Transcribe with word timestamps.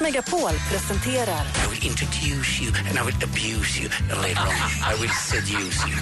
Megapol 0.00 0.52
presenterar 0.68 1.46
I 1.64 1.66
will 1.70 1.86
introduce 1.86 2.60
you 2.62 2.72
and 2.88 2.98
I 2.98 3.02
will 3.02 3.14
abuse 3.22 3.80
you 3.80 3.88
and 4.10 4.20
later 4.22 4.40
on 4.40 4.70
I 4.82 4.94
will 5.00 5.14
seduce 5.30 5.86
you. 5.86 5.96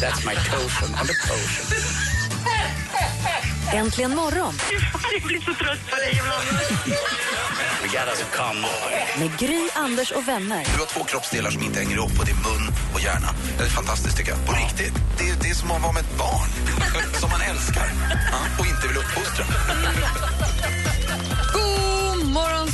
That's 0.00 0.24
my 0.24 0.34
token 0.34 0.94
on 1.00 1.06
the 1.06 1.14
potion. 1.28 1.66
Äntligen 3.72 4.14
morgon 4.14 4.54
We 7.82 7.88
got 7.88 8.08
us 8.08 8.24
a 8.38 8.54
med 9.18 9.38
Gry, 9.38 9.68
Anders 9.74 10.10
och 10.10 10.28
vänner. 10.28 10.64
Du 10.74 10.78
har 10.80 10.86
två 10.86 11.04
kroppsdelar 11.04 11.50
som 11.50 11.62
inte 11.62 11.78
hänger 11.78 11.96
ihop 11.96 12.18
och 12.18 12.24
det 12.24 12.30
är 12.30 12.36
mun 12.36 12.74
och 12.94 13.00
hjärna. 13.00 13.28
Det 13.58 13.64
är 13.64 13.68
fantastiskt 13.68 14.16
tycker 14.16 14.30
jag. 14.30 14.46
På 14.46 14.52
riktigt. 14.52 14.94
Det 15.18 15.28
är, 15.28 15.36
det 15.42 15.50
är 15.50 15.54
som 15.54 15.70
att 15.70 15.82
vara 15.82 15.92
med 15.92 16.00
ett 16.02 16.18
barn. 16.18 16.48
som 17.20 17.30
man 17.30 17.40
älskar. 17.40 17.90
Och 18.58 18.66
inte 18.66 18.88
vill 18.88 18.96
uppfostra. 18.96 19.44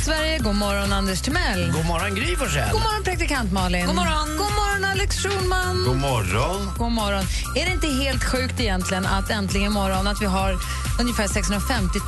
God 0.05 0.09
morgon, 0.09 0.23
Sverige! 0.25 0.39
God 0.39 0.55
morgon, 0.55 0.93
Anders 0.93 1.21
Timell. 1.21 1.71
God 1.71 1.85
morgon, 1.85 2.15
Gry 2.15 2.35
Forssell. 2.35 2.71
God 2.71 2.81
morgon, 2.81 3.03
praktikant 3.03 3.51
Malin. 3.51 3.85
God 3.85 3.95
morgon, 3.95 4.37
God 4.37 4.51
morgon 4.51 4.85
Alex 4.85 5.17
Schulman. 5.17 5.83
God 5.85 5.97
morgon. 5.97 6.71
God 6.77 6.91
morgon. 6.91 7.23
Är 7.55 7.65
det 7.65 7.71
inte 7.71 7.87
helt 7.87 8.23
sjukt 8.23 8.59
egentligen 8.59 9.05
att 9.05 9.29
äntligen 9.29 9.71
morgon 9.71 10.07
att 10.07 10.21
vi 10.21 10.25
har 10.25 10.57
ungefär 10.99 11.27
650 11.27 11.99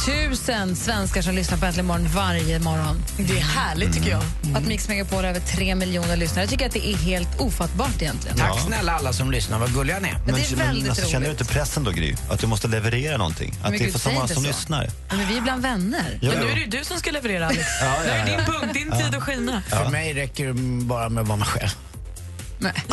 000 0.68 0.76
svenskar 0.76 1.22
som 1.22 1.36
lyssnar 1.36 1.58
på 1.58 1.66
Äntligen 1.66 1.86
morgon 1.86 2.08
varje 2.16 2.60
morgon? 2.60 2.98
Det 3.18 3.38
är 3.38 3.42
härligt, 3.42 3.94
tycker 3.94 4.10
jag. 4.10 4.22
Att 4.56 4.68
Mix 4.68 4.88
Megapol 4.88 5.18
har 5.18 5.30
över 5.30 5.40
3 5.40 5.76
miljoner 5.76 6.16
lyssnare. 6.18 6.44
Jag 6.44 6.50
tycker 6.50 6.66
att 6.66 6.74
det 6.74 6.88
är 6.88 6.98
helt 6.98 7.40
ofattbart 7.40 8.02
egentligen. 8.02 8.38
Tack 8.38 8.60
snälla 8.60 8.92
alla 8.92 9.14
som 9.14 9.32
lyssnar, 9.32 9.60
vad 9.60 9.74
gulliga 9.74 10.00
ni 10.00 10.10
är. 10.10 10.18
Men 10.26 10.36
det 10.36 10.52
är 10.52 10.56
väldigt 10.56 10.90
alltså, 10.90 11.08
känner 11.08 11.26
du 11.26 11.32
inte 11.32 11.46
pressen 11.46 11.84
då, 11.84 11.92
Gry? 11.92 12.16
Att 12.30 12.40
du 12.40 12.48
måste 12.48 12.68
leverera 12.68 13.18
någonting? 13.18 13.54
Att 13.64 13.70
Men 13.70 13.80
det 13.80 13.86
är 13.86 13.92
för 13.92 14.00
så 14.00 14.12
många 14.12 14.28
som 14.28 14.36
så. 14.44 14.48
lyssnar? 14.48 14.84
Ja, 15.10 15.16
Men 15.16 15.28
vi 15.28 15.38
är 15.38 15.42
bland 15.42 15.62
vänner. 15.62 16.20
Ja, 16.22 16.32
Men 16.32 16.40
nu 16.40 16.46
ja. 16.46 16.52
är 16.52 16.56
det 16.56 16.62
ju 16.62 16.68
du 16.68 16.84
som 16.84 16.98
ska 17.00 17.12
leverera, 17.12 17.46
Alex. 17.48 17.62
Ja, 17.82 17.96
ja, 18.06 18.12
är 18.14 18.26
det 18.26 18.32
ja. 18.32 18.38
din 18.38 18.46
punkt, 18.46 18.74
din 18.74 18.92
tid 18.92 19.16
att 19.16 19.24
skina. 19.24 19.62
För 19.70 19.90
mig 19.90 20.14
räcker 20.14 20.48
det 20.48 20.54
bara 20.86 21.10
med 21.10 21.22
att 21.22 21.28
vara 21.28 21.38
mig 21.38 21.48
själv. 21.48 21.70
Nej. 22.66 22.84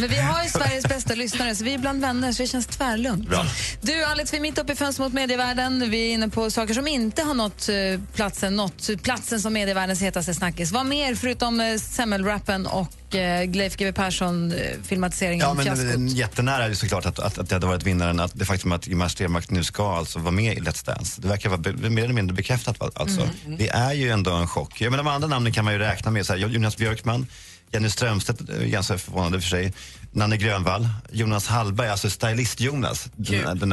Men 0.00 0.08
vi 0.08 0.16
har 0.16 0.42
ju 0.44 0.48
Sveriges 0.48 0.84
bästa 0.84 1.14
lyssnare, 1.14 1.54
så 1.54 1.64
vi 1.64 1.74
är 1.74 1.78
bland 1.78 2.00
vänner, 2.00 2.32
så 2.32 2.42
det 2.42 2.46
känns 2.46 2.66
tvärlugnt. 2.66 3.28
Bra. 3.28 3.46
Du, 3.80 4.04
Alex, 4.04 4.32
vi 4.32 4.36
är 4.36 4.40
mitt 4.40 4.58
uppe 4.58 4.72
i 4.72 4.76
fönstret 4.76 5.06
mot 5.06 5.12
medievärlden. 5.12 5.90
Vi 5.90 6.10
är 6.10 6.14
inne 6.14 6.28
på 6.28 6.50
saker 6.50 6.74
som 6.74 6.88
inte 6.88 7.22
har 7.22 7.34
nått 7.34 7.68
eh, 7.68 8.00
platsen, 8.14 8.56
nått 8.56 8.90
platsen 9.02 9.40
som 9.40 9.52
medievärldens 9.52 10.02
hetaste 10.02 10.34
snackis. 10.34 10.72
Vad 10.72 10.86
mer, 10.86 11.14
förutom 11.14 11.60
eh, 11.60 11.76
semmelrappen 11.76 12.66
och 12.66 13.14
eh, 13.14 13.50
Leif 13.50 13.76
GW 13.76 13.92
Persson-filmatiseringen 13.92 15.46
Ja, 15.46 15.54
men 15.54 16.08
eh, 16.08 16.16
jättenära 16.16 16.64
är 16.64 16.68
ju 16.68 16.74
såklart 16.74 17.06
att, 17.06 17.18
att, 17.18 17.38
att 17.38 17.48
det 17.48 17.54
hade 17.54 17.66
varit 17.66 17.82
vinnaren. 17.82 18.20
Att 18.20 18.32
det 18.34 18.44
faktum 18.44 18.72
att 18.72 18.86
Ingemar 18.86 19.08
Stenmark 19.08 19.50
nu 19.50 19.64
ska 19.64 19.96
alltså 19.96 20.18
vara 20.18 20.30
med 20.30 20.58
i 20.58 20.60
Let's 20.60 20.86
Dance. 20.86 21.20
Det 21.20 21.28
verkar 21.28 21.48
vara 21.48 21.60
be, 21.60 21.90
mer 21.90 22.04
eller 22.04 22.14
mindre 22.14 22.34
bekräftat. 22.34 22.76
Alltså. 22.94 23.28
Det 23.58 23.68
är 23.68 23.92
ju 23.92 24.10
ändå 24.10 24.30
en 24.30 24.48
chock. 24.48 24.80
Jag 24.80 24.90
menar, 24.90 25.04
de 25.04 25.10
andra 25.10 25.28
namnen 25.28 25.52
kan 25.52 25.64
man 25.64 25.74
ju 25.74 25.78
räkna 25.78 26.10
med. 26.10 26.26
Så 26.26 26.32
här, 26.32 26.40
Jonas 26.40 26.76
Björkman, 26.76 27.26
Jenny 27.72 27.90
Strömstedt, 27.90 28.40
eh, 28.50 28.56
ganska 28.56 28.98
förvånande 28.98 29.40
för 29.40 29.48
sig. 29.48 29.72
Nanne 30.12 30.36
Grönvall, 30.36 30.88
Jonas 31.12 31.46
Hallberg, 31.46 31.88
alltså 31.88 32.10
stylist-Jonas. 32.10 33.08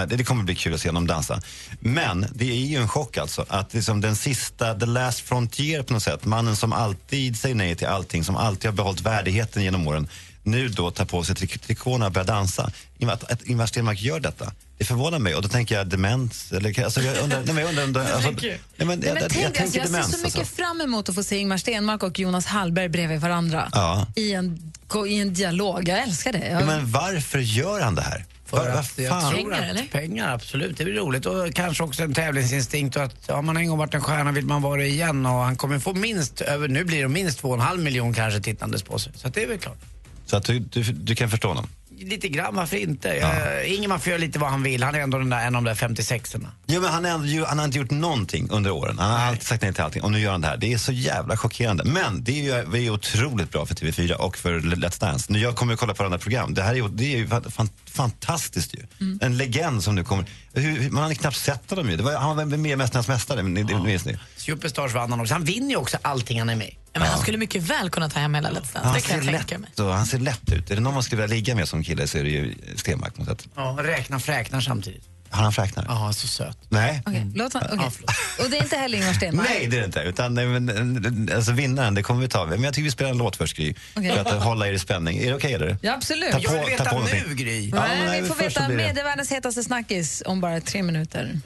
Det 0.08 0.23
kommer 0.23 0.44
bli 0.44 0.56
kul 0.56 0.73
att 0.73 0.81
se 0.81 0.89
honom 0.89 1.08
dansa. 1.08 1.42
Men 1.80 2.26
det 2.34 2.52
är 2.52 2.66
ju 2.66 2.77
en 2.77 2.88
chock 2.88 3.17
alltså. 3.17 3.45
Att 3.48 3.73
liksom 3.73 4.02
den 4.02 4.16
sista, 4.16 4.76
the 4.80 4.86
last 4.86 5.20
frontier 5.20 5.83
på 5.83 5.94
något 5.94 6.04
sätt. 6.04 6.26
Mannen 6.26 6.55
som 6.55 6.73
alltid 6.73 7.39
säger 7.39 7.55
nej 7.55 7.76
till 7.76 7.88
allting, 7.88 8.23
som 8.23 8.36
alltid 8.36 8.70
har 8.70 8.76
behållit 8.76 9.02
värdigheten 9.02 9.64
genom 9.64 9.88
åren. 9.88 10.08
Nu 10.48 10.68
då 10.70 10.92
tar 10.92 11.06
på 11.06 11.24
sig 11.24 11.36
trik- 11.36 11.58
trikåerna 11.62 12.06
och 12.06 12.12
börjar 12.12 12.26
dansa. 12.26 12.72
Att, 13.08 13.32
att 13.32 13.42
Ingvar 13.44 13.66
Stenmark 13.66 14.02
gör 14.02 14.20
detta, 14.20 14.52
det 14.78 14.86
förvånar 14.86 15.20
mig. 15.20 15.36
Och 15.36 15.42
då 15.42 15.50
tänker 15.50 15.76
jag 15.78 15.88
demens. 15.88 16.52
Eller, 16.52 16.84
alltså, 16.84 17.02
jag 17.02 17.18
undrar, 17.24 17.38
nej, 17.46 17.54
men 17.54 17.58
jag 17.58 17.70
undrar, 17.70 17.84
om 17.84 17.94
det- 17.94 18.14
alltså, 18.16 18.32
nej, 18.32 18.40
men, 18.42 18.48
Nej, 18.48 18.60
jag, 18.78 18.88
men 18.88 19.02
jag, 19.04 19.18
tänk, 19.32 19.36
jag 19.44 19.46
alltså, 19.46 19.62
tänker 19.62 19.62
jag 19.62 19.70
ser 19.70 19.84
demens. 19.84 20.12
så 20.12 20.18
mycket 20.18 20.40
alltså. 20.40 20.56
fram 20.56 20.82
emot 20.82 21.10
att 21.10 21.16
få 21.16 21.24
se 21.24 21.38
Ingmar 21.38 21.58
Stenmark 21.58 22.04
och 22.04 22.20
Jonas 22.20 22.46
Hallberg 22.46 22.90
bredvid 22.90 23.20
varandra 23.22 23.70
Ja. 23.74 24.08
i, 24.16 24.34
en, 24.34 24.74
i 25.08 25.20
en 25.20 25.34
dialog. 25.34 25.88
Jag 25.90 26.00
älskar 26.04 26.34
det. 26.34 26.48
Jag, 26.48 26.62
Ja, 26.62 26.66
men 26.66 26.92
varför 26.92 27.40
gör 27.40 27.82
han 27.82 27.96
det 27.96 28.02
här? 28.02 28.26
För 28.46 28.70
att 28.70 28.94
jag 28.98 29.10
fan? 29.10 29.32
tror 29.34 29.52
Pengar, 29.52 29.76
att? 29.76 29.92
Pengar, 29.92 30.34
absolut. 30.34 30.78
Det 30.78 30.84
blir 30.84 30.94
roligt. 30.94 31.26
Och 31.26 31.54
kanske 31.54 31.84
också 31.84 32.04
en 32.04 32.14
tävlingsinstinkt. 32.14 32.96
Och 32.96 33.04
att 33.04 33.30
har 33.30 33.42
man 33.42 33.58
en 33.58 33.68
gång 33.68 33.78
varit 33.78 33.94
en 33.94 34.02
stjärna 34.02 34.32
vill 34.32 34.46
man 34.46 34.62
vara 34.62 34.82
det 34.82 34.88
igen. 34.88 35.26
Och 35.26 35.32
han 35.34 35.56
kommer 35.56 35.80
få 35.80 35.94
minst, 35.94 36.42
över, 36.42 36.68
nu 36.68 36.84
blir 36.84 37.02
det 37.02 37.08
minst 37.08 37.40
två 37.40 37.48
och 37.48 37.54
en 37.56 37.60
halv 37.62 37.82
miljon 37.82 38.14
kanske 38.14 38.40
tittandes 38.42 38.84
på 38.84 39.00
sig. 39.00 39.12
Så 39.16 39.28
att 39.28 39.34
det 39.34 39.44
är 39.44 39.48
väl 39.48 39.58
klart. 39.58 39.78
Så 40.27 40.38
att 40.38 40.45
du, 40.45 40.60
du, 40.60 40.83
du 40.83 41.15
kan 41.15 41.30
förstå 41.30 41.48
honom? 41.48 41.67
Lite 41.99 42.27
grann, 42.27 42.55
varför 42.55 42.77
inte? 42.77 43.08
Ja. 43.08 43.64
Ingemar 43.64 43.98
får 43.98 44.10
göra 44.10 44.20
lite 44.20 44.39
vad 44.39 44.49
han 44.49 44.64
vill. 44.64 44.83
Han 44.83 44.95
är 44.95 44.99
ändå 44.99 45.17
den 45.17 45.30
där, 45.30 45.48
en 45.48 45.55
av 45.55 45.64
de 45.64 45.70
där 45.70 45.88
56orna. 45.88 46.48
Ja, 46.65 46.80
men 46.80 46.89
han, 46.89 47.05
är 47.05 47.10
ändå, 47.10 47.45
han 47.45 47.58
har 47.58 47.65
inte 47.65 47.77
gjort 47.77 47.92
någonting 47.92 48.49
under 48.49 48.71
åren. 48.71 48.99
Han 48.99 49.11
har 49.11 49.27
alltid 49.27 49.43
sagt 49.43 49.61
nej 49.61 49.73
till 49.73 49.83
allting 49.83 50.04
och 50.04 50.11
nu 50.11 50.20
gör 50.20 50.32
han 50.32 50.42
det 50.42 50.48
här. 50.48 50.58
Det 50.58 50.73
är 50.73 50.77
så 50.77 50.92
jävla 50.92 51.37
chockerande. 51.37 51.83
Men 51.83 52.23
det 52.23 52.32
är 52.32 52.43
ju 52.43 52.71
det 52.71 52.80
är 52.80 52.89
otroligt 52.89 53.52
bra 53.52 53.66
för 53.66 53.76
TV4 53.76 54.14
och 54.14 54.37
för 54.37 54.60
Let's 54.60 54.99
Dance. 54.99 55.33
Nu 55.33 55.39
jag 55.39 55.55
kommer 55.55 55.73
att 55.73 55.80
kolla 55.80 55.93
på 55.93 56.04
andra 56.04 56.17
program. 56.17 56.54
Det 56.54 56.61
här 56.61 56.76
är 56.76 56.89
det 56.89 57.14
är 57.14 57.17
ju 57.17 57.27
fan, 57.27 57.70
fantastiskt 57.86 58.73
ju. 58.73 58.80
Mm. 58.99 59.20
En 59.21 59.37
legend 59.37 59.83
som 59.83 59.95
nu 59.95 60.04
kommer. 60.04 60.26
Hur, 60.54 60.89
man 60.89 61.04
hade 61.04 61.16
knappt 61.16 61.37
sett 61.37 61.70
honom 61.70 61.89
ju. 61.89 61.98
Det 61.98 62.04
var, 62.04 62.14
han 62.14 62.37
var 62.37 62.45
med 62.45 62.71
i 62.71 62.76
Mästarnas 62.76 63.08
Mästare, 63.08 63.43
minns 63.43 64.05
ni? 64.05 64.17
Superstars 64.36 64.93
vann 64.93 65.11
han 65.11 65.20
också. 65.20 65.33
Han 65.33 65.43
vinner 65.43 65.70
ju 65.70 65.76
också 65.76 65.98
allting 66.02 66.39
han 66.39 66.49
är 66.49 66.55
med 66.55 66.73
Men 67.00 67.08
han 67.10 67.20
skulle 67.22 67.38
mycket 67.38 67.64
väl 67.64 67.90
kunna 67.90 68.10
ta 68.10 68.20
hem 68.20 68.36
hela 68.36 68.50
Let's 68.50 68.54
Dance. 68.54 68.80
Han 68.84 68.94
det 68.94 69.02
kan 69.02 69.22
ser, 69.22 69.32
jag 69.32 69.38
tänka 69.40 69.58
mig. 69.60 69.70
lätt, 69.70 69.80
och 69.80 69.94
han 69.94 70.06
ser 70.06 70.18
lätt 70.20 70.52
ut. 70.52 70.72
Är 70.72 70.76
det 70.76 70.82
någon 70.82 70.94
man 70.94 71.04
skulle 71.04 71.22
vilja 71.22 71.36
ligga 71.36 71.56
med 71.56 71.68
som 71.70 71.84
kille 71.84 72.08
så 72.08 72.18
är 72.18 72.24
det 72.24 72.30
ju 72.30 72.56
Stenmark 72.76 73.16
på 73.16 73.26
sätt. 73.26 73.48
Ja, 73.56 73.78
räknar 73.82 74.20
fräknar 74.20 74.62
samtidigt. 74.62 75.04
Har 75.30 75.44
han 75.44 75.54
fräknar? 75.54 75.86
Ja, 75.90 76.14
så 76.14 76.28
söt. 76.28 76.58
Nej. 76.70 77.02
Okej, 77.06 77.32
låt 77.36 77.54
han. 77.54 77.64
Ja, 77.72 77.92
förlåt. 77.92 78.12
Och 78.46 78.50
det 78.50 78.58
är 78.58 78.64
inte 78.64 78.78
heller 78.78 78.98
Ingmar 78.98 79.14
Stenmark? 79.14 79.50
Nej, 79.50 79.68
det 79.68 79.76
är 79.78 79.80
det 79.80 79.86
inte. 79.86 80.00
Utan, 80.00 80.34
nej, 80.34 80.46
men, 80.46 81.30
alltså, 81.36 81.52
vinnaren, 81.52 81.94
det 81.96 82.04
kommer 82.04 82.22
vi 82.22 82.28
ta. 82.28 82.46
Men 82.46 82.64
jag 82.64 82.74
tycker 82.74 82.84
vi 82.84 82.92
spelar 82.92 83.12
en 83.12 83.18
låt 83.18 83.36
först, 83.36 83.58
Gry. 83.58 83.74
Okej. 83.96 84.12
För 84.12 84.22
att 84.22 84.32
eh, 84.32 84.40
hålla 84.40 84.68
er 84.68 84.74
i 84.74 84.80
spänning. 84.80 85.18
Är 85.18 85.28
det 85.30 85.36
okej, 85.36 85.54
eller? 85.54 85.78
Ja, 85.82 85.94
absolut. 85.94 86.32
Ta 86.32 86.40
Jag 86.40 86.52
vill 86.52 86.62
på- 86.62 86.68
veta 86.68 86.84
ta 86.84 86.90
på 86.90 86.96
nu, 87.04 87.14
någonting. 87.14 87.36
Gry. 87.46 87.70
Ja, 87.70 87.76
Nej, 87.88 88.06
nej, 88.06 88.22
vi 88.22 88.28
får 88.28 88.36
först 88.36 88.58
så 88.58 88.62
veta 88.64 88.74
medievärldens 88.74 89.32
hetaste 89.32 89.64
snackis 89.64 90.24
om 90.26 90.42
bara 90.42 90.62
tre 90.62 90.84
minuter. 90.84 91.40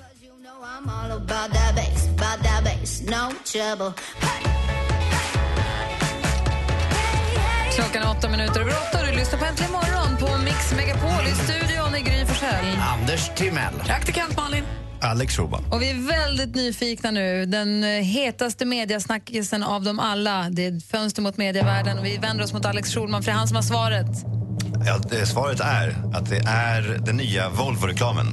Klockan 7.75 8.03
är 8.03 8.09
åtta 8.09 8.29
minuter 8.29 8.61
över 8.61 8.71
åtta 8.71 8.99
och 8.99 9.05
du 9.07 9.19
lyssnar 9.19 9.39
på 9.39 9.45
Äntligen 9.45 9.71
morgon 9.71 10.17
på 10.19 10.43
Mix 10.43 10.73
Megapol 10.75 11.27
i 11.27 11.35
studion 11.35 11.95
i 11.95 12.01
Gry 12.01 12.25
Forssell. 12.25 12.65
Anders 12.81 13.31
Timell. 13.35 13.73
Praktikant 13.85 14.37
Malin. 14.37 14.63
Alex 15.01 15.35
Schulman. 15.35 15.63
Och 15.71 15.81
vi 15.81 15.89
är 15.89 16.07
väldigt 16.07 16.55
nyfikna 16.55 17.11
nu. 17.11 17.45
Den 17.45 17.83
eh, 17.83 17.89
hetaste 17.89 18.65
mediasnackisen 18.65 19.63
av 19.63 19.83
dem 19.83 19.99
alla. 19.99 20.47
Det 20.49 20.65
är 20.65 20.77
ett 20.77 20.85
fönster 20.85 21.21
mot 21.21 21.37
medievärlden 21.37 21.99
och 21.99 22.05
vi 22.05 22.17
vänder 22.17 22.43
oss 22.43 22.53
mot 22.53 22.65
Alex 22.65 22.93
Schulman 22.93 23.23
för 23.23 23.31
det 23.31 23.35
är 23.35 23.37
han 23.37 23.47
som 23.47 23.55
har 23.55 23.63
svaret. 23.63 24.25
Ja, 24.85 24.97
det, 25.09 25.25
svaret 25.25 25.59
är 25.59 25.95
att 26.13 26.29
det 26.29 26.43
är 26.47 26.99
den 27.05 27.17
nya 27.17 27.49
Volvo-reklamen. 27.49 28.27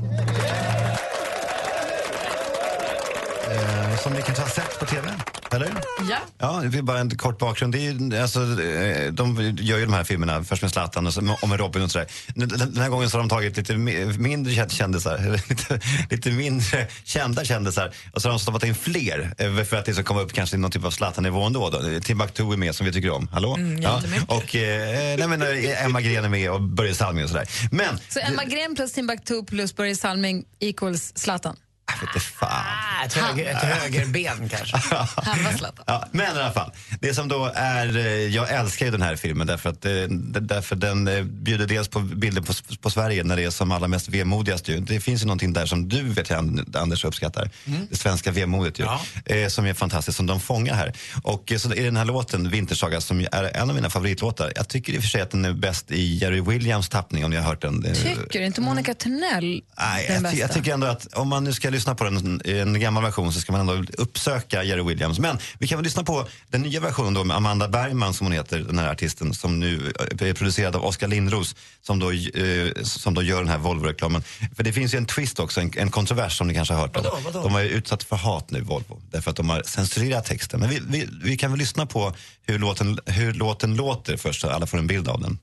Eh, 3.50 3.98
som 3.98 4.12
ni 4.12 4.22
kanske 4.22 4.42
har 4.42 4.50
sett 4.50 4.78
på 4.78 4.86
TV, 4.86 5.08
eller? 5.54 5.68
Ja. 6.10 6.18
Ja, 6.38 6.62
det 6.72 6.78
är 6.78 6.82
bara 6.82 6.98
en 6.98 7.10
kort 7.16 7.38
bakgrund. 7.38 7.72
Det 7.74 7.86
är, 7.86 8.22
alltså, 8.22 8.40
eh, 8.62 9.12
de 9.12 9.54
gör 9.60 9.78
ju 9.78 9.84
de 9.84 9.92
här 9.92 10.04
filmerna, 10.04 10.44
först 10.44 10.62
med 10.62 10.70
Zlatan 10.70 11.06
och, 11.06 11.14
så, 11.14 11.20
med 11.22 11.60
Robin 11.60 11.82
och 11.82 11.90
sådär. 11.90 12.06
Den, 12.34 12.76
här 12.76 12.88
gången 12.88 13.10
så 13.10 13.16
har 13.16 13.22
de 13.22 13.28
tagit 13.28 13.56
lite 13.56 13.72
mi- 13.74 14.18
mindre 14.18 14.52
kä- 14.52 14.68
kändisar, 14.68 15.40
lite, 15.48 15.80
lite 16.10 16.30
mindre 16.30 16.86
kända 17.04 17.44
kändisar 17.44 17.92
och 18.12 18.22
så 18.22 18.28
har 18.28 18.32
de 18.32 18.38
stoppat 18.38 18.64
in 18.64 18.74
fler 18.74 19.34
eh, 19.38 19.64
för 19.64 19.76
att 19.76 19.84
det 19.84 19.94
ska 19.94 20.02
komma 20.02 20.20
upp 20.20 20.32
kanske 20.32 20.56
i 20.56 20.58
någon 20.58 20.70
typ 20.70 20.84
av 20.84 20.90
Zlatan-nivå 20.90 21.42
ändå. 21.42 21.70
Då. 21.70 22.00
Timbuktu 22.00 22.52
är 22.52 22.56
med 22.56 22.74
som 22.74 22.86
vi 22.86 22.92
tycker 22.92 23.10
om. 23.10 23.28
Hallå? 23.32 23.58
jättemycket. 23.58 24.28
Och 24.30 24.56
eh, 24.56 25.18
nej, 25.18 25.28
men, 25.28 25.42
eh, 25.42 25.84
Emma 25.84 26.00
Gren 26.00 26.24
är 26.24 26.28
med 26.28 26.50
och 26.50 26.60
Börje 26.62 26.94
Salming 26.94 27.24
och 27.24 27.30
sådär. 27.30 27.48
Men, 27.72 27.98
Så 28.08 28.20
Emma 28.20 28.44
Gren 28.44 28.74
plus 28.74 28.92
Timbuktu 28.92 29.44
plus 29.44 29.76
Börje 29.76 29.96
Salming 29.96 30.44
equals 30.60 31.12
Zlatan. 31.16 31.56
Jag 32.00 32.06
vet 32.06 32.14
inte 32.14 32.26
fan. 32.26 32.48
Ah, 32.50 33.04
ett, 33.04 33.12
höger, 33.12 33.50
ett 33.50 33.62
högerben 33.62 34.48
kanske. 34.48 34.76
Halva 35.16 35.52
Zlatan. 35.58 35.84
Ja, 35.86 36.04
men 36.12 36.36
i 36.36 36.40
alla 36.40 36.52
fall, 36.52 36.70
det 37.00 37.14
som 37.14 37.28
då 37.28 37.52
är, 37.54 37.96
eh, 37.96 38.06
jag 38.06 38.50
älskar 38.50 38.86
ju 38.86 38.92
den 38.92 39.02
här 39.02 39.16
filmen 39.16 39.46
därför 39.46 39.70
att 39.70 39.84
eh, 39.84 39.92
därför 40.40 40.76
den 40.76 41.08
eh, 41.08 41.22
bjuder 41.22 41.66
dels 41.66 41.88
på 41.88 42.00
bilder 42.00 42.42
på, 42.42 42.52
på 42.80 42.90
Sverige 42.90 43.24
när 43.24 43.36
det 43.36 43.44
är 43.44 43.50
som 43.50 43.72
allra 43.72 43.88
mest 43.88 44.08
vemodigast 44.08 44.68
ju. 44.68 44.80
Det 44.80 45.00
finns 45.00 45.22
ju 45.22 45.26
någonting 45.26 45.52
där 45.52 45.66
som 45.66 45.88
du 45.88 46.02
vet 46.02 46.30
jag 46.30 46.64
Anders 46.74 47.04
uppskattar. 47.04 47.50
Det 47.90 47.96
svenska 47.96 48.30
vemodet 48.30 48.78
ju. 48.78 48.84
Eh, 49.24 49.48
som 49.48 49.66
är 49.66 49.74
fantastiskt, 49.74 50.16
som 50.16 50.26
de 50.26 50.40
fångar 50.40 50.74
här. 50.74 50.92
Och 51.22 51.52
så 51.56 51.72
är 51.72 51.84
den 51.84 51.96
här 51.96 52.04
låten, 52.04 52.50
Vintersaga, 52.50 53.00
som 53.00 53.20
är 53.20 53.56
en 53.56 53.68
av 53.68 53.74
mina 53.74 53.90
favoritlåtar. 53.90 54.52
Jag 54.56 54.68
tycker 54.68 54.92
i 54.92 54.98
och 54.98 55.02
för 55.02 55.08
sig 55.08 55.20
att 55.20 55.30
den 55.30 55.44
är 55.44 55.52
bäst 55.52 55.90
i 55.90 56.16
Jerry 56.16 56.40
Williams 56.40 56.88
tappning 56.88 57.24
om 57.24 57.30
ni 57.30 57.36
har 57.36 57.44
hört 57.44 57.62
den. 57.62 57.82
Tycker 57.94 58.40
inte 58.40 58.60
Monica 58.60 58.94
Törnell 58.94 59.62
Nej, 59.78 60.04
den 60.06 60.14
jag, 60.14 60.22
bästa? 60.22 60.38
jag 60.38 60.52
tycker 60.52 60.74
ändå 60.74 60.86
att 60.86 61.06
om 61.14 61.28
man 61.28 61.44
nu 61.44 61.52
ska 61.52 61.70
lyssna 61.70 61.87
på 61.94 62.04
en, 62.04 62.40
en 62.44 62.80
gammal 62.80 63.02
version 63.02 63.32
så 63.32 63.40
ska 63.40 63.52
man 63.52 63.60
ändå 63.60 63.92
uppsöka 63.98 64.62
Jerry 64.62 64.82
Williams. 64.82 65.18
Men 65.18 65.38
vi 65.58 65.66
kan 65.66 65.78
väl 65.78 65.84
lyssna 65.84 66.04
på 66.04 66.28
den 66.50 66.62
nya 66.62 66.80
versionen 66.80 67.14
då 67.14 67.24
med 67.24 67.36
Amanda 67.36 67.68
Bergman 67.68 68.14
som 68.14 68.26
hon 68.26 68.32
heter, 68.32 68.58
den 68.58 68.78
här 68.78 68.92
artisten 68.92 69.34
som 69.34 69.60
nu 69.60 69.92
eh, 70.20 70.28
är 70.28 70.34
producerad 70.34 70.76
av 70.76 70.84
Oskar 70.84 71.08
Lindros 71.08 71.56
som 71.82 71.98
då, 71.98 72.12
eh, 72.12 72.82
som 72.82 73.14
då 73.14 73.22
gör 73.22 73.38
den 73.38 73.48
här 73.48 73.58
Volvo-reklamen. 73.58 74.22
För 74.56 74.62
det 74.62 74.72
finns 74.72 74.94
ju 74.94 74.98
en 74.98 75.06
twist 75.06 75.40
också, 75.40 75.60
en, 75.60 75.72
en 75.76 75.90
kontrovers 75.90 76.38
som 76.38 76.48
ni 76.48 76.54
kanske 76.54 76.74
har 76.74 76.80
hört 76.80 76.96
om. 76.96 77.02
Vadå, 77.04 77.18
vadå? 77.24 77.42
De 77.42 77.52
har 77.52 77.60
ju 77.60 77.68
utsatt 77.68 78.02
för 78.02 78.16
hat 78.16 78.50
nu, 78.50 78.60
Volvo, 78.60 79.00
därför 79.10 79.30
att 79.30 79.36
de 79.36 79.50
har 79.50 79.62
censurerat 79.62 80.24
texten. 80.24 80.60
Men 80.60 80.68
vi, 80.68 80.80
vi, 80.88 81.08
vi 81.22 81.36
kan 81.36 81.50
väl 81.50 81.58
lyssna 81.58 81.86
på 81.86 82.14
hur 82.46 82.58
låten, 82.58 82.98
hur 83.06 83.32
låten 83.32 83.76
låter 83.76 84.16
först 84.16 84.40
så 84.40 84.50
alla 84.50 84.66
får 84.66 84.78
en 84.78 84.86
bild 84.86 85.08
av 85.08 85.20
den. 85.20 85.38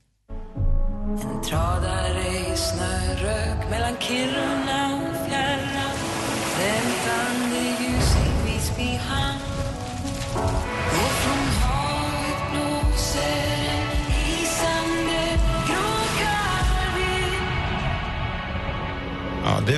Tradare 1.48 2.28
i 2.28 2.56
snörök 2.56 3.70
mellan 3.70 3.96
Kiruna 4.00 4.85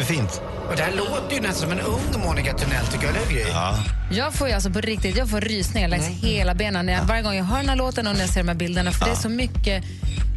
Ja, 0.08 0.14
det 0.14 0.14
är 0.14 0.20
fint. 0.20 0.40
Och 0.70 0.76
det 0.76 0.82
här 0.82 0.92
låter 0.92 1.34
ju 1.34 1.40
nästan 1.40 1.70
som 1.70 1.72
en 1.78 1.80
ung 1.80 2.22
Monica 2.24 2.52
Törnell, 2.54 2.86
tycker 2.86 3.06
jag, 3.06 3.16
eller 3.16 3.26
hur? 3.26 3.48
Ja. 3.50 3.74
Jag 4.10 4.34
får 4.34 4.48
ju 4.48 4.54
alltså 4.54 4.70
på 4.70 4.80
riktigt, 4.80 5.16
jag 5.16 5.28
får 5.30 5.40
rysningar 5.40 5.88
längs 5.88 6.06
hela 6.06 6.54
benen 6.54 6.86
när 6.86 6.92
jag, 6.92 7.02
varje 7.04 7.22
gång 7.22 7.34
jag 7.34 7.44
hör 7.44 7.56
den 7.58 7.68
här 7.68 7.76
låten 7.76 8.06
och 8.06 8.12
när 8.14 8.20
jag 8.20 8.30
ser 8.30 8.40
de 8.40 8.48
här 8.48 8.54
bilderna. 8.54 8.92
För 8.92 9.04
det 9.04 9.10
är 9.10 9.14
så 9.14 9.28
mycket, 9.28 9.84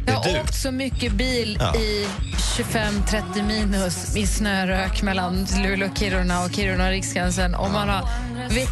jag 0.06 0.14
har 0.14 0.40
åkt 0.40 0.54
så 0.54 0.70
mycket 0.70 1.12
bil 1.12 1.58
Ja. 1.60 1.74
i 1.76 2.06
25-30 2.58 3.42
minus 3.46 4.16
i 4.16 4.26
snörök 4.26 5.02
mellan 5.02 5.46
Luleå 5.62 5.88
och 5.90 5.98
Kiruna 5.98 6.44
och 6.44 6.52
Kiruna 6.52 6.84
och 6.84 6.90
Riksgränsen. 6.90 7.54
Och 7.54 7.70
man 7.70 7.88
har, 7.88 8.08
vet, 8.50 8.68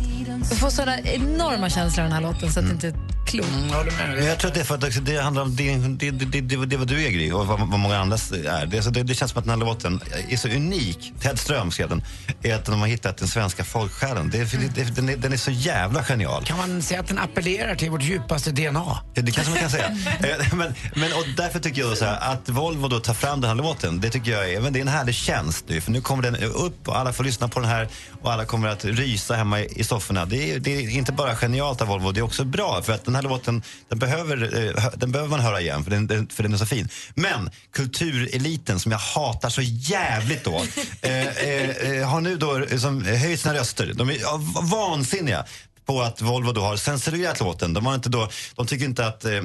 får 0.58 0.70
sådana 0.70 0.98
enorma 1.00 1.70
känslor 1.70 2.04
av 2.04 2.10
den 2.10 2.24
här 2.24 2.32
låten 2.32 2.52
så 2.52 2.60
att 2.60 2.66
det 2.66 2.72
inte 2.72 2.94
klokt. 3.30 3.48
Mm, 3.48 3.68
jag 3.68 3.76
håller 3.76 3.92
med. 3.92 4.24
Jag 4.24 4.38
tror 4.38 4.48
att 4.48 4.54
det 4.54 4.60
är 4.60 4.64
för 4.64 4.74
att 4.74 5.06
det 5.06 5.16
handlar 5.20 5.42
om 5.42 5.56
det, 5.56 5.76
det, 5.76 6.10
det, 6.10 6.40
det, 6.40 6.66
det 6.66 6.76
vad 6.76 6.88
du 6.88 7.04
är 7.06 7.10
Gry 7.10 7.32
och 7.32 7.46
vad, 7.46 7.58
vad 7.58 7.78
många 7.80 7.98
andra 7.98 8.16
är. 8.16 8.66
Det, 8.66 8.82
så 8.82 8.90
det, 8.90 9.02
det 9.02 9.14
känns 9.14 9.30
som 9.30 9.38
att 9.38 9.44
den 9.44 9.50
här 9.60 9.66
låten 9.66 10.00
är 10.28 10.36
så 10.36 10.48
unik. 10.48 11.12
Ted 11.20 11.38
Ström 11.38 11.70
skrev 11.70 11.88
den. 11.88 12.02
Är 12.42 12.54
att 12.54 12.64
de 12.64 12.80
har 12.80 12.86
hittat 12.88 13.16
den 13.16 13.28
svenska 13.28 13.64
folksjälen. 13.64 14.30
Det, 14.30 14.38
är- 14.38 14.70
det, 14.74 14.96
den, 14.96 15.08
är, 15.08 15.16
den 15.16 15.32
är 15.32 15.36
så 15.36 15.50
jävla 15.50 16.04
genial. 16.04 16.44
Kan 16.44 16.58
man 16.58 16.82
säga 16.82 17.00
att 17.00 17.06
den 17.08 17.18
appellerar 17.18 17.74
till 17.74 17.90
vårt 17.90 18.02
djupaste 18.02 18.50
DNA? 18.52 18.98
Det, 19.14 19.20
det 19.20 19.32
kanske 19.32 19.50
man 19.52 19.60
kan 19.60 19.70
säga. 19.70 19.96
Eh, 20.20 20.54
men, 20.54 20.74
men, 20.94 21.12
och 21.12 21.24
därför 21.36 21.58
tycker 21.58 21.80
jag 21.82 21.96
så 21.98 22.04
här, 22.04 22.32
att 22.32 22.48
Volvo 22.48 22.88
då 22.88 23.00
tar 23.00 23.14
fram 23.14 23.40
den 23.40 23.48
här 23.50 23.54
låten, 23.56 24.00
det 24.00 24.10
tycker 24.10 24.30
jag 24.30 24.52
är, 24.52 24.60
men 24.60 24.72
det 24.72 24.78
är 24.78 24.80
en 24.80 24.88
härlig 24.88 25.14
tjänst 25.14 25.64
nu. 25.68 25.80
För 25.80 25.90
nu 25.90 26.00
kommer 26.00 26.22
den 26.22 26.36
upp 26.36 26.88
och 26.88 26.98
alla 26.98 27.12
får 27.12 27.24
lyssna 27.24 27.48
på 27.48 27.60
den 27.60 27.68
här 27.68 27.88
och 28.22 28.32
alla 28.32 28.44
kommer 28.44 28.68
att 28.68 28.84
rysa 28.84 29.34
hemma 29.34 29.60
i, 29.60 29.80
i 29.80 29.84
sofforna. 29.84 30.24
Det 30.24 30.52
är, 30.52 30.58
det 30.58 30.70
är 30.76 30.90
inte 30.90 31.12
bara 31.12 31.36
genialt 31.36 31.80
av 31.80 31.88
Volvo, 31.88 32.12
det 32.12 32.20
är 32.20 32.24
också 32.24 32.44
bra. 32.44 32.82
För 32.82 32.92
att 32.92 33.04
den 33.04 33.14
här 33.14 33.19
låten, 33.22 33.62
den 33.88 33.98
behöver, 33.98 34.66
eh, 34.76 34.86
den 34.96 35.12
behöver 35.12 35.30
man 35.30 35.40
höra 35.40 35.60
igen 35.60 35.84
för 35.84 35.90
den, 35.90 36.06
den, 36.06 36.28
för 36.28 36.42
den 36.42 36.52
är 36.52 36.56
så 36.56 36.66
fin. 36.66 36.88
Men 37.14 37.50
kultureliten 37.72 38.80
som 38.80 38.92
jag 38.92 38.98
hatar 38.98 39.48
så 39.48 39.62
jävligt 39.62 40.44
då, 40.44 40.64
eh, 41.02 41.26
eh, 41.26 41.70
eh, 41.70 42.08
har 42.08 42.20
nu 42.20 42.36
då 42.36 42.58
liksom, 42.58 43.04
höjt 43.04 43.40
sina 43.40 43.54
röster. 43.54 43.92
De 43.94 44.10
är 44.10 44.16
ja, 44.20 44.40
vansinniga 44.62 45.44
på 45.90 46.02
att 46.02 46.22
Volvo 46.22 46.52
då 46.52 46.60
har 46.60 46.76
censurerat 46.76 47.40
låten. 47.40 47.74
De, 47.74 47.86
har 47.86 47.94
inte 47.94 48.08
då, 48.08 48.28
de 48.54 48.66
tycker 48.66 48.84
inte 48.84 49.06
att... 49.06 49.24
Eh, 49.24 49.42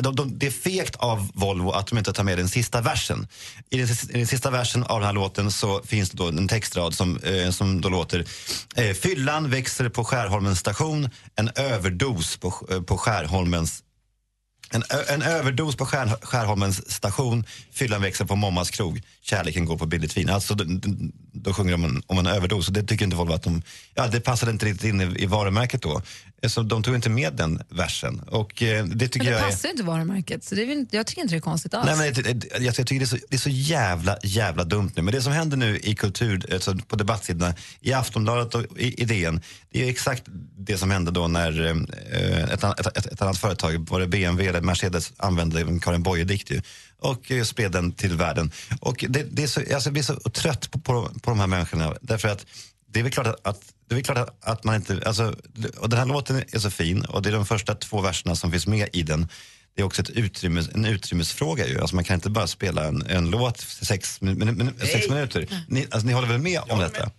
de, 0.00 0.16
de, 0.16 0.38
det 0.38 0.46
är 0.46 0.50
fegt 0.50 0.96
av 0.96 1.28
Volvo 1.34 1.70
att 1.70 1.86
de 1.86 1.98
inte 1.98 2.12
tar 2.12 2.24
med 2.24 2.38
den 2.38 2.48
sista 2.48 2.80
versen. 2.80 3.28
I 3.70 3.78
den, 3.78 3.88
i 4.10 4.12
den 4.12 4.26
sista 4.26 4.50
versen 4.50 4.84
av 4.84 5.00
den 5.00 5.06
här 5.06 5.12
låten 5.12 5.50
så 5.52 5.82
finns 5.82 6.10
det 6.10 6.16
då 6.16 6.28
en 6.28 6.48
textrad 6.48 6.94
som, 6.94 7.18
eh, 7.18 7.50
som 7.50 7.80
då 7.80 7.88
låter 7.88 8.24
eh, 8.76 8.94
Fyllan 8.94 9.50
växer 9.50 9.88
på 9.88 10.04
Skärholmens 10.04 10.58
station, 10.58 11.10
en 11.36 11.50
överdos 11.56 12.36
på, 12.36 12.66
eh, 12.70 12.82
på 12.82 12.98
Skärholmens 12.98 13.82
en, 14.70 14.82
en 15.08 15.22
överdos 15.22 15.76
på 15.76 15.86
Skär, 15.86 16.16
Skärholmens 16.22 16.90
station, 16.90 17.44
fyllan 17.72 18.02
växer 18.02 18.24
på 18.24 18.36
Mommas 18.36 18.70
krog, 18.70 19.02
kärleken 19.22 19.64
går 19.64 19.76
på 19.76 19.86
billigt 19.86 20.16
vin. 20.16 20.30
Alltså, 20.30 20.54
då, 20.54 20.64
då 21.32 21.52
sjunger 21.52 21.72
de 21.72 21.84
om 21.84 21.90
en, 21.90 22.02
om 22.06 22.18
en 22.18 22.26
överdos 22.26 22.68
och 22.68 22.74
det 22.74 22.82
tycker 22.82 23.04
inte 23.04 23.16
Volvo 23.16 23.32
att 23.32 23.42
de, 23.42 23.62
ja 23.94 24.06
det 24.06 24.20
passade 24.20 24.52
inte 24.52 24.66
riktigt 24.66 24.84
in 24.84 25.00
i, 25.00 25.22
i 25.22 25.26
varumärket 25.26 25.82
då. 25.82 26.02
Eh, 26.42 26.62
de 26.64 26.82
tog 26.82 26.94
inte 26.94 27.10
med 27.10 27.32
den 27.32 27.62
versen 27.68 28.20
och 28.20 28.62
eh, 28.62 28.84
det 28.84 29.08
tycker 29.08 29.18
Men 29.18 29.26
det 29.26 29.38
jag 29.38 29.50
passar 29.50 29.68
ju 29.68 29.70
inte 29.70 29.82
varumärket, 29.82 30.44
så 30.44 30.54
det 30.54 30.62
är, 30.62 30.86
jag 30.90 31.06
tycker 31.06 31.22
inte 31.22 31.34
det 31.34 31.38
är 31.38 31.40
konstigt 31.40 31.74
alls. 31.74 31.98
Nej, 31.98 32.12
men 32.14 32.42
jag, 32.50 32.62
jag 32.62 32.74
tycker 32.74 32.98
det 32.98 33.04
är, 33.04 33.06
så, 33.06 33.16
det 33.28 33.36
är 33.36 33.38
så 33.38 33.50
jävla, 33.50 34.18
jävla 34.22 34.64
dumt 34.64 34.90
nu. 34.96 35.02
Men 35.02 35.14
det 35.14 35.22
som 35.22 35.32
händer 35.32 35.56
nu 35.56 35.78
i 35.78 35.94
kultur, 35.94 36.52
alltså 36.52 36.76
på 36.88 36.96
debattsidorna, 36.96 37.54
i 37.80 37.92
Aftonbladet 37.92 38.54
och 38.54 38.78
i, 38.78 39.02
i 39.02 39.04
DN, 39.04 39.40
det 39.72 39.84
är 39.84 39.90
exakt 39.90 40.22
det 40.56 40.78
som 40.78 40.90
hände 40.90 41.10
då 41.10 41.28
när 41.28 41.66
eh, 41.66 42.42
ett, 42.42 42.64
ett, 42.64 42.96
ett, 42.96 43.06
ett 43.06 43.22
annat 43.22 43.38
företag, 43.38 43.88
var 43.90 44.00
det 44.00 44.06
BMW 44.06 44.48
eller 44.48 44.60
Mercedes, 44.60 45.12
använde 45.16 45.60
en 45.60 45.80
Karin 45.80 46.02
Boye-dikt 46.02 46.52
och 46.98 47.30
eh, 47.30 47.44
spred 47.44 47.72
den 47.72 47.92
till 47.92 48.16
världen. 48.16 48.50
Och 48.80 49.04
det, 49.08 49.26
det 49.30 49.42
är 49.42 49.46
så, 49.46 49.60
alltså, 49.60 49.86
jag 49.88 49.92
blir 49.92 50.02
så 50.02 50.14
trött 50.14 50.70
på, 50.70 50.78
på, 50.78 51.10
på 51.22 51.30
de 51.30 51.40
här 51.40 51.46
människorna. 51.46 51.94
Därför 52.00 52.28
att 52.28 52.46
det 52.90 52.98
är 52.98 53.02
väl 53.02 53.12
klart 53.12 53.26
att, 53.26 53.46
att 53.46 53.62
det 53.88 53.96
är 53.96 54.02
klart 54.02 54.18
att, 54.18 54.48
att 54.48 54.64
man 54.64 54.74
inte, 54.74 55.02
alltså, 55.06 55.34
och 55.76 55.88
den 55.88 55.98
här 55.98 56.06
låten 56.06 56.42
är 56.52 56.58
så 56.58 56.70
fin 56.70 57.04
och 57.04 57.22
det 57.22 57.28
är 57.28 57.32
de 57.32 57.46
första 57.46 57.74
två 57.74 58.00
verserna 58.00 58.36
som 58.36 58.50
finns 58.50 58.66
med 58.66 58.88
i 58.92 59.02
den. 59.02 59.28
Det 59.74 59.82
är 59.82 59.86
också 59.86 60.02
ett 60.02 60.10
utrymme, 60.10 60.64
en 60.74 60.84
utrymmesfråga 60.84 61.66
ju. 61.66 61.80
Alltså 61.80 61.94
man 61.94 62.04
kan 62.04 62.14
inte 62.14 62.30
bara 62.30 62.46
spela 62.46 62.84
en, 62.84 63.06
en 63.06 63.30
låt 63.30 63.60
sex, 63.60 64.20
min, 64.20 64.38
min, 64.38 64.56
min, 64.58 64.72
sex 64.78 65.08
minuter. 65.08 65.48
Ni, 65.68 65.86
alltså, 65.90 66.06
ni 66.06 66.12
håller 66.12 66.28
väl 66.28 66.40
med 66.40 66.60
om 66.68 66.78
detta? 66.78 67.10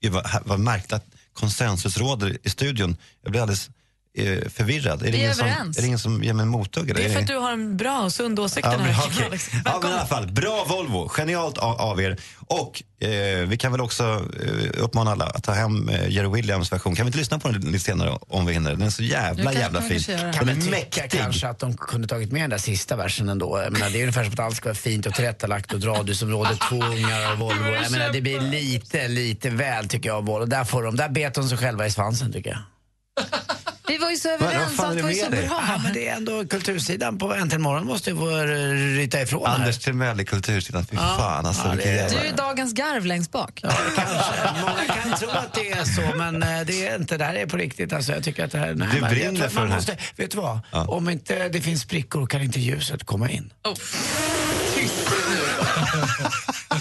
Gud, 0.00 0.12
vad, 0.12 0.26
vad 0.44 0.60
märkligt 0.60 0.92
att 0.92 1.06
konsensus 1.32 1.98
råder 1.98 2.38
i 2.42 2.50
studion. 2.50 2.96
Jag 3.22 3.30
blir 3.30 3.40
alldeles 3.40 3.70
eh, 4.18 4.48
förvirrad. 4.48 5.02
Är 5.02 5.12
det, 5.12 5.18
ingen 5.18 5.34
som, 5.34 5.46
överens. 5.46 5.78
är 5.78 5.80
det 5.82 5.86
ingen 5.86 5.98
som 5.98 6.24
ger 6.24 6.32
mig 6.32 6.42
en 6.42 6.48
mothugg? 6.48 6.94
Det 6.94 7.04
är 7.04 7.12
för 7.12 7.20
att 7.20 7.26
du 7.26 7.36
har 7.36 7.52
en 7.52 7.76
bra 7.76 8.00
och 8.00 8.12
sund 8.12 8.38
åsikt 8.38 8.66
Ja, 8.66 8.70
den 8.70 8.80
men, 8.80 8.94
här. 8.94 9.26
Alex. 9.26 9.50
ja, 9.64 9.78
men 9.82 9.90
i 9.90 9.94
alla 9.94 10.06
fall, 10.06 10.26
bra 10.26 10.64
Volvo. 10.68 11.08
Genialt 11.08 11.58
av, 11.58 11.80
av 11.80 12.00
er. 12.02 12.16
Och 12.48 12.82
eh, 13.00 13.46
vi 13.48 13.56
kan 13.56 13.72
väl 13.72 13.80
också 13.80 14.02
eh, 14.42 14.82
uppmana 14.84 15.10
alla 15.10 15.24
att 15.24 15.44
ta 15.44 15.52
hem 15.52 15.88
eh, 15.88 16.08
Jerry 16.08 16.28
Williams 16.28 16.72
version. 16.72 16.94
Kan 16.94 17.06
vi 17.06 17.08
inte 17.08 17.18
lyssna 17.18 17.38
på 17.38 17.48
den 17.48 17.60
lite 17.60 17.84
senare 17.84 18.18
om 18.20 18.46
vi 18.46 18.52
hinner? 18.52 18.70
Den 18.70 18.82
är 18.82 18.90
så 18.90 19.02
jävla, 19.02 19.52
jävla 19.52 19.82
fin. 19.82 20.02
Den 20.06 20.48
är 20.48 20.54
tycka 20.54 20.70
mäktig. 20.70 21.10
kanske 21.10 21.48
att 21.48 21.58
de 21.58 21.76
kunde 21.76 22.08
tagit 22.08 22.32
med 22.32 22.42
den 22.42 22.50
där 22.50 22.58
sista 22.58 22.96
versen 22.96 23.28
ändå. 23.28 23.60
Jag 23.64 23.72
menar, 23.72 23.90
det 23.90 23.98
är 23.98 24.00
ungefär 24.00 24.24
som 24.24 24.32
att 24.32 24.38
allt 24.40 24.56
ska 24.56 24.68
vara 24.68 24.74
fint 24.74 25.06
och 25.06 25.14
tillrättalagt 25.14 25.72
och 25.72 25.84
radhusområde, 25.84 26.56
två 26.68 26.76
ungar 26.76 27.32
och 27.32 27.38
Volvo. 27.38 27.64
Jag 27.82 27.92
menar, 27.92 28.12
det 28.12 28.20
blir 28.20 28.40
lite, 28.40 29.08
lite 29.08 29.50
väl 29.50 29.88
tycker 29.88 30.08
jag 30.08 30.16
av 30.16 30.24
Volvo. 30.24 30.46
Där, 30.46 30.64
får 30.64 30.82
de, 30.82 30.96
där 30.96 31.08
bet 31.08 31.34
de 31.34 31.48
sig 31.48 31.58
själva 31.58 31.86
i 31.86 31.90
svansen 31.90 32.32
tycker 32.32 32.50
jag. 32.50 32.58
Vi 33.88 33.98
var 33.98 34.10
ju 34.10 34.16
så 34.16 34.28
överens 34.28 34.76
det 34.76 35.02
var 35.02 35.10
ju 35.10 35.14
så 35.14 35.30
bra. 35.30 35.40
Ja, 35.68 35.80
men 35.84 35.92
det 35.92 36.08
är 36.08 36.16
ändå 36.16 36.44
kultursidan 36.46 37.18
på 37.18 37.34
Äntligen 37.34 37.62
morgon 37.62 37.86
måste 37.86 38.10
ju 38.10 38.16
få 38.16 38.30
ryta 38.96 39.22
ifrån 39.22 39.46
här. 39.46 39.54
Anders 39.54 39.78
Timell 39.78 40.20
i 40.20 40.24
Kultursidan. 40.24 40.86
Fy 40.86 40.96
fan 40.96 41.46
alltså. 41.46 41.68
Ja, 41.68 41.74
det-. 41.74 42.08
Du 42.10 42.16
är 42.16 42.32
dagens 42.36 42.72
garv 42.72 43.06
längst 43.06 43.32
bak. 43.32 43.60
Ja, 43.62 43.70
kanske. 43.96 44.60
Många 44.60 44.84
kan 44.84 45.18
tro 45.18 45.28
att 45.28 45.54
det 45.54 45.70
är 45.70 45.84
så, 45.84 46.16
men 46.16 46.42
eh, 46.42 46.60
det 46.66 46.86
är 46.86 46.96
inte. 46.96 47.16
Det 47.16 47.24
här 47.24 47.34
är 47.34 47.46
på 47.46 47.56
riktigt. 47.56 47.92
Alltså, 47.92 48.12
jag 48.12 48.24
tycker 48.24 48.44
att 48.44 48.52
det 48.52 48.58
här... 48.58 48.74
Nej, 48.74 48.88
Du 48.94 49.00
brinner 49.00 49.48
för 49.48 49.60
det 49.60 49.68
här. 49.68 49.76
måste, 49.76 49.96
Vet 50.16 50.30
du 50.30 50.36
vad? 50.36 50.60
Om 50.72 51.08
inte 51.08 51.48
det 51.48 51.60
finns 51.60 51.82
sprickor 51.82 52.26
kan 52.26 52.42
inte 52.42 52.60
ljuset 52.60 53.04
komma 53.04 53.30
in. 53.30 53.52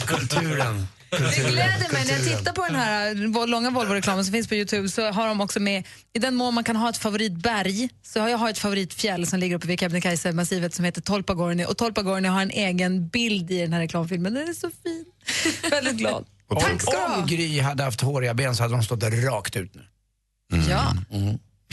Kulturen. 0.07 0.87
Det 1.09 1.49
gläder 1.49 1.93
mig 1.93 2.05
när 2.05 2.13
jag 2.13 2.23
tittar 2.23 2.53
på 2.53 2.61
den 2.65 2.75
här 2.75 3.27
vol- 3.27 3.49
långa 3.49 3.69
Volvo-reklamen 3.69 4.25
som 4.25 4.31
finns 4.33 4.47
på 4.47 4.55
Youtube 4.55 4.89
så 4.89 5.11
har 5.11 5.27
de 5.27 5.41
också 5.41 5.59
med, 5.59 5.87
i 6.13 6.19
den 6.19 6.35
mån 6.35 6.53
man 6.53 6.63
kan 6.63 6.75
ha 6.75 6.89
ett 6.89 6.97
favoritberg, 6.97 7.89
så 8.03 8.19
har 8.19 8.29
jag 8.29 8.37
har 8.37 8.49
ett 8.49 8.59
favoritfjäll 8.59 9.27
som 9.27 9.39
ligger 9.39 9.55
uppe 9.55 9.67
vid 9.67 9.79
Kebnekaise-massivet 9.79 10.73
som 10.73 10.85
heter 10.85 11.01
Tolpagorni 11.01 11.65
och 11.65 11.77
Tolpagorni 11.77 12.27
har 12.27 12.41
en 12.41 12.51
egen 12.51 13.07
bild 13.07 13.51
i 13.51 13.61
den 13.61 13.73
här 13.73 13.79
reklamfilmen. 13.79 14.33
Den 14.33 14.49
är 14.49 14.53
så 14.53 14.69
fin. 14.83 15.05
Väldigt 15.71 15.97
glad. 15.97 16.25
Tack 16.59 16.81
ska 16.81 17.15
Om. 17.15 17.27
Gry 17.27 17.59
hade 17.59 17.83
haft 17.83 18.01
håriga 18.01 18.33
ben 18.33 18.55
så 18.55 18.63
hade 18.63 18.75
de 18.75 18.83
stått 18.83 19.03
rakt 19.03 19.55
ut 19.55 19.75
nu. 19.75 19.85
Ja, 20.69 20.93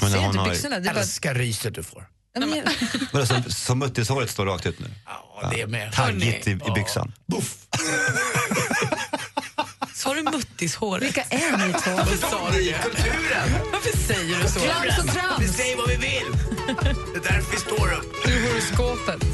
Men 0.01 0.11
ser 0.11 0.27
inte 0.27 0.51
byxorna? 0.51 0.81
Bara... 0.81 1.01
Älskar 1.01 1.35
ryset 1.35 1.75
du 1.75 1.83
får. 1.83 2.07
Men- 2.35 2.63
Vadå, 3.13 3.27
som, 3.27 3.43
som 3.43 3.79
muttishåret 3.79 4.31
står 4.31 4.47
rakt 4.47 4.67
ut 4.67 4.79
nu? 4.79 4.87
Ja, 5.07 5.49
det 5.55 5.61
är 5.61 5.67
med. 5.67 5.93
Taggigt 5.93 6.47
i, 6.47 6.51
i 6.51 6.71
byxan. 6.75 7.13
Sa 9.95 10.15
du 10.15 10.23
muttis 10.23 10.47
fjortishår. 10.77 11.01
Vilka 11.01 11.23
är 11.23 11.57
ni 11.67 11.73
två? 11.73 11.91
Varför 11.97 12.17
sa 12.17 12.51
du 12.51 12.65
det? 12.65 12.73
Kulturen! 12.83 13.49
Varför 13.73 13.99
säger 13.99 14.43
du 14.43 14.49
så? 14.49 14.61
Trams 14.61 14.99
och 14.99 15.05
Vi 15.05 15.09
trams. 15.13 15.57
säger 15.57 15.77
vad 15.77 15.89
vi 15.89 15.97
vill! 15.97 16.33
Det 16.67 17.19
är 17.29 17.33
därför 17.35 17.51
vi 17.53 17.57
står 17.57 17.93
upp. 17.93 18.27
Ur 18.29 18.49
horoskopet. 18.49 19.25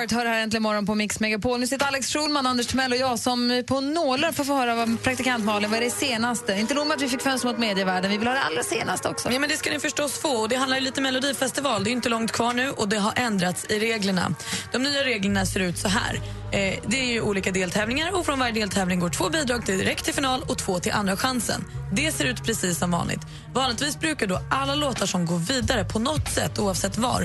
Med 0.00 0.10
Heart 0.12 0.24
hör 0.24 0.32
här 0.32 0.42
äntligen 0.42 0.62
morgon 0.62 0.86
på 0.86 0.94
Mix 0.94 1.20
Megapol. 1.20 1.60
Nu 1.60 1.66
sitter 1.66 1.86
Alex 1.86 2.12
Schulman, 2.12 2.46
Anders 2.46 2.66
Timell 2.66 2.92
och 2.92 2.98
jag 2.98 3.18
som 3.18 3.62
på 3.66 3.80
nålar 3.80 4.32
får 4.32 4.44
få 4.44 4.54
höra 4.54 4.74
vad 4.74 5.02
praktikant 5.02 5.44
Malin, 5.44 5.70
vad 5.70 5.78
är 5.78 5.84
det 5.84 5.90
senaste? 5.90 6.52
Inte 6.52 6.74
nog 6.74 6.86
med 6.86 6.94
att 6.94 7.02
vi 7.02 7.08
fick 7.08 7.22
fönster 7.22 7.48
mot 7.48 7.58
medievärlden, 7.58 8.10
vi 8.10 8.18
vill 8.18 8.28
ha 8.28 8.34
det 8.34 8.42
allra 8.42 8.62
senaste 8.62 9.08
också. 9.08 9.32
Ja, 9.32 9.40
men 9.40 9.48
det 9.48 9.56
ska 9.56 9.70
ni 9.70 9.80
förstås 9.80 10.18
få. 10.18 10.46
Det 10.46 10.56
handlar 10.56 10.76
ju 10.76 10.82
lite 10.84 11.00
Melodifestival. 11.00 11.84
Det 11.84 11.90
är 11.90 11.92
inte 11.92 12.08
långt 12.08 12.32
kvar 12.32 12.52
nu 12.52 12.70
och 12.70 12.88
det 12.88 12.96
har 12.96 13.12
ändrats 13.16 13.64
i 13.64 13.78
reglerna. 13.78 14.34
De 14.72 14.82
nya 14.82 15.04
reglerna 15.04 15.46
ser 15.46 15.60
ut 15.60 15.78
så 15.78 15.88
här. 15.88 16.14
Eh, 16.52 16.78
det 16.86 17.00
är 17.00 17.12
ju 17.12 17.20
olika 17.20 17.50
deltävlingar 17.50 18.18
och 18.18 18.26
från 18.26 18.38
varje 18.38 18.52
deltävling 18.52 19.00
går 19.00 19.10
två 19.10 19.28
bidrag 19.28 19.64
direkt 19.66 20.04
till 20.04 20.14
final 20.14 20.42
och 20.48 20.58
två 20.58 20.78
till 20.78 20.92
andra 20.92 21.16
chansen. 21.16 21.64
Det 21.92 22.12
ser 22.12 22.24
ut 22.24 22.44
precis 22.44 22.78
som 22.78 22.90
vanligt. 22.90 23.20
Vanligtvis 23.54 24.00
brukar 24.00 24.26
då 24.26 24.40
alla 24.50 24.74
låtar 24.74 25.06
som 25.06 25.26
går 25.26 25.38
vidare 25.38 25.84
på 25.84 25.98
något 25.98 26.28
sätt, 26.28 26.58
oavsett 26.58 26.98
var, 26.98 27.22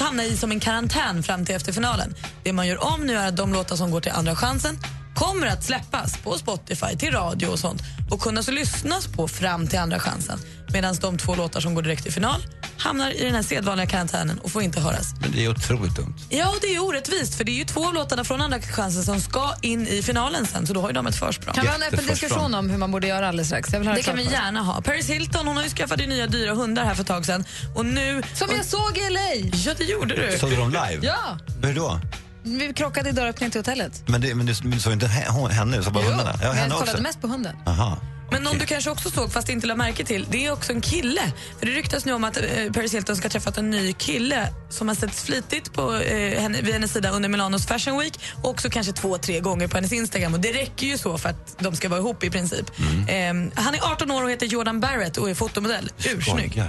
hamna 0.00 0.24
i 0.24 0.36
som 0.36 0.50
en 0.50 0.60
karantän 0.60 1.22
fram 1.22 1.44
till 1.44 1.54
efter 1.54 1.72
finalen. 1.72 2.14
Det 2.42 2.52
man 2.52 2.66
gör 2.66 2.94
om 2.94 3.06
nu 3.06 3.16
är 3.16 3.28
att 3.28 3.36
de 3.36 3.52
låtar 3.52 3.76
som 3.76 3.90
går 3.90 4.00
till 4.00 4.12
andra 4.12 4.36
chansen 4.36 4.78
kommer 5.14 5.46
att 5.46 5.64
släppas 5.64 6.16
på 6.18 6.38
Spotify, 6.38 6.96
till 6.98 7.12
radio 7.12 7.46
och 7.46 7.58
sånt 7.58 7.82
och 8.10 8.20
kunna 8.20 8.42
så 8.42 8.50
lyssnas 8.50 9.06
på 9.06 9.28
fram 9.28 9.66
till 9.66 9.78
andra 9.78 9.98
chansen. 9.98 10.38
Medan 10.72 10.94
de 11.00 11.18
två 11.18 11.34
låtar 11.34 11.60
som 11.60 11.74
går 11.74 11.82
direkt 11.82 12.02
till 12.02 12.12
final 12.12 12.42
hamnar 12.78 13.10
i 13.10 13.24
den 13.24 13.34
här 13.34 13.42
sedvanliga 13.42 13.86
karantänen 13.86 14.38
och 14.38 14.50
får 14.50 14.62
inte 14.62 14.80
höras. 14.80 15.06
Men 15.20 15.32
det 15.32 15.44
är 15.44 15.50
otroligt 15.50 15.96
dumt. 15.96 16.14
Ja, 16.28 16.54
det 16.60 16.74
är 16.74 16.84
orättvist 16.84 17.34
för 17.34 17.44
det 17.44 17.52
är 17.52 17.58
ju 17.58 17.64
två 17.64 17.86
av 17.86 17.94
låtarna 17.94 18.24
från 18.24 18.40
andra 18.40 18.60
chansen 18.60 19.02
som 19.02 19.20
ska 19.20 19.54
in 19.62 19.88
i 19.88 20.02
finalen 20.02 20.46
sen 20.46 20.66
så 20.66 20.72
då 20.72 20.80
har 20.80 20.88
ju 20.88 20.92
de 20.92 21.06
ett 21.06 21.16
försprång. 21.16 21.54
Kan 21.54 21.62
vi 21.64 21.68
ha 21.68 21.76
en 21.76 21.82
öppen 21.82 22.06
diskussion 22.06 22.54
om 22.54 22.70
hur 22.70 22.78
man 22.78 22.90
borde 22.90 23.06
göra 23.06 23.28
alldeles 23.28 23.48
strax? 23.48 23.72
Jag 23.72 23.78
vill 23.80 23.88
ha 23.88 23.94
Det 23.94 24.02
kan 24.02 24.16
vi 24.16 24.22
gärna 24.22 24.62
ha. 24.62 24.82
Paris 24.82 25.10
Hilton 25.10 25.46
hon 25.46 25.56
har 25.56 25.64
ju 25.64 25.70
skaffat 25.70 25.98
nya 25.98 26.26
dyra 26.26 26.54
hundar 26.54 26.84
här 26.84 26.94
för 26.94 27.02
ett 27.02 27.08
tag 27.08 27.26
sedan. 27.26 27.44
Och 27.74 27.86
nu... 27.86 28.22
Som 28.34 28.48
jag 28.56 28.64
såg 28.64 28.98
i 28.98 29.10
LA! 29.10 29.48
Ja, 29.52 29.74
det 29.78 29.84
gjorde 29.84 30.30
du. 30.30 30.38
Såg 30.38 30.50
du 30.50 30.56
dem 30.56 30.70
live? 30.70 30.98
Ja! 31.06 31.38
Hur 31.62 31.74
då? 31.74 32.00
Vi 32.42 32.72
krockade 32.72 33.08
i 33.08 33.12
dörröppningen 33.12 33.50
till 33.50 33.58
hotellet. 33.60 34.02
Men, 34.06 34.20
det, 34.20 34.34
men 34.34 34.46
du, 34.46 34.54
såg 34.54 34.92
inte 34.92 35.06
he- 35.06 35.48
henne, 35.50 35.76
du 35.76 35.82
såg 35.82 35.92
bara 35.92 36.04
hundarna? 36.04 36.34
Ja, 36.42 36.52
henne 36.52 36.60
jag 36.60 36.70
kollade 36.70 36.92
också? 36.92 37.02
mest 37.02 37.20
på 37.20 37.26
hunden. 37.26 37.56
Aha. 37.66 37.98
Men 38.30 38.42
någon 38.42 38.58
du 38.58 38.66
kanske 38.66 38.90
också 38.90 39.10
såg 39.10 39.32
fast 39.32 39.48
inte 39.48 39.66
lade 39.66 39.78
märke 39.78 40.04
till, 40.04 40.26
det 40.30 40.46
är 40.46 40.52
också 40.52 40.72
en 40.72 40.80
kille. 40.80 41.20
För 41.58 41.66
det 41.66 41.72
ryktas 41.72 42.04
nu 42.04 42.12
om 42.12 42.24
att 42.24 42.36
eh, 42.36 42.72
Paris 42.74 42.94
Hilton 42.94 43.16
ska 43.16 43.24
ha 43.24 43.30
träffat 43.30 43.58
en 43.58 43.70
ny 43.70 43.92
kille 43.92 44.48
som 44.70 44.88
har 44.88 44.94
setts 44.94 45.22
flitigt 45.22 45.72
på, 45.72 45.94
eh, 45.94 46.40
henne, 46.40 46.62
vid 46.62 46.72
hennes 46.74 46.92
sida 46.92 47.10
under 47.10 47.28
Milanos 47.28 47.66
Fashion 47.66 47.98
Week 47.98 48.20
och 48.42 48.50
också 48.50 48.70
kanske 48.70 48.92
två, 48.92 49.18
tre 49.18 49.40
gånger 49.40 49.68
på 49.68 49.76
hennes 49.76 49.92
Instagram. 49.92 50.34
Och 50.34 50.40
det 50.40 50.52
räcker 50.52 50.86
ju 50.86 50.98
så 50.98 51.18
för 51.18 51.28
att 51.28 51.58
de 51.58 51.76
ska 51.76 51.88
vara 51.88 52.00
ihop 52.00 52.24
i 52.24 52.30
princip. 52.30 52.66
Mm. 53.08 53.48
Eh, 53.48 53.52
han 53.64 53.74
är 53.74 53.92
18 53.92 54.10
år 54.10 54.22
och 54.24 54.30
heter 54.30 54.46
Jordan 54.46 54.80
Barrett 54.80 55.16
och 55.16 55.30
är 55.30 55.34
fotomodell. 55.34 55.90
Ursnygg. 56.04 56.62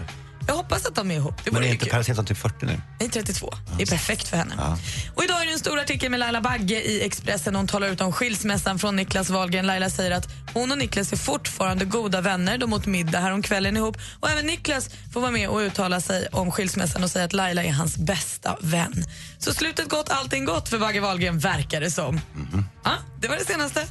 Jag 0.47 0.55
hoppas 0.55 0.85
att 0.85 0.95
de 0.95 1.11
är 1.11 1.15
ihop. 1.15 1.41
Det 1.45 1.51
Men 1.51 1.63
är 1.63 1.67
inte. 1.67 1.85
Paris 1.85 2.09
Hilton 2.09 2.25
typ 2.25 2.37
40 2.37 2.65
nu? 2.65 2.81
Nej, 2.99 3.09
32. 3.09 3.53
Det 3.77 3.83
är 3.83 3.87
perfekt 3.87 4.27
för 4.27 4.37
henne. 4.37 4.53
Ja. 4.57 4.77
Och 5.15 5.23
idag 5.23 5.41
är 5.41 5.45
det 5.45 5.51
en 5.51 5.59
stor 5.59 5.79
artikel 5.79 6.11
med 6.11 6.19
Laila 6.19 6.41
Bagge 6.41 6.81
i 6.81 7.05
Expressen. 7.05 7.55
Hon 7.55 7.67
talar 7.67 7.87
ut 7.87 8.01
om 8.01 8.11
skilsmässan 8.11 8.79
från 8.79 8.95
Niklas 8.95 9.29
Wahlgren. 9.29 9.67
Laila 9.67 9.89
säger 9.89 10.11
att 10.11 10.27
hon 10.53 10.71
och 10.71 10.77
Niklas 10.77 11.13
är 11.13 11.17
fortfarande 11.17 11.85
goda 11.85 12.21
vänner. 12.21 12.57
De 12.57 12.73
åt 12.73 12.85
middag 12.85 13.19
häromkvällen 13.19 13.77
ihop. 13.77 13.97
Och 14.19 14.29
även 14.29 14.45
Niklas 14.45 14.89
får 15.13 15.21
vara 15.21 15.31
med 15.31 15.49
och 15.49 15.57
uttala 15.57 16.01
sig 16.01 16.27
om 16.31 16.51
skilsmässan 16.51 17.03
och 17.03 17.11
säga 17.11 17.25
att 17.25 17.33
Laila 17.33 17.63
är 17.63 17.71
hans 17.71 17.97
bästa 17.97 18.57
vän. 18.61 19.05
Så 19.37 19.53
slutet 19.53 19.89
gott, 19.89 20.09
allting 20.09 20.45
gott 20.45 20.69
för 20.69 20.79
Bagge 20.79 20.99
Wahlgren, 20.99 21.39
verkar 21.39 21.81
det 21.81 21.91
som. 21.91 22.21
Ja, 22.83 22.91
det 23.19 23.27
var 23.27 23.37
det 23.37 23.45
senaste. 23.45 23.87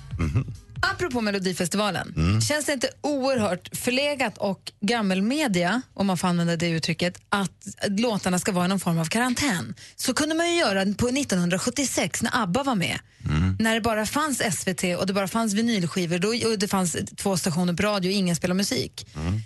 Apropå 0.82 1.20
Melodifestivalen, 1.20 2.14
Mm. 2.16 2.40
känns 2.40 2.66
det 2.66 2.72
inte 2.72 2.90
oerhört 3.00 3.76
förlegat 3.76 4.38
och 4.38 4.72
gammelmedia, 4.80 5.82
om 5.94 6.06
man 6.06 6.18
får 6.18 6.28
använda 6.28 6.56
det 6.56 6.68
uttrycket, 6.68 7.20
att 7.28 7.66
låtarna 7.88 8.38
ska 8.38 8.52
vara 8.52 8.64
i 8.64 8.68
någon 8.68 8.80
form 8.80 8.98
av 8.98 9.04
karantän? 9.04 9.74
Så 9.96 10.14
kunde 10.14 10.34
man 10.34 10.52
ju 10.52 10.58
göra 10.60 10.80
på 10.94 11.08
1976 11.08 12.22
när 12.22 12.42
ABBA 12.42 12.62
var 12.62 12.74
med. 12.74 12.98
Mm. 13.28 13.56
När 13.60 13.74
det 13.74 13.80
bara 13.80 14.06
fanns 14.06 14.42
SVT 14.58 14.84
och 14.98 15.06
det 15.06 15.12
bara 15.12 15.28
fanns 15.28 15.54
vinylskivor 15.54 16.18
då, 16.18 16.28
och 16.50 16.58
det 16.58 16.68
fanns 16.68 16.96
två 17.16 17.36
stationer 17.36 17.72
på 17.72 17.82
radio 17.82 18.08
och 18.08 18.12
ingen 18.14 18.36
spelade 18.36 18.56
musik. 18.56 19.06
Mm. 19.16 19.40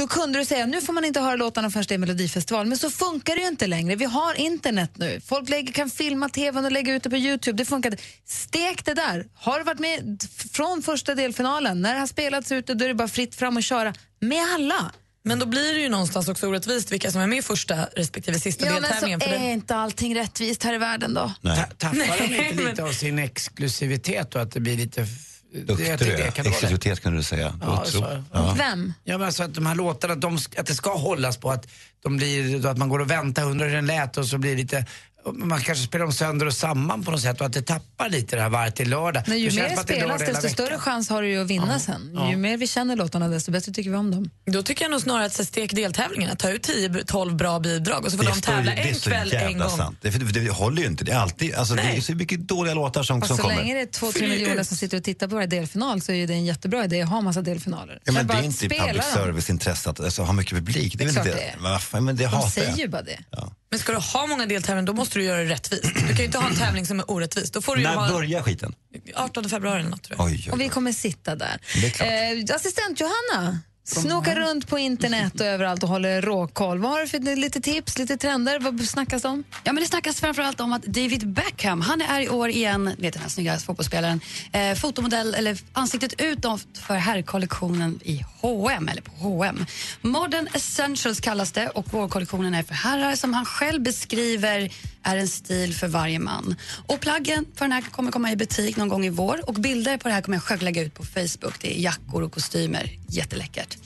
Då 0.00 0.06
kunde 0.06 0.38
du 0.38 0.44
säga 0.44 0.66
nu 0.66 0.80
får 0.80 0.92
man 0.92 1.04
inte 1.04 1.20
höra 1.20 1.36
låtarna 1.36 1.70
först 1.70 1.88
det 1.88 1.94
är 1.94 1.98
Melodifestival. 1.98 2.66
Men 2.66 2.78
så 2.78 2.90
funkar 2.90 3.34
det 3.34 3.40
ju 3.40 3.48
inte 3.48 3.66
längre. 3.66 3.96
Vi 3.96 4.04
har 4.04 4.34
internet 4.34 4.90
nu. 4.96 5.20
Folk 5.26 5.48
lägger, 5.48 5.72
kan 5.72 5.90
filma 5.90 6.28
tvn 6.28 6.64
och 6.64 6.72
lägga 6.72 6.94
ut 6.94 7.02
det 7.02 7.10
på 7.10 7.16
Youtube. 7.16 7.58
Det 7.58 7.64
funkar. 7.64 7.96
Stek 8.26 8.84
det 8.84 8.94
där. 8.94 9.26
Har 9.34 9.58
du 9.58 9.64
varit 9.64 9.78
med 9.78 10.22
från 10.52 10.82
första 10.82 11.14
delfinalen, 11.14 11.82
när 11.82 11.94
det 11.94 12.00
har 12.00 12.06
spelats 12.06 12.52
ut, 12.52 12.66
då 12.66 12.84
är 12.84 12.88
det 12.88 12.94
bara 12.94 13.08
fritt 13.08 13.34
fram 13.34 13.56
och 13.56 13.62
köra 13.62 13.94
med 14.20 14.42
alla. 14.54 14.92
Men 15.22 15.38
då 15.38 15.46
blir 15.46 15.74
det 15.74 15.80
ju 15.80 15.88
någonstans 15.88 16.28
också 16.28 16.46
orättvist 16.46 16.92
vilka 16.92 17.10
som 17.10 17.20
är 17.20 17.26
med 17.26 17.38
i 17.38 17.42
första 17.42 17.74
respektive 17.96 18.40
sista 18.40 18.66
Ja, 18.66 18.72
men 18.72 18.82
så 18.82 18.88
deltävlingen. 18.88 19.22
är 19.22 19.38
det- 19.46 19.52
inte 19.52 19.76
allting 19.76 20.16
rättvist 20.16 20.62
här 20.64 20.74
i 20.74 20.78
världen 20.78 21.14
då. 21.14 21.32
Nej. 21.40 21.56
Ta- 21.56 21.66
Tappar 21.88 22.18
de 22.18 22.24
inte 22.24 22.54
lite 22.54 22.62
men- 22.82 22.84
av 22.88 22.92
sin 22.92 23.18
exklusivitet 23.18 24.34
och 24.34 24.42
att 24.42 24.52
det 24.52 24.60
blir 24.60 24.76
lite... 24.76 25.06
vara 25.52 25.76
det. 25.96 26.22
Exklusivitet 26.50 27.00
kunde 27.02 27.18
du 27.18 27.22
säga. 27.22 27.58
Ja, 27.62 27.82
så- 27.86 28.22
ja. 28.32 28.54
Vem? 28.58 28.92
Ja, 29.04 29.18
men 29.18 29.26
alltså 29.26 29.42
att 29.42 29.54
de 29.54 29.66
här 29.66 29.74
låtarna, 29.74 30.14
de, 30.14 30.36
sk- 30.36 30.60
att 30.60 30.66
det 30.66 30.74
ska 30.74 30.94
hållas 30.96 31.36
på 31.36 31.50
att, 31.50 31.66
de 32.02 32.16
blir, 32.16 32.66
att 32.66 32.78
man 32.78 32.88
går 32.88 32.98
och 32.98 33.10
väntar, 33.10 33.44
undrar 33.44 33.66
hur 33.68 33.74
den 33.74 33.86
lät 33.86 34.16
och 34.16 34.26
så 34.26 34.38
blir 34.38 34.50
det 34.50 34.56
lite 34.62 34.86
man 35.34 35.60
kanske 35.60 35.84
spelar 35.86 36.04
dem 36.04 36.12
sönder 36.14 36.46
och 36.46 36.54
samman 36.54 37.04
på 37.04 37.10
något 37.10 37.20
sätt 37.20 37.40
och 37.40 37.46
att 37.46 37.52
det 37.52 37.62
tappar 37.62 38.08
lite 38.08 38.36
det 38.36 38.42
här 38.42 38.48
varje 38.48 38.70
till 38.72 38.90
lördag. 38.90 39.22
Men 39.26 39.38
ju 39.38 39.50
mer 39.50 39.68
det 39.68 39.76
spelas, 39.76 40.20
desto 40.20 40.48
större 40.48 40.78
chans 40.78 41.08
har 41.08 41.22
du 41.22 41.28
ju 41.28 41.40
att 41.42 41.46
vinna 41.46 41.78
sen. 41.78 42.18
Ju 42.30 42.36
mer 42.36 42.56
vi 42.56 42.66
känner 42.66 42.96
låtarna, 42.96 43.28
desto 43.28 43.50
bättre 43.52 43.72
tycker 43.72 43.90
vi 43.90 43.96
om 43.96 44.10
dem. 44.10 44.30
Då 44.46 44.62
tycker 44.62 44.84
jag 44.84 44.90
nog 44.90 45.00
snarare 45.00 45.26
att 45.26 45.32
så 45.34 45.44
stek 45.44 45.72
deltävlingarna, 45.74 46.34
ta 46.36 46.50
ut 46.50 46.68
10-12 46.68 47.34
bra 47.36 47.60
bidrag 47.60 48.04
och 48.04 48.10
så 48.10 48.16
får 48.16 48.24
Det 48.24 48.30
de 48.30 48.34
så- 48.34 48.40
tävla 48.40 48.72
en 48.74 48.94
så 48.94 49.10
kväll 49.10 49.32
en 49.34 49.58
gång. 49.58 49.70
sant. 49.70 49.98
Det, 50.02 50.10
det, 50.10 50.40
det 50.40 50.50
håller 50.50 50.82
ju 50.82 50.88
inte. 50.88 51.04
Det 51.04 51.12
är 51.12 51.18
alltid, 51.18 51.54
alltså, 51.54 51.74
det 51.74 51.82
Nej. 51.82 51.96
är 51.96 52.00
så 52.00 52.14
mycket 52.14 52.40
dåliga 52.48 52.74
låtar 52.74 53.02
som, 53.02 53.20
Fast 53.20 53.28
som 53.28 53.36
så 53.36 53.42
kommer. 53.42 53.56
länge 53.56 53.74
det 53.74 53.80
är 53.80 53.86
två, 53.86 54.12
tre 54.12 54.28
miljoner 54.28 54.62
som 54.62 54.76
sitter 54.76 54.96
och 54.96 55.04
tittar 55.04 55.28
på 55.28 55.34
varje 55.34 55.46
delfinal 55.46 56.00
så 56.00 56.12
är 56.12 56.16
ju 56.16 56.26
det 56.26 56.34
en 56.34 56.44
jättebra 56.44 56.84
idé 56.84 57.02
att 57.02 57.08
ha 57.08 57.20
massa 57.20 57.42
delfinaler. 57.42 58.00
Ja, 58.04 58.12
men 58.12 58.26
det 58.26 58.32
bara 58.34 58.38
är 58.38 58.44
inte 58.44 58.68
public 58.68 59.04
service-intresse 59.14 59.90
att 59.90 60.00
alltså, 60.00 60.22
ha 60.22 60.32
mycket 60.32 60.52
publik. 60.54 60.98
Det 60.98 61.04
är, 61.04 61.08
Det 61.08 61.12
väl 61.20 61.28
inte. 61.28 62.00
Men, 62.00 62.16
De 62.16 62.24
hatar 62.24 62.48
säger 62.48 62.76
ju 62.76 62.88
bara 62.88 63.02
det. 63.02 63.18
Ja. 63.30 63.52
Men 63.70 63.78
ska 63.80 63.92
du 63.92 63.98
ha 63.98 64.26
många 64.26 64.46
deltävlingar 64.46 64.86
då 64.86 64.92
måste 64.92 65.18
du 65.18 65.24
göra 65.24 65.38
det 65.38 65.50
rättvist. 65.50 65.82
Du 65.82 66.06
kan 66.08 66.16
ju 66.16 66.24
inte 66.24 66.38
ha 66.38 66.48
en 66.48 66.56
tävling 66.56 66.86
som 66.86 67.00
är 67.00 67.10
orättvis. 67.10 67.50
Då 67.50 67.62
får 67.62 67.76
du 67.76 67.82
ju 67.82 67.88
När 67.88 67.94
ha 67.94 68.08
börjar 68.08 68.42
skiten? 68.42 68.74
18 69.14 69.48
februari 69.48 69.80
eller 69.80 69.90
något 69.90 70.02
tror 70.02 70.18
jag. 70.18 70.26
Oj, 70.26 70.32
oj, 70.46 70.52
Och 70.52 70.60
vi 70.60 70.64
oj. 70.64 70.68
kommer 70.68 70.92
sitta 70.92 71.34
där. 71.36 71.60
Eh, 72.00 72.54
assistent 72.56 73.00
Johanna, 73.00 73.58
snokar 73.84 74.36
runt 74.36 74.68
på 74.68 74.78
internet 74.78 75.40
och 75.40 75.46
överallt 75.46 75.82
och 75.82 75.88
håller 75.88 76.22
råkoll. 76.22 76.78
Vad 76.78 76.90
har 76.90 77.00
du 77.00 77.06
för 77.08 77.36
lite 77.36 77.60
tips, 77.60 77.98
lite 77.98 78.16
trender? 78.16 78.60
Vad 78.60 78.80
snackas 78.88 79.24
om? 79.24 79.44
Ja, 79.64 79.72
men 79.72 79.82
det 79.82 79.88
snackas 79.88 80.20
framförallt 80.20 80.60
om 80.60 80.72
att 80.72 80.82
David 80.82 81.28
Beckham, 81.28 81.80
han 81.80 82.00
är 82.02 82.20
i 82.20 82.28
år 82.28 82.48
igen, 82.48 82.94
vet 82.98 83.12
den 83.12 83.22
här 83.22 83.28
snygga 83.28 83.58
fotbollsspelaren, 83.58 84.20
eh, 84.52 84.74
fotomodell, 84.74 85.34
eller 85.34 85.58
ansiktet 85.72 86.20
utåt 86.20 86.66
för 86.86 86.94
herrkollektionen 86.94 88.00
i 88.04 88.24
H&M 88.40 88.88
eller 88.88 89.02
på 89.02 89.12
H&M. 89.12 89.66
Modern 90.00 90.48
Essentials 90.54 91.20
kallas 91.20 91.52
det 91.52 91.68
och 91.68 91.92
vårkollektionen 91.92 92.54
är 92.54 92.62
för 92.62 92.74
herrar 92.74 93.16
som 93.16 93.34
han 93.34 93.44
själv 93.44 93.82
beskriver 93.82 94.72
är 95.02 95.16
en 95.16 95.28
stil 95.28 95.74
för 95.74 95.88
varje 95.88 96.18
man. 96.18 96.54
Och 96.86 97.00
plaggen 97.00 97.46
för 97.54 97.64
den 97.64 97.72
här 97.72 97.82
kommer 97.82 98.12
komma 98.12 98.32
i 98.32 98.36
butik 98.36 98.76
någon 98.76 98.88
gång 98.88 99.04
i 99.06 99.10
vår 99.10 99.48
och 99.48 99.54
bilder 99.54 99.96
på 99.96 100.08
det 100.08 100.14
här 100.14 100.22
kommer 100.22 100.36
jag 100.36 100.42
själv 100.42 100.62
lägga 100.62 100.82
ut 100.82 100.94
på 100.94 101.04
Facebook. 101.04 101.54
Det 101.60 101.78
är 101.78 101.82
jackor 101.82 102.22
och 102.22 102.32
kostymer, 102.32 102.90
jätteläckert. 103.08 103.76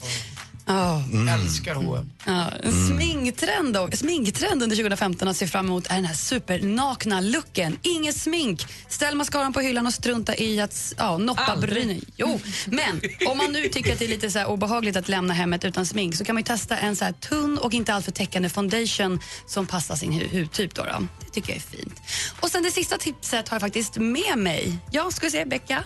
Ja. 0.67 1.03
Älskar 1.35 1.75
H&M. 1.75 2.11
Ja, 2.27 2.51
en 2.63 2.87
sminktrend, 2.89 3.75
då, 3.75 3.89
sminktrend 3.93 4.63
under 4.63 4.77
2015 4.77 5.29
att 5.29 5.37
se 5.37 5.47
fram 5.47 5.67
emot 5.67 5.87
är 5.87 5.95
den 5.95 6.05
här 6.05 6.15
supernakna 6.15 7.21
looken. 7.21 7.79
Inget 7.83 8.17
smink. 8.17 8.67
Ställ 8.89 9.15
mascaran 9.17 9.53
på 9.53 9.61
hyllan 9.61 9.87
och 9.87 9.95
strunta 9.95 10.37
i 10.37 10.61
att 10.61 10.95
ja, 10.99 11.19
noppa 11.19 11.57
brynen. 11.57 12.01
Jo, 12.17 12.41
men 12.67 13.01
om 13.29 13.39
man 13.39 13.53
nu 13.53 13.69
tycker 13.69 13.93
att 13.93 13.99
det 13.99 14.05
är 14.05 14.09
lite 14.09 14.31
så 14.31 14.39
här 14.39 14.47
obehagligt 14.47 14.97
att 14.97 15.09
lämna 15.09 15.35
hemmet 15.35 15.65
utan 15.65 15.87
smink 15.87 16.17
så 16.17 16.25
kan 16.25 16.35
man 16.35 16.41
ju 16.41 16.45
testa 16.45 16.77
en 16.77 16.97
så 16.97 17.05
här 17.05 17.13
tunn 17.13 17.59
och 17.59 17.75
inte 17.75 17.95
alltför 17.95 18.13
täckande 18.13 18.49
foundation 18.49 19.21
som 19.47 19.67
passar 19.67 19.97
sin 19.97 20.13
hu- 20.13 20.41
hudtyp. 20.41 20.75
Då, 20.75 20.85
då. 20.85 21.07
Det 21.21 21.31
tycker 21.33 21.49
jag 21.51 21.57
är 21.57 21.77
fint. 21.79 22.01
Och 22.41 22.49
sen 22.51 22.63
det 22.63 22.71
sista 22.71 22.97
tipset 22.99 23.49
har 23.49 23.55
jag 23.55 23.61
faktiskt 23.61 23.97
med 23.97 24.39
mig. 24.39 24.77
Ja, 24.91 25.11
ska 25.11 25.27
vi 25.27 25.31
se, 25.31 25.45
Becka? 25.45 25.85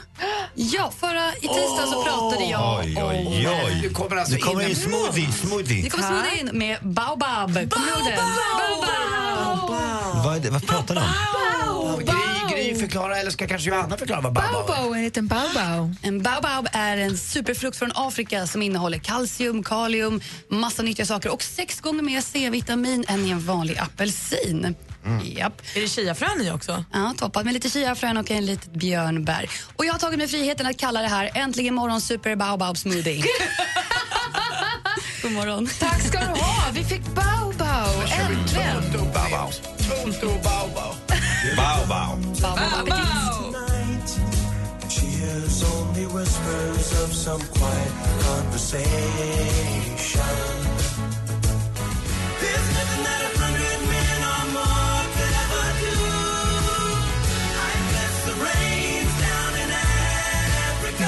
Ja, 0.54 0.92
förra 1.00 1.28
i 1.36 1.40
tisdag 1.40 1.86
så 1.92 2.02
pratade 2.04 2.44
jag 2.50 2.80
Oj, 2.84 2.96
om... 3.02 3.08
oj, 3.08 3.48
oj. 3.66 3.78
Du 3.82 3.90
kommer 3.90 4.16
alltså 4.16 4.34
Nu 4.34 4.40
kommer 4.40 4.67
in 4.68 4.76
smoothie, 4.76 5.32
smoothie. 5.32 5.82
Det 5.82 5.90
kommer 5.90 6.06
smoothie 6.06 6.40
in 6.40 6.58
med 6.58 6.78
Baobab. 6.82 7.50
Vad, 10.24 10.46
är 10.46 10.50
vad 10.50 10.66
pratar 10.66 10.94
du 10.94 11.00
om? 11.00 11.98
Gry, 11.98 12.54
Gry 12.54 12.74
förklara, 12.74 13.18
eller 13.18 13.30
ska 13.30 13.46
kanske 13.46 13.70
Johanna 13.70 13.96
förklara 13.96 14.20
vad 14.20 14.32
Baobab 14.32 14.54
är? 14.54 14.74
Baobab, 14.74 14.96
en 14.96 15.04
liten 15.04 15.26
baobab. 15.26 15.94
En 16.02 16.22
baobab 16.22 16.68
är 16.72 16.96
en 16.96 17.18
superfrukt 17.18 17.76
från 17.76 17.92
Afrika 17.94 18.46
som 18.46 18.62
innehåller 18.62 18.98
kalcium, 18.98 19.62
kalium, 19.62 20.20
massa 20.48 20.82
nyttiga 20.82 21.06
saker 21.06 21.32
och 21.32 21.42
sex 21.42 21.80
gånger 21.80 22.02
mer 22.02 22.20
C-vitamin 22.20 23.04
än 23.08 23.26
i 23.26 23.30
en 23.30 23.40
vanlig 23.40 23.78
apelsin. 23.78 24.74
Japp. 25.22 25.62
Är 25.74 25.80
det 25.80 25.88
chiafrön 25.88 26.40
i 26.42 26.50
också? 26.50 26.84
Ja, 26.92 27.14
toppat 27.18 27.44
med 27.44 27.54
lite 27.54 27.70
chiafrön 27.70 28.16
och 28.16 28.30
en 28.30 28.46
litet 28.46 28.72
björnbär. 28.72 29.50
Och 29.76 29.86
jag 29.86 29.92
har 29.92 29.98
tagit 29.98 30.18
mig 30.18 30.28
friheten 30.28 30.66
att 30.66 30.78
kalla 30.78 31.02
det 31.02 31.08
här 31.08 31.30
Äntligen 31.34 31.74
morgon 31.74 32.00
super 32.00 32.36
baobab 32.36 32.78
smoothie. 32.78 33.24
God 35.28 35.34
morgon. 35.34 35.66
Tack 35.78 36.00
ska 36.00 36.20
du 36.20 36.26
ha. 36.26 36.70
Vi 36.72 36.84
fick 36.84 37.02
baobab. 37.14 37.88
Äntligen. 38.10 38.82
Bao-bao. 39.14 39.50
Bao-bao. 40.42 40.94
Bao-bao. 41.56 42.18
Baobab 42.42 42.72
appetit. 42.80 44.20
She 44.88 45.06
hears 45.06 45.62
only 45.64 46.06
whispers 46.06 46.92
of 47.04 47.14
some 47.14 47.40
quiet 47.40 47.92
conversation. 48.20 50.57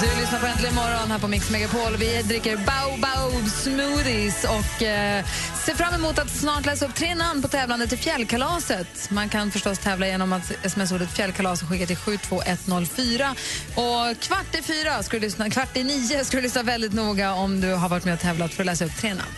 Du 0.01 0.21
lyssnar 0.21 0.41
på 0.41 0.47
Äntligen 0.47 0.75
morgon 0.75 1.11
här 1.11 1.19
på 1.19 1.29
Mix 1.29 1.51
Megapol. 1.51 1.97
Vi 1.99 2.23
dricker 2.23 2.57
baobab 2.57 3.49
smoothies 3.49 4.45
och 4.45 4.83
eh, 4.83 5.25
ser 5.65 5.75
fram 5.75 5.95
emot 5.95 6.19
att 6.19 6.31
snart 6.31 6.67
läsa 6.67 6.87
upp 6.87 6.95
tre 6.95 7.15
namn 7.15 7.43
på 7.43 7.49
tävlande 7.49 7.87
till 7.87 7.99
fjällkalaset. 7.99 9.11
Man 9.11 9.29
kan 9.29 9.51
förstås 9.51 9.79
tävla 9.79 10.07
genom 10.07 10.33
att 10.33 10.53
sms-ordet 10.63 11.11
fjällkalas 11.11 11.63
och 11.63 11.69
skicka 11.69 11.87
till 11.87 11.97
72104. 11.97 13.35
Och 13.75 14.21
kvart 14.21 14.55
i 14.55 14.63
fyra, 14.63 15.03
ska 15.03 15.17
du 15.17 15.21
lyssna, 15.21 15.51
kvart 15.51 15.77
i 15.77 15.85
nio 15.85 16.25
ska 16.25 16.37
du 16.37 16.43
lyssna 16.43 16.63
väldigt 16.63 16.93
noga 16.93 17.33
om 17.33 17.61
du 17.61 17.75
har 17.75 17.89
varit 17.89 18.05
med 18.05 18.15
och 18.15 18.21
tävlat 18.21 18.55
för 18.55 18.63
att 18.63 18.67
läsa 18.67 18.85
upp 18.85 18.97
tre 18.97 19.15
namn. 19.15 19.31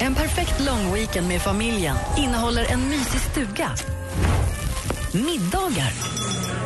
En 0.00 0.14
perfekt 0.14 0.60
lång 0.60 0.94
weekend 0.94 1.28
med 1.28 1.42
familjen 1.42 1.96
innehåller 2.18 2.72
en 2.72 2.88
mysig 2.88 3.20
stuga, 3.20 3.70
middagar, 5.12 5.92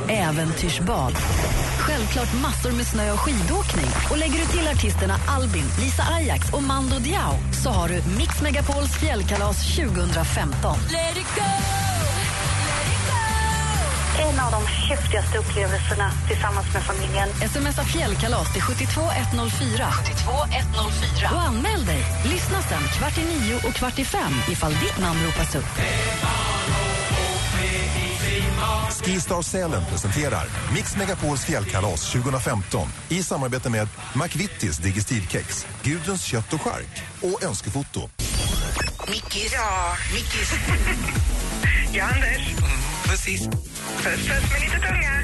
äventyrsbad, 0.09 1.17
självklart 1.95 2.43
massor 2.43 2.73
med 2.73 2.87
snö 2.87 3.13
och 3.13 3.21
skidåkning. 3.21 3.91
Och 4.11 4.19
lägger 4.19 4.39
du 4.39 4.47
till 4.47 4.69
artisterna 4.69 5.17
Albin, 5.29 5.69
Lisa 5.81 6.03
Ajax 6.03 6.53
och 6.53 6.63
Mando 6.63 6.99
Diao 6.99 7.37
så 7.63 7.71
har 7.71 7.89
du 7.89 7.95
Mix 8.19 8.43
Megapols 8.43 8.93
fjällkalas 9.01 9.77
2015. 9.77 10.79
Let 10.93 11.17
it 11.17 11.31
go! 11.37 11.51
En 14.19 14.41
av 14.41 14.51
de 14.53 14.67
häftigaste 14.67 15.39
upplevelserna 15.39 16.11
tillsammans 16.29 16.67
med 16.75 16.83
familjen. 16.83 17.29
Smsa 17.29 17.85
fjällkalas 17.85 18.53
till 18.53 18.63
72104. 18.63 19.87
72104. 19.91 21.31
Och 21.33 21.43
anmäl 21.49 21.85
dig. 21.85 22.05
Lyssna 22.25 22.63
sen 22.63 22.83
kvart 22.99 23.19
i 23.19 23.25
nio 23.25 23.57
och 23.57 23.75
kvart 23.75 23.99
i 23.99 24.05
fem 24.05 24.33
ifall 24.51 24.73
ditt 24.73 24.99
namn 24.99 25.19
ropas 25.27 25.55
upp. 25.55 25.73
Skistar 29.03 29.43
Sälen 29.43 29.83
presenterar 29.91 30.45
Mix 30.75 30.97
Megapols 30.97 31.45
fjällkalas 31.45 32.13
2015 32.13 32.89
i 33.09 33.23
samarbete 33.23 33.71
med 33.71 33.89
McVittys 34.23 34.79
Digestivkex, 34.79 35.67
Gudruns 35.83 36.25
kött 36.25 36.53
och 36.53 36.61
chark 36.63 37.03
och 37.23 37.43
Önskefoto. 37.45 38.01
Mickis. 39.09 39.53
Ja, 39.53 39.97
Mickis. 40.15 40.53
ja, 41.93 42.05
Anders. 42.05 42.49
Mm, 42.59 42.71
precis. 43.05 43.47
Puss, 43.47 44.29
puss 44.29 44.51
med 44.53 44.61
lite 44.61 44.79
tunga. 44.87 45.23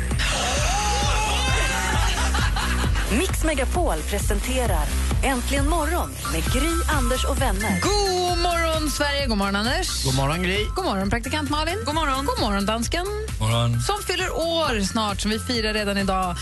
Mix 3.19 3.45
Megapol 3.45 3.97
presenterar 4.11 4.85
Äntligen 5.23 5.69
morgon 5.69 6.11
med 6.33 6.45
Gry, 6.53 6.71
Anders 6.89 7.25
och 7.25 7.43
vänner. 7.43 7.81
God 7.81 8.39
morgon, 8.39 8.91
Sverige! 8.91 9.27
God 9.27 9.39
morgon, 9.39 9.57
Anders. 9.57 10.05
God 10.05 10.15
morgon, 10.17 10.43
Gry. 10.43 10.65
God 10.77 10.85
morgon, 10.85 11.11
praktikant 11.11 11.50
Malin. 11.50 11.79
God 11.87 11.95
morgon. 11.95 12.27
God 12.27 12.41
morgon, 12.41 12.67
dansken. 12.67 13.07
Morgon. 13.41 13.81
Som 13.81 14.03
fyller 14.03 14.31
år 14.33 14.81
snart, 14.81 15.21
som 15.21 15.31
vi 15.31 15.39
firar 15.39 15.73
redan 15.75 15.99
idag 15.99 16.37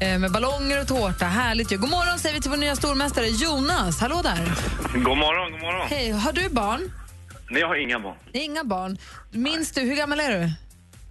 eh, 0.00 0.18
med 0.18 0.32
ballonger 0.32 0.80
och 0.80 0.88
tårta. 0.88 1.24
Härligt 1.24 1.72
ju. 1.72 1.78
God 1.78 1.90
morgon 1.90 2.18
säger 2.18 2.34
vi 2.34 2.40
till 2.40 2.50
vår 2.50 2.56
nya 2.56 2.76
stormästare 2.76 3.26
Jonas. 3.26 4.00
Hallå 4.00 4.20
där. 4.22 4.52
God 4.92 5.18
morgon, 5.18 5.52
god 5.52 5.60
morgon. 5.60 5.86
Hej, 5.88 6.10
har 6.10 6.32
du 6.32 6.48
barn? 6.48 6.92
Nej, 7.50 7.60
jag 7.60 7.68
har 7.68 7.76
inga 7.82 7.98
barn. 8.00 8.16
Inga 8.32 8.64
barn. 8.64 8.98
Minns 9.30 9.72
du, 9.72 9.80
hur 9.80 9.96
gammal 9.96 10.20
är 10.20 10.40
du? 10.40 10.50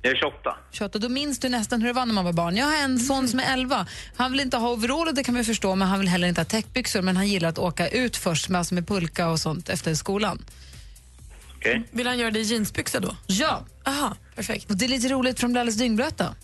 Jag 0.06 0.12
är 0.12 0.16
28. 0.16 0.56
28. 0.72 1.00
Då 1.00 1.10
minns 1.10 1.40
du 1.40 1.50
nästan 1.50 1.82
hur 1.82 1.88
det 1.88 1.94
var 1.94 2.06
när 2.06 2.14
man 2.14 2.26
var 2.26 2.34
barn. 2.34 2.58
Jag 2.58 2.66
har 2.66 2.78
en 2.78 3.00
son 3.00 3.28
som 3.28 3.40
är 3.40 3.54
11. 3.54 3.88
Han 4.16 4.32
vill 4.32 4.42
inte 4.42 4.58
ha 4.58 4.70
overall 4.72 5.08
och 5.08 5.14
det 5.14 5.24
kan 5.24 5.36
vi 5.36 5.44
förstå, 5.44 5.76
men 5.76 5.88
han 5.88 6.00
vill 6.00 6.08
heller 6.08 6.28
inte 6.28 6.42
ha 6.42 6.46
täckbyxor. 6.46 7.02
Men 7.02 7.18
han 7.18 7.28
gillar 7.28 7.50
att 7.50 7.58
åka 7.58 7.90
ut 7.90 8.18
först 8.18 8.50
med, 8.50 8.60
alltså 8.60 8.74
med 8.74 8.88
pulka 8.88 9.30
och 9.30 9.40
sånt 9.40 9.70
efter 9.70 9.96
skolan. 9.96 10.46
Okay. 11.58 11.82
Vill 11.92 12.08
han 12.08 12.20
göra 12.20 12.32
det 12.32 12.40
i 12.40 12.44
jeansbyxor 12.44 13.00
då? 13.00 13.16
Ja. 13.28 13.66
Aha, 13.86 14.16
perfekt. 14.36 14.70
Och 14.70 14.78
det 14.78 14.86
är 14.86 14.90
lite 14.90 15.08
roligt 15.08 15.40
för 15.40 15.48
de 15.48 15.52
blir 15.52 15.60
alldeles 15.60 15.80
dyngblöta. 15.80 16.36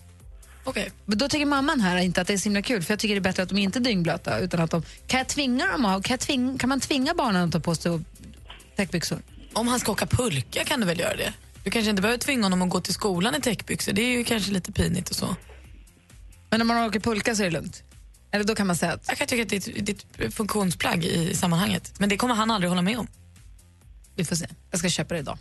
Okay. 0.65 0.89
Men 1.05 1.17
då 1.17 1.29
tycker 1.29 1.45
mamman 1.45 1.81
här 1.81 1.97
inte 1.97 2.21
att 2.21 2.27
det 2.27 2.33
är 2.33 2.37
så 2.37 2.43
himla 2.43 2.61
kul 2.61 2.83
för 2.83 2.91
jag 2.91 2.99
tycker 2.99 3.15
det 3.15 3.19
är 3.19 3.21
bättre 3.21 3.43
att 3.43 3.49
de 3.49 3.57
inte 3.57 3.79
är 3.79 3.81
dyngblöta 3.81 4.39
utan 4.39 4.59
att 4.59 4.71
de, 4.71 4.83
kan 5.07 5.17
jag 5.17 5.27
tvinga 5.27 5.67
dem 5.67 5.85
att, 5.85 6.03
kan, 6.03 6.13
jag 6.13 6.19
tving, 6.19 6.57
kan 6.57 6.69
man 6.69 6.79
tvinga 6.79 7.13
barnen 7.13 7.47
att 7.47 7.51
ta 7.51 7.59
på 7.59 7.75
sig 7.75 7.99
täckbyxor? 8.75 9.19
Om 9.53 9.67
han 9.67 9.79
ska 9.79 9.91
åka 9.91 10.05
pulka 10.05 10.63
kan 10.63 10.79
du 10.79 10.85
väl 10.85 10.99
göra 10.99 11.15
det? 11.15 11.33
Du 11.63 11.71
kanske 11.71 11.89
inte 11.89 12.01
behöver 12.01 12.19
tvinga 12.19 12.43
honom 12.43 12.61
att 12.61 12.69
gå 12.69 12.81
till 12.81 12.93
skolan 12.93 13.35
i 13.35 13.41
täckbyxor. 13.41 13.93
Det 13.93 14.01
är 14.01 14.17
ju 14.17 14.23
kanske 14.23 14.51
lite 14.51 14.71
pinigt 14.71 15.09
och 15.09 15.15
så. 15.15 15.35
Men 16.49 16.57
när 16.57 16.65
man 16.65 16.87
åker 16.87 16.99
pulka 16.99 17.35
så 17.35 17.41
är 17.41 17.45
det 17.45 17.51
lugnt? 17.51 17.83
Eller 18.31 18.43
då 18.43 18.55
kan 18.55 18.67
man 18.67 18.75
säga 18.75 18.93
att... 18.93 19.05
Jag 19.07 19.17
kan 19.17 19.27
tycka 19.27 19.43
att 19.43 19.49
det 19.49 19.67
är 19.67 19.79
ett, 19.79 19.85
det 19.85 20.23
är 20.23 20.27
ett 20.27 20.33
funktionsplagg 20.33 21.05
i 21.05 21.35
sammanhanget. 21.35 21.99
Men 21.99 22.09
det 22.09 22.17
kommer 22.17 22.35
han 22.35 22.51
aldrig 22.51 22.69
hålla 22.69 22.81
med 22.81 22.99
om. 22.99 23.07
Vi 24.15 24.25
får 24.25 24.35
se. 24.35 24.47
Jag 24.71 24.79
ska 24.79 24.89
köpa 24.89 25.13
det 25.13 25.19
idag. 25.19 25.37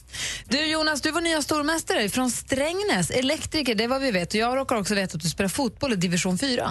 Du 0.49 0.67
Jonas, 0.67 1.01
du 1.03 1.11
var 1.11 1.21
nya 1.21 1.43
stormästare 1.43 2.09
från 2.09 2.31
Strängnäs, 2.31 3.11
elektriker, 3.11 3.75
det 3.75 3.85
är 3.85 3.89
vad 3.89 4.01
vi 4.01 4.11
vet. 4.11 4.29
Och 4.29 4.41
jag 4.41 4.57
råkar 4.57 4.77
också 4.77 4.95
veta 4.95 5.17
att 5.17 5.23
du 5.23 5.29
spelar 5.29 5.49
fotboll 5.49 5.93
i 5.93 5.97
division 5.97 6.39
4. 6.39 6.71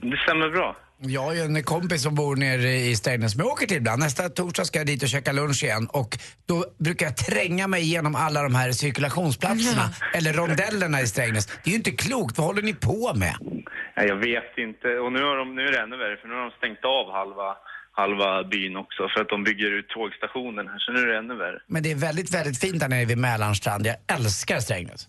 Det 0.00 0.16
stämmer 0.16 0.50
bra. 0.50 0.76
Jag 0.98 1.22
har 1.22 1.34
ju 1.34 1.40
en 1.40 1.62
kompis 1.62 2.02
som 2.02 2.14
bor 2.14 2.36
nere 2.36 2.70
i 2.70 2.96
Strängnäs 2.96 3.32
som 3.32 3.40
jag 3.40 3.48
åker 3.48 3.66
till 3.66 3.76
ibland. 3.76 4.02
Nästa 4.02 4.28
torsdag 4.28 4.64
ska 4.64 4.78
jag 4.78 4.86
dit 4.86 5.02
och 5.02 5.08
käka 5.08 5.32
lunch 5.32 5.64
igen 5.64 5.86
och 5.92 6.18
då 6.46 6.64
brukar 6.78 7.06
jag 7.06 7.16
tränga 7.16 7.66
mig 7.66 7.82
igenom 7.82 8.14
alla 8.14 8.42
de 8.42 8.54
här 8.54 8.72
cirkulationsplatserna 8.72 9.82
eller 10.14 10.32
rondellerna 10.32 11.00
i 11.00 11.06
Strängnäs. 11.06 11.46
Det 11.46 11.68
är 11.68 11.70
ju 11.70 11.76
inte 11.76 11.90
klokt, 11.90 12.38
vad 12.38 12.46
håller 12.46 12.62
ni 12.62 12.74
på 12.74 13.14
med? 13.14 13.34
Nej, 13.96 14.06
jag 14.06 14.16
vet 14.16 14.58
inte. 14.58 14.88
Och 14.88 15.12
nu, 15.12 15.22
har 15.22 15.36
de, 15.36 15.54
nu 15.54 15.62
är 15.62 15.72
det 15.72 15.80
ännu 15.80 15.96
värre 15.96 16.16
för 16.16 16.28
nu 16.28 16.34
har 16.34 16.42
de 16.42 16.50
stängt 16.50 16.84
av 16.84 17.12
halva, 17.12 17.56
halva 17.92 18.44
byn 18.44 18.76
också 18.76 19.08
för 19.08 19.20
att 19.20 19.28
de 19.28 19.44
bygger 19.44 19.70
ut 19.78 19.88
tågstationen 19.88 20.68
här 20.68 20.78
så 20.78 20.92
nu 20.92 21.00
är 21.00 21.06
det 21.06 21.18
ännu 21.18 21.36
värre. 21.36 21.58
Men 21.66 21.82
det 21.82 21.90
är 21.90 21.96
väldigt, 21.96 22.34
väldigt 22.34 22.60
fint 22.60 22.80
där 22.80 22.88
nere 22.88 23.04
vid 23.04 23.18
Mälarnstrand. 23.18 23.86
Jag 23.86 23.96
älskar 24.16 24.60
Strängnäs. 24.60 25.08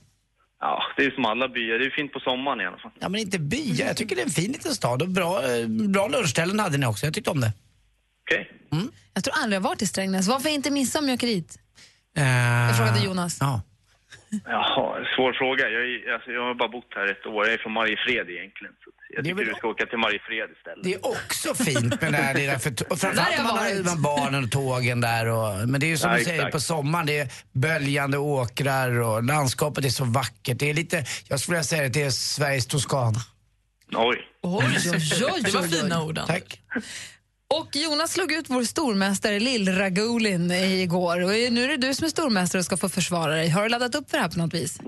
Ja, 0.60 0.84
det 0.98 1.06
är 1.06 1.12
som 1.12 1.26
alla 1.26 1.48
byar. 1.48 1.80
Det 1.80 1.86
är 1.86 1.89
fint 1.89 2.13
på 2.13 2.20
sommaren 2.20 2.62
i 2.62 2.65
alla 2.65 2.78
fall. 2.78 2.91
Ja, 3.00 3.10
men 3.10 3.22
inte 3.22 3.39
byar. 3.39 3.88
Jag 3.88 3.98
tycker 3.98 4.15
det 4.15 4.22
är 4.22 4.26
en 4.26 4.32
fin 4.32 4.52
liten 4.52 4.74
stad 4.74 5.02
och 5.02 5.10
bra, 5.10 5.43
eh, 5.43 5.67
bra 5.67 6.08
lunchställen 6.08 6.60
hade 6.60 6.78
ni 6.78 6.86
också. 6.86 7.06
Jag 7.06 7.13
tyckte 7.13 7.30
om 7.30 7.41
det. 7.41 7.52
Okej. 8.26 8.41
Okay. 8.41 8.80
Mm. 8.80 8.91
Jag 9.13 9.24
tror 9.24 9.36
aldrig 9.43 9.56
jag 9.56 9.62
varit 9.62 9.82
i 9.82 9.88
Strängnäs. 9.88 10.28
Varför 10.28 10.50
inte 10.50 10.72
missa 10.72 11.00
om 11.00 11.08
jag 11.08 11.15
åker 11.15 11.28
dit? 11.28 11.60
Uh, 12.17 12.24
jag 12.24 12.78
frågade 12.78 13.00
Jonas. 13.00 13.38
Ja. 13.39 13.62
Jaha, 14.46 14.87
svår 15.18 15.34
fråga. 15.42 15.64
Jag, 15.76 15.84
är, 15.92 16.14
alltså, 16.14 16.30
jag 16.38 16.44
har 16.48 16.56
bara 16.64 16.72
bott 16.78 16.92
här 17.00 17.08
ett 17.14 17.26
år. 17.26 17.40
Jag 17.46 17.54
är 17.54 17.58
från 17.58 17.74
Mariefred 17.80 18.28
egentligen. 18.38 18.74
Så 18.84 18.88
jag 19.16 19.26
tycker 19.26 19.46
du 19.52 19.54
ska 19.60 19.68
åka 19.68 19.86
till 19.86 20.02
Mariefred 20.06 20.50
istället. 20.58 20.84
Det 20.88 20.94
är 20.94 21.04
också 21.16 21.50
fint 21.70 22.02
med 22.02 22.12
det 22.16 22.24
här 22.28 22.36
lilla, 22.40 22.60
för, 22.60 22.72
och 22.92 23.00
framförallt 23.00 23.38
man 23.38 23.58
har 23.58 23.84
med 23.92 24.00
barnen 24.12 24.44
och 24.44 24.52
tågen 24.52 25.02
där. 25.02 25.26
Och, 25.36 25.70
men 25.70 25.80
det 25.80 25.86
är 25.86 25.94
ju 25.96 25.98
som 25.98 26.12
ja, 26.12 26.18
du 26.18 26.24
säger, 26.24 26.52
på 26.52 26.60
sommaren, 26.60 27.06
det 27.06 27.18
är 27.20 27.28
böljande 27.52 28.18
åkrar 28.18 29.00
och 29.00 29.24
landskapet 29.24 29.86
är 29.86 29.90
så 29.90 30.06
vackert. 30.06 30.58
Det 30.60 30.70
är 30.70 30.74
lite, 30.74 31.06
jag 31.30 31.40
skulle 31.40 31.56
vilja 31.56 31.64
säga 31.64 31.86
att 31.86 31.94
det 31.94 32.04
är 32.04 32.10
Sveriges 32.10 32.68
Toscana. 32.68 33.20
Oj. 33.96 34.18
Oj, 34.42 34.66
oj, 34.68 34.92
oj, 35.34 35.42
Det 35.46 35.54
var 35.54 35.64
fina 35.64 36.04
ord. 36.04 36.20
Tack. 36.28 36.62
Och 37.50 37.76
Jonas 37.76 38.14
slog 38.14 38.32
ut 38.32 38.46
vår 38.50 38.64
stormästare 38.64 39.40
Lill-Ragulin 39.40 40.52
igår. 40.52 41.24
Och 41.24 41.30
nu 41.30 41.64
är 41.64 41.68
det 41.68 41.78
du 41.78 41.94
som 41.94 42.06
är 42.06 42.10
stormästare 42.10 42.60
och 42.60 42.66
ska 42.66 42.78
få 42.78 42.90
försvara 42.90 43.36
dig. 43.36 43.50
Har 43.50 43.64
du 43.64 43.70
laddat 43.70 43.96
upp 43.96 44.10
för 44.10 44.18
det 44.18 44.22
här 44.22 44.30
på 44.30 44.40
något 44.40 44.54
vis? 44.54 44.80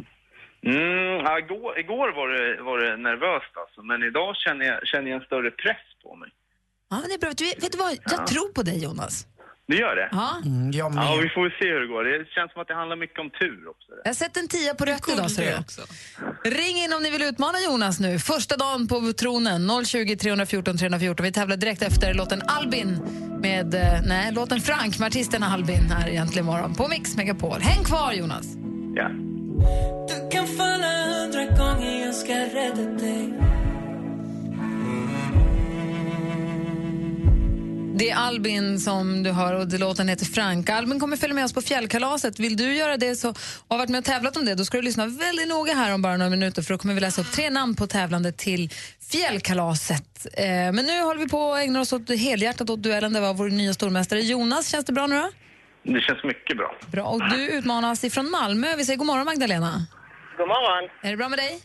Mm, 0.66 1.26
ja, 1.26 1.40
igår, 1.40 1.80
igår 1.80 2.08
var, 2.20 2.28
det, 2.30 2.62
var 2.64 2.78
det 2.84 2.98
nervöst 2.98 3.54
alltså, 3.62 3.82
men 3.84 4.04
idag 4.04 4.36
känner 4.36 4.66
jag, 4.66 4.88
känner 4.88 5.10
jag 5.12 5.20
en 5.20 5.26
större 5.26 5.52
press 5.52 5.86
på 6.04 6.16
mig. 6.16 6.30
Ja, 6.90 6.98
det 7.08 7.14
är 7.14 7.20
bra. 7.20 7.32
Du, 7.38 7.46
vet 7.46 7.72
du 7.72 7.78
vad? 7.78 7.92
Jag 7.92 8.00
Ja. 8.20 8.26
tror 8.28 8.54
på 8.54 8.62
dig, 8.64 8.84
Jonas. 8.84 9.26
Det 9.68 9.76
gör 9.76 9.96
det? 9.96 10.10
Ja. 10.12 10.30
Mm, 10.46 10.72
jag 10.72 10.96
med. 10.96 11.04
Ja, 11.04 11.20
vi 11.24 11.30
får 11.30 11.42
väl 11.44 11.52
se 11.60 11.68
hur 11.74 11.80
det 11.80 11.88
går. 11.88 12.04
Det 12.04 12.26
känns 12.30 12.52
som 12.54 12.62
att 12.62 12.68
det 12.68 12.74
handlar 12.74 12.96
mycket 12.96 13.20
om 13.20 13.30
tur 13.30 13.68
också. 13.70 13.88
Jag 14.04 14.10
har 14.10 14.14
sett 14.14 14.38
en 14.38 14.48
tia 14.48 14.74
på 14.74 14.86
rött 14.86 15.10
idag. 15.14 15.32
Ser 15.32 15.58
du. 16.44 16.50
Ring 16.50 16.78
in 16.84 16.94
om 16.94 17.04
ni 17.04 17.10
vill 17.12 17.22
utmana 17.22 17.58
Jonas 17.68 18.00
nu. 18.00 18.20
Första 18.20 18.58
dagen 18.58 18.88
på 18.88 19.14
tronen, 19.14 19.86
020 19.86 20.16
314 20.16 20.78
314. 20.78 21.24
Vi 21.24 21.32
tävlar 21.32 21.58
direkt 21.58 21.82
efter 21.82 22.14
låten 22.14 22.42
Albin 22.48 22.90
med, 23.42 23.74
eh, 23.74 23.82
nej, 24.08 24.34
låten 24.34 24.60
Frank 24.60 25.00
med 25.00 25.08
artisten 25.08 25.44
Albin 25.44 25.92
här 25.92 26.10
egentligen 26.10 26.48
imorgon 26.48 26.76
på 26.76 26.88
Mix 26.88 27.16
Megapol. 27.18 27.60
Häng 27.62 27.84
kvar 27.84 28.14
Jonas. 28.14 28.46
Ja. 28.96 29.10
Du 30.08 30.30
kan 30.32 30.48
falla 30.48 31.06
hundra 31.06 31.46
gånger, 31.46 32.06
jag 32.06 32.16
ska 32.16 32.34
rädda 32.34 32.82
dig 32.82 33.40
Det 38.00 38.10
är 38.10 38.16
Albin 38.16 38.80
som 38.80 39.24
du 39.24 39.32
hör 39.32 39.54
och 39.54 39.80
låten 39.80 40.08
heter 40.08 40.26
Frank. 40.26 40.70
Albin 40.70 41.00
kommer 41.00 41.18
följa 41.18 41.36
med 41.36 41.46
oss 41.46 41.54
på 41.54 41.62
fjällkalaset. 41.62 42.40
Vill 42.40 42.58
du 42.58 42.76
göra 42.76 42.98
det 42.98 43.16
så, 43.16 43.30
och 43.30 43.38
har 43.68 43.78
varit 43.78 43.90
med 43.90 44.00
och 44.00 44.06
tävlat 44.06 44.38
om 44.38 44.46
det, 44.46 44.56
då 44.56 44.66
ska 44.66 44.78
du 44.78 44.84
lyssna 44.84 45.06
väldigt 45.06 45.48
noga 45.48 45.74
här 45.74 45.94
om 45.94 46.02
bara 46.02 46.18
några 46.18 46.30
minuter 46.30 46.62
för 46.62 46.74
då 46.74 46.78
kommer 46.78 46.94
vi 46.94 47.00
läsa 47.00 47.22
upp 47.22 47.32
tre 47.32 47.50
namn 47.50 47.76
på 47.76 47.88
tävlande 47.88 48.32
till 48.32 48.70
fjällkalaset. 49.12 50.28
Eh, 50.34 50.46
men 50.46 50.76
nu 50.76 51.02
håller 51.02 51.20
vi 51.20 51.30
på 51.30 51.40
och 51.40 51.60
ägnar 51.60 51.80
oss 51.80 51.94
åt 51.94 52.10
helhjärtat 52.10 52.70
åt 52.70 52.84
duellen. 52.84 53.14
Det 53.14 53.20
var 53.20 53.34
vår 53.34 53.50
nya 53.50 53.74
stormästare 53.74 54.22
Jonas. 54.22 54.68
Känns 54.70 54.86
det 54.86 54.94
bra 54.94 55.08
nu 55.08 55.16
då? 55.16 55.30
Det 55.84 56.02
känns 56.02 56.24
mycket 56.24 56.58
bra. 56.58 56.76
Bra. 56.92 57.04
Och 57.04 57.30
du 57.30 57.48
utmanas 57.48 58.04
ifrån 58.04 58.32
Malmö. 58.32 58.76
Vi 58.78 58.86
säger 58.86 58.98
god 58.98 59.08
morgon 59.08 59.26
Magdalena. 59.26 59.86
God 60.38 60.48
morgon. 60.48 60.90
Är 61.04 61.12
det 61.12 61.18
bra 61.18 61.30
med 61.30 61.40
dig? 61.40 61.62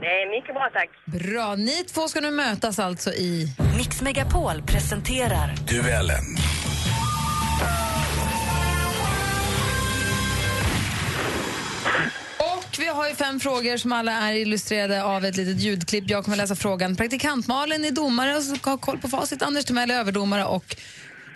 Det 0.00 0.06
är 0.06 0.30
mycket 0.40 0.54
bra, 0.54 0.70
tack. 0.72 0.90
Bra. 1.04 1.54
Ni 1.54 1.84
två 1.84 2.08
ska 2.08 2.20
nu 2.20 2.30
mötas 2.30 2.78
alltså 2.78 3.10
i... 3.10 3.48
Mix 3.76 4.02
Megapol 4.02 4.62
presenterar 4.62 5.54
Duellen. 5.68 6.24
Och 12.38 12.78
vi 12.78 12.86
har 12.86 13.08
ju 13.08 13.14
fem 13.14 13.40
frågor 13.40 13.76
som 13.76 13.92
alla 13.92 14.12
är 14.12 14.34
illustrerade 14.34 15.04
av 15.04 15.24
ett 15.24 15.36
litet 15.36 15.60
ljudklipp. 15.60 16.04
Jag 16.10 16.24
kommer 16.24 16.36
läsa 16.36 16.56
frågan. 16.56 16.96
Praktikant 16.96 17.46
Malin 17.46 17.84
är 17.84 17.90
domare 17.90 18.36
och 18.36 18.42
ska 18.42 18.70
ha 18.70 18.78
koll 18.78 18.98
på 18.98 19.08
facit. 19.08 19.42
Anders 19.42 19.64
Timell 19.64 19.90
är 19.90 19.94
överdomare 19.94 20.44
och 20.44 20.76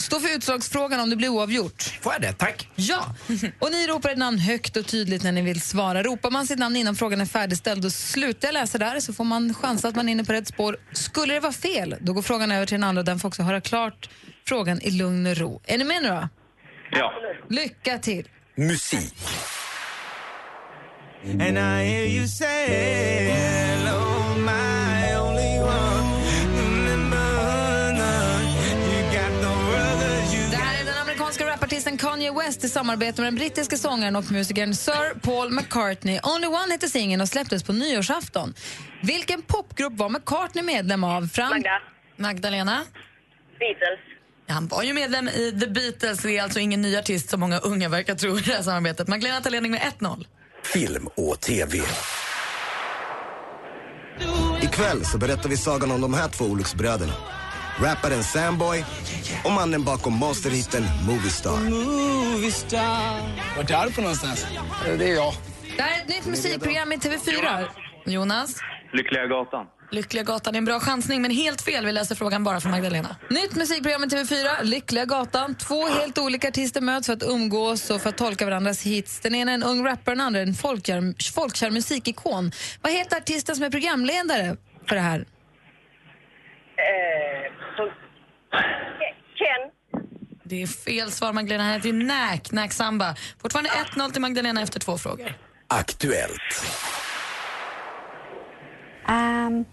står 0.03 0.21
för 0.21 0.37
utslagsfrågan 0.37 1.01
om 1.01 1.11
det 1.11 1.17
blir 1.17 1.29
oavgjort. 1.29 1.83
Får 2.01 2.13
jag 2.13 2.23
det? 2.23 2.33
Tack. 2.33 2.69
Ja. 2.75 3.15
Och 3.59 3.71
ni 3.71 3.87
ropar 3.87 4.11
ett 4.11 4.19
namn 4.19 4.39
högt 4.39 4.77
och 4.77 4.87
tydligt 4.87 5.23
när 5.23 5.33
ni 5.33 5.43
vill 5.43 5.61
svara. 5.61 6.03
Ropar 6.03 6.31
man 6.31 6.47
sitt 6.47 6.59
namn 6.59 6.77
innan 6.77 6.97
frågan 6.97 7.21
är 7.21 7.27
färdigställd 7.27 7.85
och 7.85 7.93
slutar 7.93 8.49
jag 8.49 8.53
läsa 8.53 8.79
där 8.79 9.01
så 9.01 9.13
får 9.13 9.25
man 9.25 9.55
chans 9.55 9.85
att 9.85 9.97
man 9.97 10.09
är 10.09 10.13
inne 10.13 10.25
på 10.25 10.33
rätt 10.33 10.49
spår. 10.49 10.77
Skulle 10.93 11.35
det 11.35 11.41
vara 11.41 11.53
fel, 11.53 11.97
då 12.01 12.13
går 12.13 12.23
frågan 12.23 12.53
över 12.53 12.67
till 12.67 12.75
den 12.75 12.85
andra 12.85 13.01
och 13.01 13.05
den 13.05 13.19
får 13.19 13.29
också 13.29 13.43
höra 13.43 13.61
klart 13.61 14.11
frågan 14.47 14.81
i 14.81 14.91
lugn 14.91 15.27
och 15.27 15.37
ro. 15.37 15.61
Är 15.65 15.79
ni 15.79 15.85
med 15.85 16.03
nu 16.03 16.09
då? 16.09 16.29
Ja. 16.91 17.13
Lycka 17.49 17.99
till. 17.99 18.29
Musik. 18.57 19.15
And 21.25 21.43
I 21.43 21.85
hear 21.85 22.07
you 22.07 22.27
say, 22.27 23.70
Kanye 32.01 32.31
West 32.33 32.65
i 32.65 32.69
samarbete 32.69 33.21
med 33.23 33.27
den 33.27 33.35
brittiska 33.35 33.77
sångaren 33.77 34.17
och 34.17 34.33
musikern 34.33 34.75
Sir 34.75 35.21
Paul 35.21 35.51
McCartney. 35.51 36.21
Only 36.23 36.47
One 36.47 36.73
heter 36.73 36.89
singeln 36.89 37.21
och 37.21 37.29
släpptes 37.29 37.63
på 37.63 37.73
nyårsafton. 37.73 38.55
Vilken 39.03 39.43
popgrupp 39.43 39.93
var 39.97 40.09
McCartney 40.09 40.65
medlem 40.65 41.05
av? 41.05 41.27
Fram... 41.29 41.49
Magda. 41.51 41.81
Magdalena? 42.17 42.85
Beatles. 43.59 44.01
Han 44.49 44.69
var 44.69 44.83
ju 44.83 44.95
medlem 44.95 45.29
i 45.29 45.61
The 45.61 45.67
Beatles. 45.67 46.19
Det 46.19 46.39
är 46.39 46.43
alltså 46.43 46.59
ingen 46.59 46.83
ny 46.83 46.97
artist 46.97 47.31
som 47.31 47.41
många 47.41 47.59
unga 47.59 47.89
verkar 47.89 48.15
tro 48.15 48.39
i 48.39 48.41
det 48.41 48.53
här 48.53 48.63
samarbetet. 48.63 49.09
Magdalena 49.09 49.41
tar 49.41 49.51
ledning 49.51 49.73
med 49.73 49.81
1-0. 49.81 50.27
Film 50.65 51.07
och 51.07 51.41
TV. 51.41 51.79
Ikväll 54.63 55.05
så 55.05 55.19
berättar 55.19 55.49
vi 55.49 55.57
sagan 55.57 55.91
om 55.91 56.01
de 56.01 56.15
här 56.15 56.29
två 56.29 56.45
olycksbröderna. 56.45 57.13
Rapparen 57.79 58.25
Samboy 58.25 58.85
och 59.45 59.53
mannen 59.53 59.85
bakom 59.85 60.13
monsterhitten 60.13 60.85
Moviestar. 61.07 61.51
Vart 63.57 63.71
är 63.71 63.87
du 63.87 63.93
på 63.93 64.01
någonstans? 64.01 64.47
Det 64.99 65.11
är 65.11 65.15
jag. 65.15 65.35
Det 65.77 65.83
här 65.83 65.99
är 65.99 66.03
ett 66.03 66.09
nytt 66.09 66.27
musikprogram 66.27 66.93
i 66.93 66.97
TV4. 66.97 67.67
Jonas? 68.07 68.57
Lyckliga 68.93 69.27
gatan. 69.27 69.67
Lyckliga 69.93 70.25
gatan 70.25 70.55
är 70.55 70.59
en 70.59 70.65
bra 70.65 70.81
chansning, 70.81 71.23
men 71.23 71.31
helt 71.31 71.63
fel. 71.63 71.87
Vi 71.87 71.93
läser 71.93 72.15
frågan 72.15 72.45
bara 72.45 72.61
för 72.61 72.69
Magdalena. 72.69 73.17
Nytt 73.31 73.57
musikprogram 73.57 74.05
i 74.05 74.07
TV4, 74.07 74.63
Lyckliga 74.63 75.05
gatan. 75.05 75.55
Två 75.55 75.89
helt 75.89 76.19
olika 76.19 76.49
artister 76.49 76.81
möts 76.81 77.07
för 77.07 77.13
att 77.13 77.23
umgås 77.23 77.91
och 77.91 78.01
för 78.01 78.09
att 78.09 78.17
tolka 78.17 78.45
varandras 78.45 78.83
hits. 78.83 79.21
Den 79.21 79.35
ena 79.35 79.51
är 79.51 79.55
en 79.55 79.63
ung 79.63 79.85
rappare, 79.87 80.15
den 80.15 80.21
andra 80.21 80.41
är 80.41 80.47
en 80.47 80.55
folkkär, 80.55 81.33
folkkär 81.33 81.71
musikikon. 81.71 82.53
Vad 82.83 82.93
heter 82.93 83.17
artisten 83.17 83.57
som 83.57 83.65
är 83.65 83.71
programledare 83.71 84.57
för 84.89 84.95
det 84.95 85.01
här? 85.03 85.27
Eh, 86.81 87.53
så- 87.77 87.93
Ken. 89.39 89.71
Det 90.45 90.63
är 90.63 90.67
fel 90.67 91.11
svar, 91.11 91.33
Magdalena. 91.33 91.65
Han 91.65 91.73
heter 91.73 91.93
Nack, 91.93 92.53
Nack 92.53 92.73
Samba. 92.73 93.15
Fortfarande 93.43 93.71
1-0 93.71 94.11
till 94.13 94.21
Magdalena 94.21 94.63
efter 94.63 94.81
två 94.81 94.99
frågor. 94.99 95.33
Aktuellt. 95.69 96.65
Um, 99.09 99.65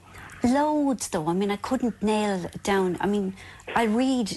loads, 0.44 1.10
though. 1.10 1.30
I 1.30 1.34
mean, 1.34 1.52
I 1.52 1.58
couldn't 1.58 2.02
nail 2.02 2.46
it 2.54 2.64
down. 2.64 2.98
I 3.04 3.08
mean, 3.08 3.34
I 3.76 3.86
read 3.88 4.30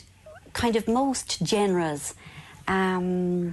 kind 0.55 0.77
of 0.77 0.87
most 0.87 1.39
genres. 1.51 2.15
Um, 2.69 3.53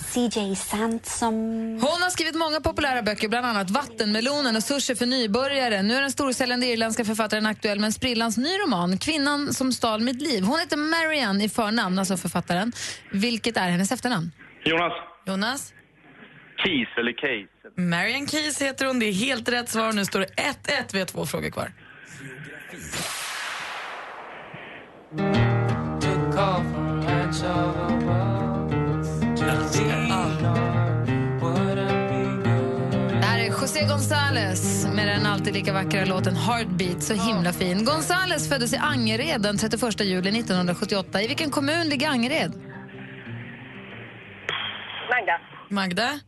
C.J. 0.00 0.56
Sansom. 0.56 1.34
Hon 1.82 2.02
har 2.02 2.10
skrivit 2.10 2.34
många 2.34 2.60
populära 2.60 3.02
böcker, 3.02 3.28
bland 3.28 3.46
annat 3.46 3.70
Vattenmelonen 3.70 4.56
och 4.56 4.62
Sushi 4.62 4.94
för 4.94 5.06
nybörjare. 5.06 5.82
Nu 5.82 5.94
är 5.94 6.00
den 6.00 6.10
storsäljande 6.10 6.66
irländska 6.66 7.04
författaren 7.04 7.46
aktuell 7.46 7.78
med 7.80 7.86
en 7.86 7.92
sprillans 7.92 8.36
ny 8.36 8.58
roman, 8.58 8.98
Kvinnan 8.98 9.54
som 9.54 9.72
stal 9.72 10.00
mitt 10.00 10.22
liv. 10.22 10.42
Hon 10.44 10.58
heter 10.58 10.76
Marianne 10.76 11.44
i 11.44 11.48
förnamn, 11.48 11.98
alltså 11.98 12.16
författaren. 12.16 12.72
Vilket 13.12 13.56
är 13.56 13.70
hennes 13.70 13.92
efternamn? 13.92 14.32
Jonas. 14.64 14.92
Jonas? 15.26 15.72
Keys 16.64 16.88
eller 16.98 17.12
Case. 17.12 17.80
Marian 17.80 18.28
Keys 18.28 18.62
heter 18.62 18.86
hon. 18.86 18.98
Det 18.98 19.06
är 19.06 19.12
helt 19.12 19.48
rätt 19.48 19.68
svar. 19.68 19.92
Nu 19.92 20.04
står 20.04 20.20
det 20.20 20.26
1-1. 20.26 20.90
Vi 20.92 20.98
har 20.98 21.06
två 21.06 21.26
frågor 21.26 21.50
kvar. 21.50 21.72
José 34.10 34.16
González 34.16 34.94
med 34.94 35.08
den 35.08 35.26
alltid 35.26 35.54
lika 35.54 35.72
vackra 35.72 36.04
låten 36.04 36.36
Heartbeat. 36.36 37.02
Så 37.02 37.14
himla 37.14 37.52
fin. 37.52 37.78
González 37.78 38.48
föddes 38.48 38.72
i 38.72 38.76
Angered 38.76 39.42
den 39.42 39.58
31 39.58 40.00
juli 40.00 40.38
1978. 40.38 41.22
I 41.22 41.26
vilken 41.26 41.50
kommun 41.50 41.88
ligger 41.88 42.08
Angered? 42.08 42.52
Magda. 45.10 45.40
Magda? 45.68 46.20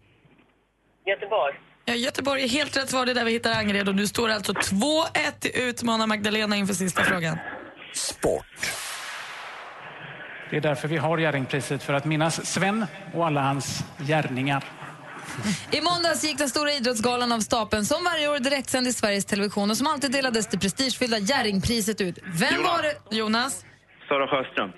Göteborg. 1.06 1.54
Ja, 1.84 1.94
Göteborg 1.94 2.42
är 2.42 2.48
helt 2.48 2.76
rätt 2.76 2.90
svar. 2.90 3.06
Det 3.06 3.12
är 3.12 3.14
där 3.14 3.24
vi 3.24 3.32
hittar 3.32 3.52
Angered. 3.52 3.88
Och 3.88 3.94
nu 3.94 4.06
står 4.06 4.28
det 4.28 4.34
alltså 4.34 4.52
2-1 4.52 5.06
till 5.40 5.50
utmanar 5.54 6.06
Magdalena 6.06 6.56
inför 6.56 6.74
sista 6.74 7.02
frågan. 7.02 7.38
Det 10.50 10.56
är 10.56 10.60
därför 10.60 10.88
vi 10.88 10.96
har 10.96 11.18
Jerringpriset, 11.18 11.82
för 11.82 11.92
att 11.92 12.04
minnas 12.04 12.46
Sven 12.46 12.86
och 13.14 13.26
alla 13.26 13.40
hans 13.40 13.84
gärningar. 13.98 14.81
I 15.70 15.80
måndags 15.80 16.24
gick 16.24 16.38
den 16.38 16.48
stora 16.48 16.72
idrottsgalan 16.72 17.32
av 17.32 17.40
stapeln 17.40 17.84
som 17.84 18.04
varje 18.04 18.28
år 18.28 18.38
direktsänd 18.38 18.86
i 18.86 18.92
Sveriges 18.92 19.24
Television 19.24 19.70
och 19.70 19.76
som 19.76 19.86
alltid 19.86 20.12
delades 20.12 20.46
det 20.46 20.58
prestigefyllda 20.58 21.18
Jerringpriset 21.18 22.00
ut. 22.00 22.18
Vem 22.24 22.62
var 22.62 22.82
det? 22.82 23.16
Jonas? 23.16 23.64
Sara 24.08 24.26
Sjöström. 24.26 24.70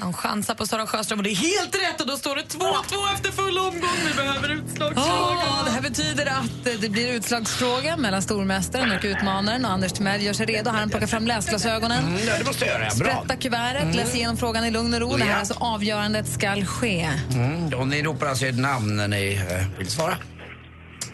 Han 0.00 0.12
chansar 0.12 0.54
på 0.54 0.66
Sara 0.66 0.86
Sjöström 0.86 1.18
och 1.18 1.22
det 1.24 1.30
är 1.30 1.34
helt 1.34 1.74
rätt 1.74 2.00
och 2.00 2.06
då 2.06 2.16
står 2.16 2.36
det 2.36 2.42
2-2 2.42 3.14
efter 3.14 3.30
full 3.32 3.58
omgång. 3.58 3.96
Vi 4.08 4.14
behöver 4.14 4.48
utslagsfråga. 4.48 5.40
Ja, 5.46 5.62
det 5.64 5.70
här 5.70 5.80
betyder 5.82 6.26
att 6.26 6.66
eh, 6.66 6.72
det 6.80 6.88
blir 6.88 7.12
utslagsfråga 7.12 7.96
mellan 7.96 8.22
stormästaren 8.22 8.92
och 8.92 9.04
utmanaren. 9.04 9.64
Och 9.64 9.70
Anders 9.70 9.92
Timell 9.92 10.22
gör 10.22 10.32
sig 10.32 10.46
redo. 10.46 10.70
Här 10.70 10.78
han 10.78 10.90
plockar 10.90 11.06
fram 11.06 11.26
läsglasögonen. 11.26 12.04
Mm, 12.04 12.18
det 12.38 12.46
måste 12.46 12.64
jag 12.66 12.74
göra. 12.74 12.84
Bra. 12.84 12.90
Sprätta 12.90 13.36
kuvertet, 13.36 13.82
Mm. 13.82 13.96
läs 13.96 14.14
igenom 14.14 14.36
frågan 14.36 14.64
i 14.64 14.70
lugn 14.70 14.94
och 14.94 15.00
ro. 15.00 15.16
Det 15.16 15.24
här 15.24 15.34
är 15.34 15.38
alltså 15.38 15.54
avgörandet 15.60 16.28
skall 16.28 16.64
ske. 16.64 17.08
Mm, 17.34 17.74
och 17.74 17.88
ni 17.88 18.02
ropar 18.02 18.26
alltså 18.26 18.46
ett 18.46 18.58
namn 18.58 18.96
när 18.96 19.08
ni 19.08 19.34
eh, 19.50 19.78
vill 19.78 19.90
svara. 19.90 20.16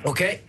Okej. 0.05 0.43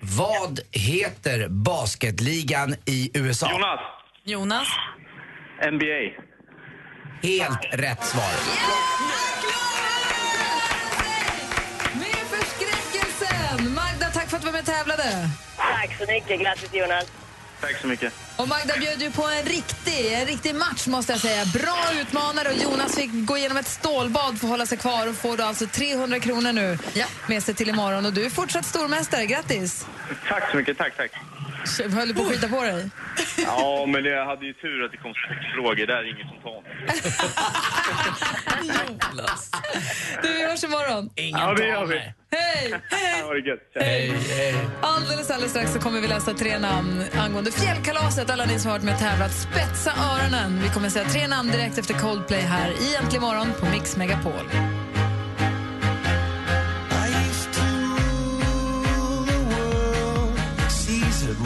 Vad 0.00 0.60
heter 0.72 1.48
basketligan 1.48 2.74
i 2.84 3.10
USA? 3.14 3.50
Jonas. 3.52 3.80
Jonas? 4.24 4.68
NBA. 5.72 6.23
Helt 7.22 7.58
rätt 7.72 8.04
svar. 8.04 8.32
Med 11.94 12.26
förskräckelsen! 12.30 13.74
Magda, 13.74 14.06
tack 14.10 14.28
för 14.30 14.36
att 14.36 14.42
du 14.42 14.46
var 14.46 14.52
med 14.52 14.60
och 14.60 14.66
tävlade. 14.66 15.28
Tack 15.56 15.96
så 15.98 16.12
mycket. 16.12 16.40
Grattis, 16.40 16.68
Jonas. 16.72 17.04
Tack 17.60 17.76
så 17.80 17.86
mycket. 17.86 18.12
Och 18.36 18.48
Magda 18.48 18.76
bjöd 18.78 19.02
ju 19.02 19.10
på 19.10 19.22
en 19.22 19.42
riktig, 19.44 20.12
en 20.12 20.26
riktig 20.26 20.54
match 20.54 20.86
måste 20.86 21.12
jag 21.12 21.20
säga. 21.20 21.44
Bra 21.44 21.78
utmanare 22.00 22.48
och 22.48 22.56
Jonas 22.62 22.94
fick 22.96 23.10
gå 23.26 23.36
igenom 23.38 23.56
ett 23.56 23.68
stålbad 23.68 24.38
för 24.38 24.46
att 24.46 24.50
hålla 24.50 24.66
sig 24.66 24.78
kvar 24.78 25.08
och 25.08 25.14
får 25.14 25.36
då 25.36 25.44
alltså 25.44 25.66
300 25.66 26.20
kronor 26.20 26.52
nu 26.52 26.78
med 27.28 27.42
sig 27.42 27.54
till 27.54 27.68
imorgon. 27.68 28.06
Och 28.06 28.12
du 28.12 28.24
är 28.24 28.30
fortsatt 28.30 28.66
stormästare, 28.66 29.26
grattis! 29.26 29.86
Tack 30.28 30.50
så 30.50 30.56
mycket. 30.56 30.78
Tack, 30.78 30.96
tack. 30.96 31.10
Höll 31.94 32.08
du 32.08 32.14
på 32.14 32.20
att 32.22 32.28
skita 32.28 32.48
på 32.48 32.62
dig? 32.62 32.90
Ja, 33.46 33.86
men 33.88 34.04
jag 34.04 34.26
hade 34.26 34.46
ju 34.46 34.52
tur 34.52 34.84
att 34.84 34.90
det 34.92 34.96
kom 34.96 35.14
sex 35.14 35.40
frågor. 35.54 35.86
Det 35.86 35.92
är 35.92 36.04
inget 36.12 36.28
som 36.28 36.38
tar 36.42 36.62
mig. 36.62 36.86
Du, 40.22 40.28
vi 40.32 40.46
hörs 40.46 40.64
imorgon. 40.64 41.10
Ingen 41.16 41.40
Ja, 41.40 41.54
det 41.54 41.66
gör 41.66 41.86
vi. 41.86 42.00
Hej! 42.36 42.74
Hej! 43.74 44.54
Alldeles, 44.80 45.30
alldeles 45.30 45.50
strax 45.50 45.72
så 45.72 45.78
kommer 45.80 46.00
vi 46.00 46.08
läsa 46.08 46.34
tre 46.34 46.58
namn 46.58 47.04
angående 47.18 47.52
fjällkalaset. 47.52 48.30
Alla 48.30 48.44
ni 48.44 48.58
som 48.58 48.70
har 48.70 48.78
varit 48.78 48.84
med 48.84 48.94
och 48.94 49.00
tävlat, 49.00 49.32
spetsa 49.32 49.90
öronen. 49.90 50.60
Vi 50.62 50.68
kommer 50.68 50.88
säga 50.88 51.04
tre 51.04 51.28
namn 51.28 51.50
direkt 51.50 51.78
efter 51.78 51.94
Coldplay 51.94 52.40
här 52.40 52.70
i 52.70 52.96
Äntligen 52.96 53.22
morgon 53.22 53.52
på 53.60 53.66
Mix 53.66 53.96
Megapol. 53.96 54.50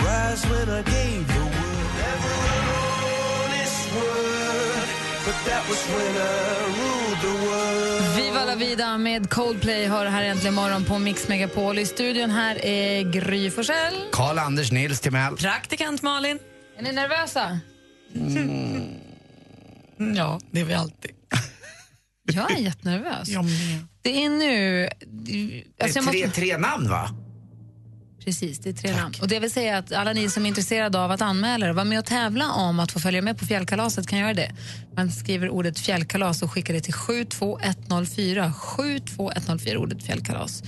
Rise 0.08 0.42
when 0.50 0.68
I 0.78 0.82
gave 0.82 1.26
the 1.34 1.40
word. 1.40 1.88
Never 2.04 2.34
alone 2.56 3.50
this 3.58 3.74
word, 3.94 4.88
but 5.26 5.36
that 5.48 5.62
was 5.68 5.80
when 5.94 6.14
I 6.16 6.28
ruled 6.78 7.20
the 7.20 7.34
world. 7.46 8.16
Viva 8.16 8.44
la 8.44 8.54
vida 8.54 8.98
med 8.98 9.30
Coldplay 9.30 9.86
hör 9.86 10.06
här 10.06 10.22
äntligen 10.22 10.54
morgon 10.54 10.84
på 10.84 10.98
Mix 10.98 11.28
Megapol. 11.28 11.78
I 11.78 11.86
studion 11.86 12.30
här 12.30 12.64
är 12.64 13.02
Gry 13.12 13.50
Forssell. 13.50 13.94
Karl-Anders 14.12 14.72
Nils 14.72 15.00
Timell. 15.00 15.36
Praktikant 15.36 16.02
Malin. 16.02 16.38
Är 16.78 16.82
ni 16.82 16.92
nervösa? 16.92 17.60
Ja, 20.16 20.40
det 20.50 20.60
är 20.60 20.64
vi 20.64 20.74
alltid. 20.74 21.10
Jag 22.32 22.50
är 22.50 22.56
jättenervös. 22.56 23.28
Jag 23.28 23.44
med. 23.44 23.86
Det 24.02 24.24
är 24.24 24.28
nu... 24.28 24.88
Det 25.06 25.62
Alltså, 25.82 25.98
är 25.98 26.02
jag 26.02 26.12
tre, 26.12 26.24
måste- 26.26 26.40
tre 26.40 26.56
namn, 26.56 26.90
va? 26.90 27.10
Precis, 28.24 28.59
det 28.59 28.68
är 28.68 28.72
tre 28.72 28.96
namn. 28.96 29.14
Och 29.20 29.28
det 29.28 29.40
vill 29.40 29.50
säga 29.50 29.78
att 29.78 29.92
alla 29.92 30.12
ni 30.12 30.28
som 30.28 30.44
är 30.44 30.48
intresserade 30.48 31.00
av 31.00 31.11
att 31.11 31.22
anmäla 31.22 31.66
er, 31.66 31.72
vara 31.72 31.85
med 31.85 31.98
och 31.98 32.04
tävla 32.04 32.52
om 32.52 32.81
att 32.81 32.92
få 32.92 33.00
följa 33.00 33.22
med 33.22 33.38
på 33.38 33.46
fjällkalaset 33.46 34.07
kan 34.07 34.18
göra 34.18 34.35
det. 34.35 34.52
Man 34.96 35.12
skriver 35.12 35.50
ordet 35.50 35.78
fjällkalas 35.78 36.42
och 36.42 36.52
skickar 36.52 36.74
det 36.74 36.81
till 36.81 36.94
72104. 36.94 38.52
72104 38.52 39.78
ordet 39.78 40.02
fjällkalas. 40.02 40.62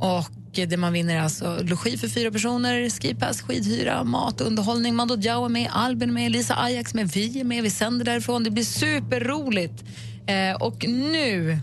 Och 0.00 0.30
det 0.52 0.76
man 0.76 0.92
vinner 0.92 1.16
är 1.16 1.20
alltså 1.20 1.58
logi 1.62 1.98
för 1.98 2.08
fyra 2.08 2.30
personer, 2.30 2.90
skipass, 2.90 3.42
skidhyra, 3.42 4.04
mat, 4.04 4.40
underhållning. 4.40 4.94
Mando 4.94 5.16
Diao 5.16 5.44
är 5.44 5.48
med, 5.48 5.68
Albin 5.72 6.08
är 6.08 6.14
med, 6.14 6.32
Lisa 6.32 6.56
Ajax 6.56 6.94
med, 6.94 7.08
vi 7.08 7.40
är 7.40 7.44
med, 7.44 7.62
vi 7.62 7.70
sänder 7.70 8.04
därifrån. 8.04 8.44
Det 8.44 8.50
blir 8.50 8.64
superroligt. 8.64 9.84
Eh, 10.26 10.62
och 10.62 10.84
nu 10.88 11.58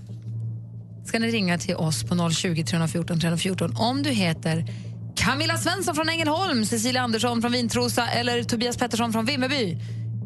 ska 1.06 1.19
ni 1.19 1.32
ringa 1.32 1.58
till 1.58 1.76
oss 1.76 2.04
på 2.04 2.30
020 2.32 2.63
314 2.63 3.19
314 3.19 3.76
om 3.78 4.04
du 4.04 4.10
heter 4.10 4.65
Camilla 5.27 5.57
Svensson 5.57 5.95
från 5.95 6.09
Ängelholm, 6.09 6.65
Cecilia 6.65 7.01
Andersson 7.01 7.41
från 7.41 7.51
Vintrosa 7.51 8.07
eller 8.07 8.43
Tobias 8.43 8.77
Pettersson 8.77 9.11
från 9.13 9.25
Vimmerby. 9.25 9.77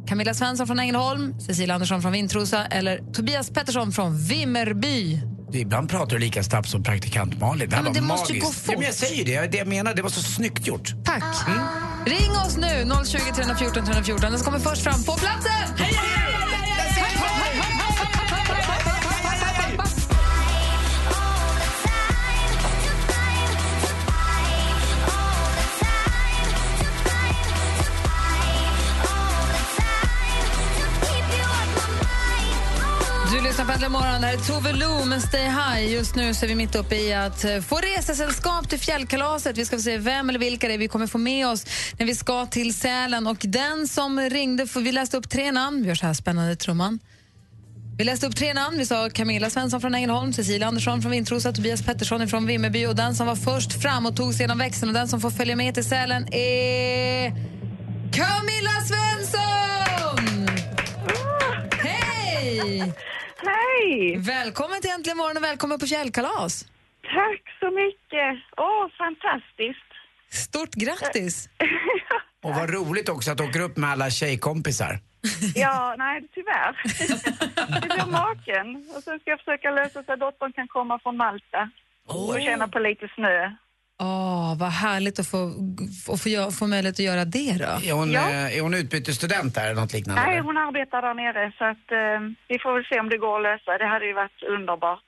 Camilla 0.07 0.33
Svensson 0.33 0.67
från 0.67 0.79
Ängelholm, 0.79 1.39
Cecilia 1.39 1.73
Andersson 1.75 2.01
från 2.01 2.11
Vintrosa 2.11 2.65
eller 2.65 2.97
Tobias 3.13 3.49
Pettersson 3.49 3.91
från 3.91 4.17
Vimmerby. 4.17 5.19
Ibland 5.53 5.89
pratar 5.89 6.11
du 6.11 6.19
lika 6.19 6.43
snabbt 6.43 6.69
som 6.69 6.83
praktikant 6.83 7.39
Malin. 7.39 7.69
Det, 7.69 7.75
här 7.75 7.83
Ja, 7.83 7.83
men 7.83 7.93
var 7.93 8.01
det 8.01 8.07
måste 8.07 8.33
ju 8.33 8.39
magiskt. 8.39 8.67
gå 8.67 8.73
Ja, 8.73 8.77
men 8.79 8.85
jag 8.85 8.95
fort. 8.95 9.07
säger 9.07 9.25
det, 9.41 9.51
det 9.51 9.57
jag 9.57 9.67
menar. 9.67 9.93
Det 9.93 10.01
var 10.01 10.09
så 10.09 10.21
snyggt 10.21 10.67
gjort. 10.67 10.93
Tack. 11.05 11.23
Ring 12.05 12.31
oss 12.31 12.57
nu, 12.57 12.89
020 13.05 13.17
314 13.35 13.85
314. 13.85 14.31
Den 14.31 14.39
som 14.39 14.45
kommer 14.45 14.59
först 14.59 14.81
fram 14.83 15.03
på 15.03 15.13
platsen. 15.13 15.51
Hej, 15.77 15.93
Du 16.15 16.20
lyssnar 33.61 33.65
på 33.65 33.73
Äntligen 33.73 33.91
morgon. 33.91 34.21
Det 34.21 34.27
här 34.27 34.33
är 34.33 34.37
Tove 34.37 34.73
Lo 34.73 35.05
med 35.05 35.21
Stay 35.21 35.43
High. 35.43 35.93
Just 35.93 36.15
nu 36.15 36.33
så 36.33 36.45
är 36.45 36.47
vi 36.49 36.55
mitt 36.55 36.75
uppe 36.75 36.95
i 36.95 37.13
att 37.13 37.43
eh, 37.43 37.59
få 37.59 37.75
resesällskap 37.75 38.69
till 38.69 38.79
fjällkalaset. 38.79 39.57
Vi 39.57 39.65
ska 39.65 39.75
få 39.75 39.81
se 39.81 39.97
vem 39.97 40.29
eller 40.29 40.39
vilka 40.39 40.67
det 40.67 40.73
är 40.73 40.77
vi 40.77 40.87
kommer 40.87 41.07
få 41.07 41.17
med 41.17 41.47
oss 41.47 41.65
när 41.99 42.05
vi 42.05 42.15
ska 42.15 42.45
till 42.45 42.73
Sälen. 42.73 43.27
Och 43.27 43.37
den 43.41 43.87
som 43.87 44.19
ringde, 44.19 44.67
för 44.67 44.81
vi 44.81 44.91
läste 44.91 45.17
upp 45.17 45.29
tre 45.29 45.51
namn. 45.51 45.81
Vi 45.81 45.87
gör 45.87 45.95
så 45.95 46.05
här 46.05 46.13
spännande 46.13 46.55
trumman. 46.55 46.99
Vi 47.97 48.03
läste 48.03 48.27
upp 48.27 48.35
tre 48.35 48.53
namn. 48.53 48.77
Vi 48.77 48.85
sa 48.85 49.09
Camilla 49.09 49.49
Svensson 49.49 49.81
från 49.81 49.95
Ängelholm, 49.95 50.33
Cecilia 50.33 50.67
Andersson 50.67 51.01
från 51.01 51.11
Vintrosa, 51.11 51.51
Tobias 51.51 51.81
Pettersson 51.81 52.27
från 52.27 52.45
Vimmerby. 52.45 52.85
Och 52.85 52.95
den 52.95 53.15
som 53.15 53.27
var 53.27 53.35
först 53.35 53.81
fram 53.81 54.05
och 54.05 54.15
tog 54.15 54.33
sig 54.33 54.43
genom 54.43 54.57
växeln 54.57 54.89
och 54.89 54.93
den 54.93 55.07
som 55.07 55.21
får 55.21 55.31
följa 55.31 55.55
med 55.55 55.73
till 55.73 55.85
Sälen 55.85 56.33
är 56.33 57.29
Camilla 58.11 58.81
Svensson! 58.87 60.47
Hej! 61.83 62.93
Hej! 63.71 64.17
Välkommen 64.17 64.81
till 64.81 64.89
Äntligen 64.89 65.17
morgon 65.17 65.37
och 65.37 65.43
välkommen 65.43 65.79
på 65.79 65.85
fjällkalas. 65.85 66.65
Tack 67.03 67.43
så 67.59 67.71
mycket. 67.71 68.31
Åh, 68.57 68.87
fantastiskt. 68.97 69.89
Stort 70.29 70.73
grattis! 70.73 71.49
Och 72.43 72.55
vad 72.55 72.69
roligt 72.73 73.09
också 73.09 73.31
att 73.31 73.37
du 73.37 73.43
åker 73.43 73.59
upp 73.61 73.77
med 73.77 73.89
alla 73.89 74.09
tjejkompisar. 74.09 74.99
Ja, 75.55 75.95
nej, 75.97 76.27
tyvärr. 76.33 76.81
Det 77.81 77.87
blir 77.87 78.11
maken. 78.11 78.87
Och 78.95 79.03
sen 79.03 79.19
ska 79.19 79.29
jag 79.29 79.39
försöka 79.39 79.71
lösa 79.71 80.03
så 80.03 80.13
att 80.13 80.19
dottern 80.19 80.53
kan 80.53 80.67
komma 80.67 80.99
från 80.99 81.17
Malta 81.17 81.69
och 82.07 82.41
känna 82.41 82.67
på 82.67 82.79
lite 82.79 83.07
snö. 83.15 83.51
Åh, 84.01 84.57
vad 84.57 84.69
härligt 84.69 85.19
att 85.19 85.27
få, 85.27 85.53
att 86.13 86.21
få, 86.23 86.51
få 86.51 86.67
möjlighet 86.67 86.95
att 86.95 86.99
göra 87.11 87.25
det 87.25 87.51
då. 87.59 87.89
Är 87.89 87.93
hon, 87.93 88.11
Ja. 88.11 88.29
eh, 88.29 88.57
är 88.57 88.61
hon 88.61 88.73
utbytesstudent 88.73 89.55
där 89.55 89.65
eller 89.69 89.81
något 89.81 89.93
liknande? 89.93 90.21
Nej, 90.21 90.39
hon 90.39 90.57
arbetar 90.57 91.01
där 91.01 91.13
nere 91.13 91.51
så 91.57 91.63
att 91.65 91.85
eh, 91.91 92.19
vi 92.47 92.59
får 92.59 92.73
väl 92.75 92.85
se 92.89 92.99
om 92.99 93.09
det 93.09 93.17
går 93.17 93.37
att 93.37 93.43
lösa. 93.43 93.77
Det 93.77 93.87
hade 93.87 94.05
ju 94.05 94.13
varit 94.13 94.43
underbart. 94.57 95.03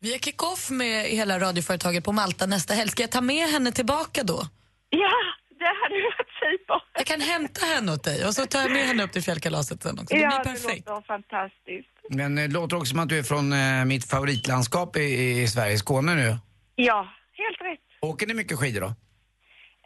Vi 0.00 0.12
har 0.12 0.18
kick-off 0.18 0.70
med 0.70 1.04
hela 1.04 1.38
radioföretaget 1.38 2.04
på 2.04 2.12
Malta 2.12 2.46
nästa 2.46 2.74
helg. 2.74 2.90
Ska 2.90 3.02
jag 3.02 3.10
ta 3.10 3.20
med 3.20 3.48
henne 3.48 3.72
tillbaka 3.72 4.22
då? 4.22 4.42
Ja, 4.90 5.12
det 5.58 5.72
hade 5.82 5.94
ju 5.96 6.02
varit 6.02 6.32
super. 6.44 6.76
Jag 6.94 7.06
kan 7.06 7.20
hämta 7.20 7.66
henne 7.66 7.92
åt 7.92 8.04
dig 8.04 8.26
och 8.26 8.34
så 8.34 8.46
tar 8.46 8.60
jag 8.60 8.70
med 8.72 8.86
henne 8.86 9.02
upp 9.04 9.12
till 9.12 9.22
fjällkalaset 9.22 9.82
sen 9.82 9.92
också. 9.98 10.14
Det 10.14 10.20
ja, 10.20 10.28
blir 10.28 10.38
det 10.38 10.44
perfekt. 10.60 10.88
låter 10.88 11.06
fantastiskt. 11.06 11.88
Men 12.10 12.34
det 12.34 12.48
låter 12.48 12.76
också 12.76 12.90
som 12.90 12.98
att 12.98 13.08
du 13.08 13.18
är 13.18 13.22
från 13.22 13.52
eh, 13.52 13.84
mitt 13.84 14.10
favoritlandskap 14.10 14.96
i, 14.96 15.40
i 15.42 15.48
Sverige, 15.48 15.78
Skåne 15.78 16.14
nu. 16.14 16.36
Ja, 16.76 17.08
helt 17.32 17.60
rätt. 17.60 17.83
Åker 18.04 18.26
ni 18.26 18.34
mycket 18.34 18.58
skidor 18.58 18.80
då? 18.80 18.94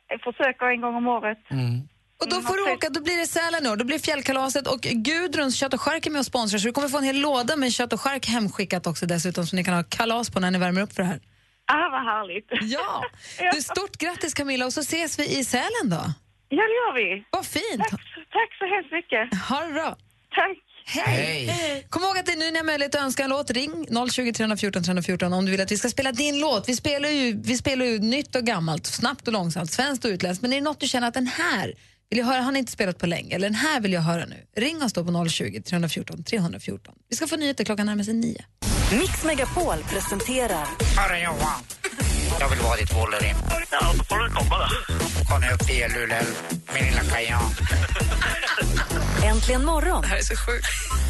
Jag 0.09 0.21
försöker 0.21 0.67
en 0.67 0.81
gång 0.81 0.95
om 0.95 1.07
året. 1.07 1.39
Och 2.21 2.29
då 2.31 2.41
får 2.41 2.57
du 2.57 2.73
åka, 2.73 2.89
då 2.91 3.01
blir 3.03 3.17
det 3.17 3.27
Sälen 3.27 3.63
nu, 3.63 3.77
då 3.77 3.85
blir 3.85 3.99
fjällkalaset 3.99 4.67
och 4.67 4.81
Gudruns 4.81 5.57
kött 5.57 5.75
och 5.75 5.81
chark 5.81 6.07
är 6.07 6.11
med 6.11 6.19
och 6.19 6.27
sponsrar 6.27 6.59
så 6.59 6.67
du 6.67 6.73
kommer 6.73 6.89
få 6.89 6.99
en 6.99 7.05
hel 7.05 7.21
låda 7.21 7.57
med 7.57 7.73
kött 7.73 7.93
och 7.93 8.01
chark 8.01 8.27
hemskickat 8.27 8.87
också 8.87 9.07
dessutom 9.07 9.47
som 9.47 9.57
ni 9.57 9.65
kan 9.65 9.75
ha 9.75 9.85
kalas 9.89 10.31
på 10.31 10.41
när 10.41 10.51
ni 10.51 10.59
värmer 10.59 10.81
upp 10.83 10.93
för 10.93 11.03
det 11.03 11.09
här. 11.09 11.21
Ah, 11.67 11.89
vad 11.91 12.05
härligt. 12.05 12.49
Ja! 12.51 13.05
Du, 13.55 13.63
stort 13.63 13.97
grattis 13.97 14.35
Camilla 14.35 14.67
och 14.67 14.73
så 14.73 14.81
ses 14.81 15.19
vi 15.19 15.39
i 15.39 15.45
Sälen 15.45 15.91
då. 15.91 16.03
Ja, 16.49 16.63
det 16.71 16.77
gör 16.81 16.95
vi. 16.95 17.25
Vad 17.31 17.47
fint! 17.47 17.83
Tack, 17.91 18.01
tack 18.37 18.51
så 18.59 18.65
hemskt 18.75 18.93
mycket. 18.93 19.49
Ha 19.49 19.61
det 19.67 19.73
bra. 19.73 19.97
Tack. 20.35 20.59
Hej! 20.91 21.87
Kom 21.91 22.03
ihåg 22.03 22.19
att 22.19 22.27
det 22.27 22.33
är 22.33 22.37
nu 22.37 22.51
ni 22.51 22.57
har 22.57 22.65
möjlighet 22.65 22.95
att 22.95 23.01
önska 23.01 23.25
en 23.25 23.31
låt. 23.31 23.51
Ring 23.51 23.87
020 24.11 24.33
314 24.33 24.83
314 24.83 25.33
om 25.33 25.45
du 25.45 25.51
vill 25.51 25.61
att 25.61 25.73
vi 25.73 25.79
ska 25.79 25.89
spela 25.89 26.13
din 26.13 26.39
låt. 26.41 26.69
Vi 26.69 26.77
spelar 26.77 27.09
ju, 27.09 27.41
vi 27.43 27.57
spelar 27.57 27.85
ju 27.87 27.99
nytt 27.99 28.37
och 28.37 28.45
gammalt, 28.45 28.87
snabbt 28.87 29.27
och 29.27 29.33
långsamt, 29.33 29.73
svenskt 29.73 30.05
och 30.05 30.09
utländskt. 30.09 30.43
Men 30.43 30.53
är 30.53 30.57
det 30.57 30.63
något 30.63 30.81
du 30.81 30.89
känner 30.89 31.09
att 31.09 31.15
den 31.15 31.27
här 31.27 31.75
vill 32.11 32.19
jag 32.19 32.27
höra, 32.27 32.43
har 32.43 32.53
ni 32.53 32.59
inte 32.59 32.73
spelat 32.73 32.99
på 32.99 33.07
länge, 33.07 33.35
eller 33.35 33.49
den 33.49 33.55
här 33.55 33.81
vill 33.81 33.93
jag 33.93 34.01
höra 34.01 34.25
nu. 34.27 34.37
Ring 34.57 34.83
oss 34.83 34.93
då 34.93 35.05
på 35.05 35.29
020 35.29 35.63
314 35.63 36.25
314. 36.25 36.95
Vi 37.11 37.17
ska 37.17 37.27
få 37.27 37.37
nyheter 37.37 37.65
klockan 37.65 37.87
närmar 37.87 38.05
sig 38.05 38.15
nio. 38.15 38.45
Mix 38.93 39.25
Megapol 39.25 39.85
presenterar 39.89 40.67
Hörru 40.97 41.23
Johan, 41.25 41.63
jag 42.41 42.49
vill 42.49 42.59
vara 42.59 42.77
ditt 42.77 42.95
Wolverine. 42.97 43.39
Ja, 43.71 43.93
då 43.99 44.05
får 44.05 44.17
du 44.19 44.31
komma 44.35 44.59
då. 44.59 45.18
Kom 45.29 45.41
nu 45.41 45.51
upp 45.55 45.67
till 45.67 45.93
Luleå, 45.95 46.23
min 46.75 46.85
lilla 46.85 47.03
kajan. 47.03 47.41
Äntligen 49.25 49.65
morgon 49.65 50.03
Det 50.03 50.09
här 50.09 50.17
är 50.17 50.23
så 50.23 50.37
sjukt. 50.37 50.67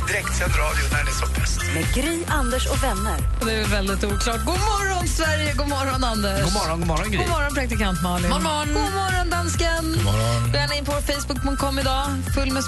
Direktsänd 0.08 0.52
radio 0.52 0.82
när 0.92 1.04
det 1.04 1.10
är 1.10 1.14
som 1.14 1.32
bäst. 1.32 1.60
med 1.74 1.94
Gry, 1.94 2.24
Anders 2.28 2.66
och 2.66 2.82
vänner. 2.82 3.18
Det 3.46 3.52
är 3.52 3.64
väldigt 3.64 4.04
oklart. 4.04 4.44
God 4.44 4.58
morgon 4.70 5.08
Sverige, 5.08 5.52
god 5.54 5.68
morgon 5.68 6.04
Anders. 6.04 6.44
God 6.44 6.52
morgon, 6.52 6.78
god 6.78 6.88
morgon 6.88 7.10
Gry. 7.10 7.18
God 7.18 7.28
morgon 7.28 7.54
praktikant 7.54 8.02
Malin. 8.02 8.30
Morgon, 8.30 8.42
morgon. 8.44 8.74
God 8.74 8.94
morgon 8.94 9.30
dansken. 9.30 9.84
God 9.94 10.04
morgon. 10.04 10.52
Vi 10.52 10.58
är 10.58 10.78
in 10.78 10.84
på 10.84 10.92
Facebook.com 10.92 11.78
idag, 11.78 12.06
full 12.34 12.52
med 12.52 12.62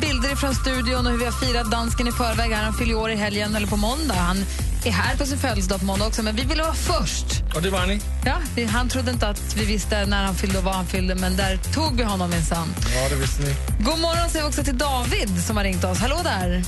bilder 0.00 0.36
från 0.36 0.54
studion 0.54 1.06
och 1.06 1.12
hur 1.12 1.18
vi 1.18 1.24
har 1.24 1.32
firat 1.32 1.70
dansken 1.70 2.08
i 2.08 2.12
förväg. 2.12 2.52
Han 2.52 2.74
fyller 2.74 2.94
år 2.94 3.10
i 3.10 3.16
helgen, 3.16 3.56
eller 3.56 3.66
på 3.66 3.76
måndag. 3.76 4.14
Han 4.14 4.44
är 4.84 4.90
här 4.90 5.16
på 5.16 5.26
sin 5.26 5.38
födelsedag 5.38 5.78
på 5.80 5.84
måndag 5.84 6.06
också, 6.06 6.22
men 6.22 6.36
vi 6.36 6.44
ville 6.44 6.62
vara 6.62 6.74
först. 6.74 7.26
Och 7.54 7.62
det 7.62 7.70
var 7.70 7.86
ni? 7.86 8.00
Ja, 8.24 8.36
vi, 8.54 8.64
han 8.64 8.88
trodde 8.88 9.10
inte 9.10 9.28
att 9.28 9.56
vi 9.56 9.64
visste 9.64 10.06
när 10.06 10.24
han 10.24 10.34
fyllde 10.34 10.58
och 10.58 10.64
vad 10.64 10.74
han 10.74 10.86
fyllde, 10.86 10.95
men 11.04 11.36
där 11.36 11.56
tog 11.56 11.96
vi 11.96 12.02
honom 12.02 12.30
minsann. 12.30 12.68
Ja, 12.94 13.08
det 13.08 13.16
visste 13.16 13.42
ni. 13.42 13.54
God 13.84 13.98
morgon 14.00 14.28
säger 14.30 14.44
vi 14.44 14.48
också 14.48 14.64
till 14.64 14.78
David 14.78 15.44
som 15.46 15.56
har 15.56 15.64
ringt 15.64 15.84
oss. 15.84 15.98
Hallå 15.98 16.20
där! 16.24 16.62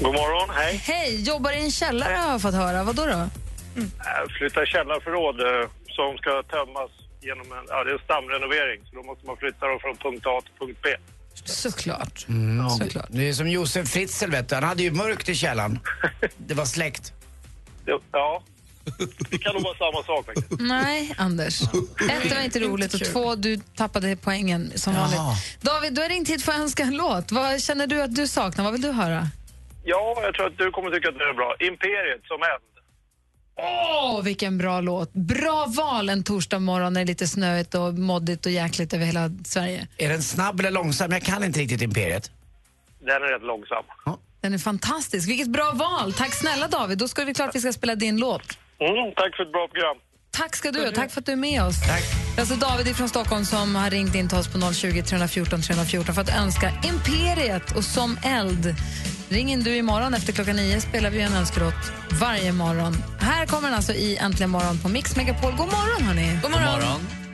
God 0.00 0.14
morgon, 0.14 0.54
hej. 0.56 0.76
Hej, 0.84 1.22
jobbar 1.22 1.52
i 1.52 1.60
en 1.64 1.70
källare 1.70 2.14
har 2.14 2.30
jag 2.32 2.42
fått 2.42 2.54
höra. 2.54 2.84
Vad 2.84 2.96
då? 2.96 3.04
då? 3.06 3.10
Äh, 3.12 3.28
Flytta 4.38 4.66
källarförråd 4.66 5.40
eh, 5.40 5.68
som 5.88 6.16
ska 6.18 6.42
tömmas 6.42 6.90
genom 7.20 7.46
en, 7.52 7.64
ja, 7.68 7.84
det 7.84 7.90
är 7.90 7.94
en 7.94 8.04
stamrenovering. 8.04 8.80
Så 8.90 8.96
då 8.96 9.02
måste 9.02 9.26
man 9.26 9.36
flytta 9.36 9.66
dem 9.66 9.78
från 9.80 9.96
punkt 9.96 10.26
A 10.26 10.40
till 10.44 10.66
punkt 10.66 10.78
B. 10.82 10.88
Såklart. 11.44 12.26
Mm. 12.28 12.70
Såklart. 12.70 13.06
Det 13.08 13.28
är 13.28 13.32
som 13.32 13.48
Josef 13.48 13.88
Fritzl, 13.88 14.30
vet 14.30 14.48
du. 14.48 14.54
Han 14.54 14.64
hade 14.64 14.82
ju 14.82 14.90
mörkt 14.90 15.28
i 15.28 15.34
källaren. 15.34 15.78
Det 16.36 16.54
var 16.54 16.64
släckt. 16.64 17.12
Jo, 17.86 18.00
Ja, 18.12 18.42
Det 19.30 19.38
kan 19.38 19.54
nog 19.54 19.62
vara 19.62 19.76
samma 19.78 20.02
sak 20.02 20.26
faktiskt. 20.26 20.60
Nej, 20.60 21.14
Anders. 21.18 21.62
Ett, 21.62 21.70
det 22.22 22.34
var 22.34 22.42
inte 22.42 22.60
roligt 22.60 22.94
och 22.94 23.00
två, 23.04 23.34
du 23.34 23.56
tappade 23.56 24.16
poängen 24.16 24.72
som 24.74 24.94
vanligt. 24.94 25.20
David, 25.60 25.94
du 25.94 26.00
har 26.02 26.08
ringt 26.08 26.28
hit 26.28 26.42
för 26.42 26.52
att 26.52 26.58
önska 26.58 26.82
en 26.82 26.96
låt. 26.96 27.32
Vad 27.32 27.62
känner 27.62 27.86
du 27.86 28.02
att 28.02 28.14
du 28.14 28.26
saknar? 28.26 28.64
Vad 28.64 28.72
vill 28.72 28.82
du 28.82 28.90
höra? 28.92 29.28
Ja, 29.84 30.18
jag 30.22 30.34
tror 30.34 30.46
att 30.46 30.58
du 30.58 30.70
kommer 30.70 30.90
tycka 30.90 31.08
att 31.08 31.18
det 31.18 31.24
är 31.24 31.34
bra. 31.34 31.54
Imperiet 31.60 32.20
som 32.24 32.42
eld. 32.42 32.62
Åh, 33.58 34.22
vilken 34.22 34.58
bra 34.58 34.80
låt. 34.80 35.12
Bra 35.12 35.66
val 35.76 36.08
en 36.08 36.24
torsdag 36.24 36.58
morgon 36.58 36.92
när 36.92 37.00
det 37.00 37.04
är 37.04 37.06
lite 37.06 37.26
snöigt 37.28 37.74
och 37.74 37.94
moddigt 37.94 38.46
och 38.46 38.52
jäkligt 38.52 38.94
över 38.94 39.06
hela 39.06 39.30
Sverige. 39.44 39.86
Är 39.96 40.08
den 40.08 40.22
snabb 40.22 40.60
eller 40.60 40.70
långsam? 40.70 41.12
Jag 41.12 41.22
kan 41.22 41.44
inte 41.44 41.60
riktigt 41.60 41.82
Imperiet. 41.82 42.30
Den 43.00 43.08
är 43.22 43.32
rätt 43.32 43.42
långsam. 43.42 43.84
Den 44.40 44.54
är 44.54 44.58
fantastisk. 44.58 45.28
Vilket 45.28 45.48
bra 45.48 45.72
val. 45.74 46.12
Tack 46.12 46.34
snälla 46.34 46.68
David. 46.68 46.98
Då 46.98 47.08
ska 47.08 47.24
vi 47.24 47.34
klart 47.34 47.54
vi 47.54 47.60
ska 47.60 47.72
spela 47.72 47.94
din 47.94 48.16
låt. 48.16 48.58
Mm, 48.80 49.12
tack 49.16 49.36
för 49.36 49.42
ett 49.42 49.52
bra 49.52 49.68
program. 49.68 49.96
Tack 50.30 50.56
ska 50.56 50.72
du. 50.72 50.90
Tack 50.90 51.10
för 51.10 51.20
att 51.20 51.26
du 51.26 51.32
är 51.32 51.36
med 51.36 51.62
oss. 51.62 51.86
Tack. 51.86 52.02
Det 52.34 52.38
är 52.38 52.40
alltså 52.40 52.56
David 52.56 52.96
från 52.96 53.08
Stockholm 53.08 53.44
som 53.44 53.74
har 53.74 53.90
ringt 53.90 54.14
in 54.14 54.28
till 54.28 54.38
oss 54.38 54.48
på 54.48 54.72
020 54.72 55.02
314 55.02 55.62
314 55.62 56.14
för 56.14 56.22
att 56.22 56.36
önska 56.38 56.72
Imperiet 56.88 57.76
och 57.76 57.84
Som 57.84 58.18
eld. 58.24 58.74
Ring 59.28 59.52
in 59.52 59.62
du 59.62 59.76
imorgon 59.76 60.14
efter 60.14 60.32
klockan 60.32 60.56
nio 60.56 60.80
spelar 60.80 61.10
vi 61.10 61.20
en 61.20 61.32
önskelåt 61.32 61.92
varje 62.20 62.52
morgon. 62.52 62.94
Här 63.20 63.46
kommer 63.46 63.68
den 63.68 63.76
alltså 63.76 63.92
i 63.92 64.16
Äntligen 64.16 64.50
morgon 64.50 64.78
på 64.78 64.88
Mix 64.88 65.16
Megapol. 65.16 65.50
God 65.50 65.66
morgon 65.66 66.02
hörni. 66.02 66.38
God 66.42 66.50
morgon. 66.50 67.00
Tio 67.10 67.25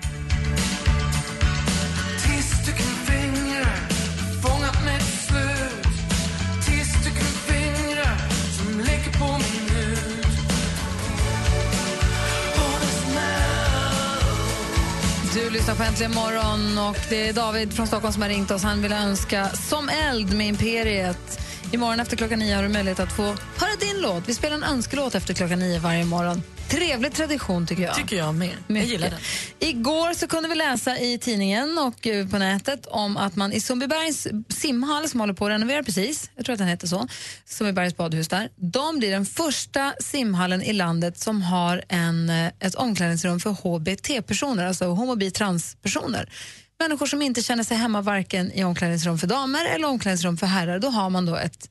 Du 15.34 15.50
lyssnar 15.50 15.74
på 15.74 15.82
Äntligen 15.82 16.14
morgon 16.14 16.78
och 16.78 16.96
det 17.08 17.28
är 17.28 17.32
David 17.32 17.72
från 17.72 17.86
Stockholm 17.86 18.12
som 18.12 18.22
har 18.22 18.28
ringt 18.28 18.50
oss. 18.50 18.62
Han 18.62 18.82
vill 18.82 18.92
önska 18.92 19.48
Som 19.48 19.88
eld 19.88 20.36
med 20.36 20.46
Imperiet. 20.48 21.40
Imorgon 21.72 22.00
efter 22.00 22.16
klockan 22.16 22.38
nio 22.38 22.56
har 22.56 22.62
du 22.62 22.68
möjlighet 22.68 23.00
att 23.00 23.12
få 23.12 23.22
höra 23.22 23.76
din 23.80 24.00
låt. 24.00 24.28
Vi 24.28 24.34
spelar 24.34 24.56
en 24.56 24.62
önskelåt 24.62 25.14
efter 25.14 25.34
klockan 25.34 25.58
nio 25.58 25.78
varje 25.78 26.04
morgon. 26.04 26.42
Trevlig 26.72 27.12
tradition 27.12 27.66
tycker 27.66 27.82
jag. 27.82 27.94
Tycker 27.94 28.16
jag 28.16 28.34
med. 28.34 28.56
Jag 28.66 28.84
gillar 28.84 29.10
den. 29.10 29.18
Igår 29.58 30.14
så 30.14 30.26
kunde 30.26 30.48
vi 30.48 30.54
läsa 30.54 30.98
i 30.98 31.18
tidningen 31.18 31.78
och 31.78 32.06
eh, 32.06 32.28
på 32.28 32.38
nätet 32.38 32.86
om 32.86 33.16
att 33.16 33.36
man 33.36 33.52
i 33.52 33.60
Sundbybergs 33.60 34.28
simhall 34.48 35.08
som 35.08 35.20
håller 35.20 35.34
på 35.34 35.46
att 35.46 35.50
renovera 35.50 35.82
precis, 35.82 36.30
jag 36.36 36.44
tror 36.44 36.52
att 36.52 36.58
den 36.58 36.68
heter 36.68 36.86
så, 36.86 37.08
Sundbybergs 37.44 37.96
badhus 37.96 38.28
där, 38.28 38.48
de 38.56 38.98
blir 38.98 39.10
den 39.10 39.26
första 39.26 39.94
simhallen 40.00 40.62
i 40.62 40.72
landet 40.72 41.18
som 41.18 41.42
har 41.42 41.84
en, 41.88 42.30
eh, 42.30 42.46
ett 42.60 42.74
omklädningsrum 42.74 43.40
för 43.40 43.50
HBT-personer, 43.50 44.66
alltså 44.66 44.84
homo, 44.84 45.16
bi, 45.16 45.30
transpersoner. 45.30 46.32
Människor 46.78 47.06
som 47.06 47.22
inte 47.22 47.42
känner 47.42 47.64
sig 47.64 47.76
hemma 47.76 48.00
varken 48.00 48.52
i 48.52 48.64
omklädningsrum 48.64 49.18
för 49.18 49.26
damer 49.26 49.64
eller 49.74 49.88
omklädningsrum 49.88 50.36
för 50.36 50.46
herrar, 50.46 50.78
då 50.78 50.88
har 50.88 51.10
man 51.10 51.26
då 51.26 51.36
ett 51.36 51.68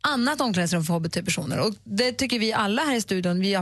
annat 0.00 0.40
omklädningsrum 0.40 0.84
för 0.84 0.94
hbt-personer. 0.94 1.58
Och 1.58 1.74
det 1.84 2.12
tycker 2.12 2.38
vi 2.38 2.52
alla 2.52 2.82
här 2.82 2.94
i 2.94 3.00
studion, 3.00 3.40
vi 3.40 3.58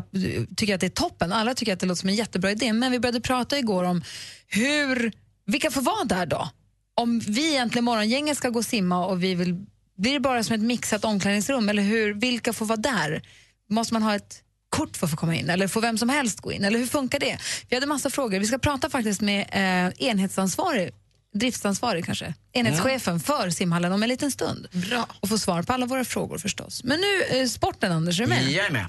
tycker 0.57 0.75
att 0.75 0.81
det 0.81 0.87
är 0.87 0.91
toppen. 0.91 1.33
Alla 1.33 1.55
tycker 1.55 1.73
att 1.73 1.81
det 1.81 1.87
låter 1.87 2.01
som 2.01 2.09
en 2.09 2.15
jättebra 2.15 2.51
idé. 2.51 2.73
Men 2.73 2.93
vi 2.93 3.01
började 3.01 3.21
prata 3.21 3.59
igår 3.59 3.85
om 3.85 4.03
hur, 4.47 5.13
vilka 5.47 5.71
får 5.71 5.83
vara 5.83 6.05
där 6.05 6.27
då? 6.27 6.49
Om 6.95 7.19
vi 7.19 7.51
egentligen 7.51 7.85
morgongänget 7.85 8.37
ska 8.37 8.49
gå 8.49 8.59
och 8.59 8.65
simma 8.65 9.07
och 9.07 9.23
vi 9.23 9.35
vill, 9.35 9.67
blir 9.97 10.13
det 10.13 10.21
bara 10.21 10.45
som 10.45 10.55
ett 10.55 10.61
mixat 10.61 11.05
omklädningsrum? 11.05 11.69
Eller 11.69 11.83
hur, 11.83 12.15
vilka 12.15 12.53
får 12.53 12.67
vara 12.67 12.77
där? 12.77 13.23
Måste 13.71 13.95
man 13.95 14.03
ha 14.03 14.15
ett 14.15 14.43
kort 14.69 14.97
för 14.97 15.07
att 15.07 15.11
få 15.11 15.17
komma 15.17 15.37
in? 15.37 15.51
Eller 15.51 15.69
får 15.69 15.81
vem 15.81 15.99
som 15.99 16.09
helst 16.09 16.41
gå 16.41 16.53
in? 16.53 16.65
Eller 16.65 16.79
hur 16.79 16.87
funkar 16.87 17.19
det? 17.19 17.39
Vi 17.69 17.77
hade 17.77 17.87
massa 17.87 18.11
frågor. 18.11 18.39
Vi 18.39 18.47
ska 18.47 18.59
prata 18.59 18.91
faktiskt 18.91 19.21
med 19.21 19.41
eh, 19.41 20.09
enhetsansvarig 20.09 20.95
driftsansvarig 21.39 22.05
kanske, 22.05 22.35
enhetschefen 22.53 23.21
för 23.21 23.51
simhallen 23.51 23.93
om 23.93 24.03
en 24.03 24.09
liten 24.09 24.31
stund. 24.31 24.69
Bra. 24.73 25.07
Och 25.21 25.29
få 25.29 25.39
svar 25.39 25.63
på 25.63 25.73
alla 25.73 25.87
våra 25.87 26.05
frågor 26.05 26.39
förstås. 26.39 26.85
Men 26.85 27.01
nu 27.01 27.39
eh, 27.39 27.47
sporten, 27.47 27.93
Anders, 27.93 28.21
är 28.21 28.25
du 28.25 28.29
med? 28.29 28.51
Jag 28.51 28.67
är 28.67 28.71
med. 28.71 28.87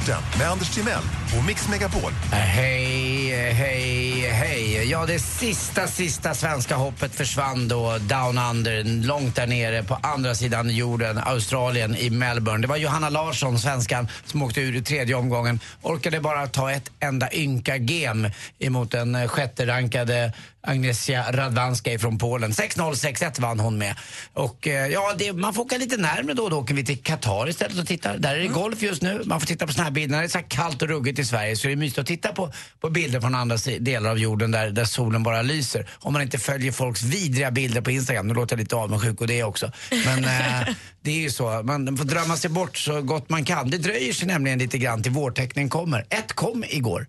Sporten 0.00 0.22
med 0.38 0.50
Anders 0.50 0.70
Timell 0.70 1.02
och 1.38 1.44
Mix 1.44 1.68
Megapol. 1.68 2.12
Hej, 2.32 3.52
hej, 3.52 4.30
hej. 4.30 4.90
Ja, 4.90 5.06
det 5.06 5.18
sista, 5.18 5.86
sista 5.86 6.34
svenska 6.34 6.76
hoppet 6.76 7.14
försvann 7.14 7.68
då 7.68 7.98
down 7.98 8.38
under, 8.38 8.84
långt 9.06 9.36
där 9.36 9.46
nere 9.46 9.82
på 9.82 9.98
andra 10.02 10.34
sidan 10.34 10.70
jorden, 10.70 11.18
Australien, 11.18 11.96
i 11.96 12.10
Melbourne. 12.10 12.62
Det 12.62 12.68
var 12.68 12.76
Johanna 12.76 13.08
Larsson, 13.08 13.58
svenskan, 13.58 14.08
som 14.24 14.42
åkte 14.42 14.60
ur 14.60 14.76
i 14.76 14.82
tredje 14.82 15.14
omgången. 15.14 15.60
Orkade 15.82 16.20
bara 16.20 16.46
ta 16.46 16.70
ett 16.70 16.90
enda 17.00 17.32
ynka 17.32 17.76
gem 17.76 18.30
emot 18.58 18.90
den 18.90 19.28
sjätte 19.28 19.66
rankade 19.66 20.32
Agnieszka 20.62 21.24
Radwanska 21.32 21.98
från 21.98 22.18
Polen. 22.18 22.52
6-0, 22.52 22.92
6-1 22.92 23.40
vann 23.40 23.60
hon 23.60 23.78
med. 23.78 23.96
Och 24.32 24.68
eh, 24.68 24.86
ja, 24.86 25.14
det, 25.18 25.32
man 25.32 25.54
får 25.54 25.62
åka 25.62 25.76
lite 25.76 25.96
närmare 25.96 26.34
då. 26.34 26.48
Då 26.48 26.58
åker 26.58 26.74
vi 26.74 26.84
till 26.84 26.98
Qatar 27.02 27.48
istället 27.48 27.78
och 27.78 27.86
tittar. 27.86 28.18
Där 28.18 28.34
är 28.34 28.40
det 28.40 28.48
golf 28.48 28.82
just 28.82 29.02
nu. 29.02 29.22
Man 29.24 29.40
får 29.40 29.46
titta 29.46 29.66
på 29.66 29.72
såna 29.72 29.84
här 29.84 29.90
bilder. 29.90 30.16
När 30.16 30.22
det 30.22 30.26
är 30.26 30.28
så 30.28 30.46
kallt 30.48 30.82
och 30.82 30.88
ruggigt 30.88 31.18
i 31.18 31.24
Sverige 31.24 31.56
så 31.56 31.66
är 31.66 31.70
det 31.70 31.76
mysigt 31.76 31.98
att 31.98 32.06
titta 32.06 32.32
på, 32.32 32.52
på 32.80 32.90
bilder 32.90 33.20
från 33.20 33.34
andra 33.34 33.56
delar 33.80 34.10
av 34.10 34.18
jorden 34.18 34.50
där, 34.50 34.70
där 34.70 34.84
solen 34.84 35.22
bara 35.22 35.42
lyser. 35.42 35.88
Om 35.98 36.12
man 36.12 36.22
inte 36.22 36.38
följer 36.38 36.72
folks 36.72 37.02
vidriga 37.02 37.50
bilder 37.50 37.80
på 37.80 37.90
Instagram. 37.90 38.26
Nu 38.26 38.34
låter 38.34 38.56
jag 38.56 38.60
lite 38.60 38.76
avundsjuk 38.76 39.20
och 39.20 39.26
det 39.26 39.42
också. 39.42 39.72
Men 39.90 40.24
eh, 40.24 40.74
det 41.02 41.10
är 41.10 41.20
ju 41.20 41.30
så. 41.30 41.62
Man 41.62 41.96
får 41.96 42.04
drömma 42.04 42.36
sig 42.36 42.50
bort 42.50 42.76
så 42.76 43.02
gott 43.02 43.28
man 43.28 43.44
kan. 43.44 43.70
Det 43.70 43.78
dröjer 43.78 44.12
sig 44.12 44.26
nämligen 44.28 44.58
lite 44.58 44.78
grann 44.78 45.02
till 45.02 45.12
vårtecknen 45.12 45.68
kommer. 45.68 46.06
Ett 46.10 46.32
kom 46.32 46.64
igår. 46.68 47.06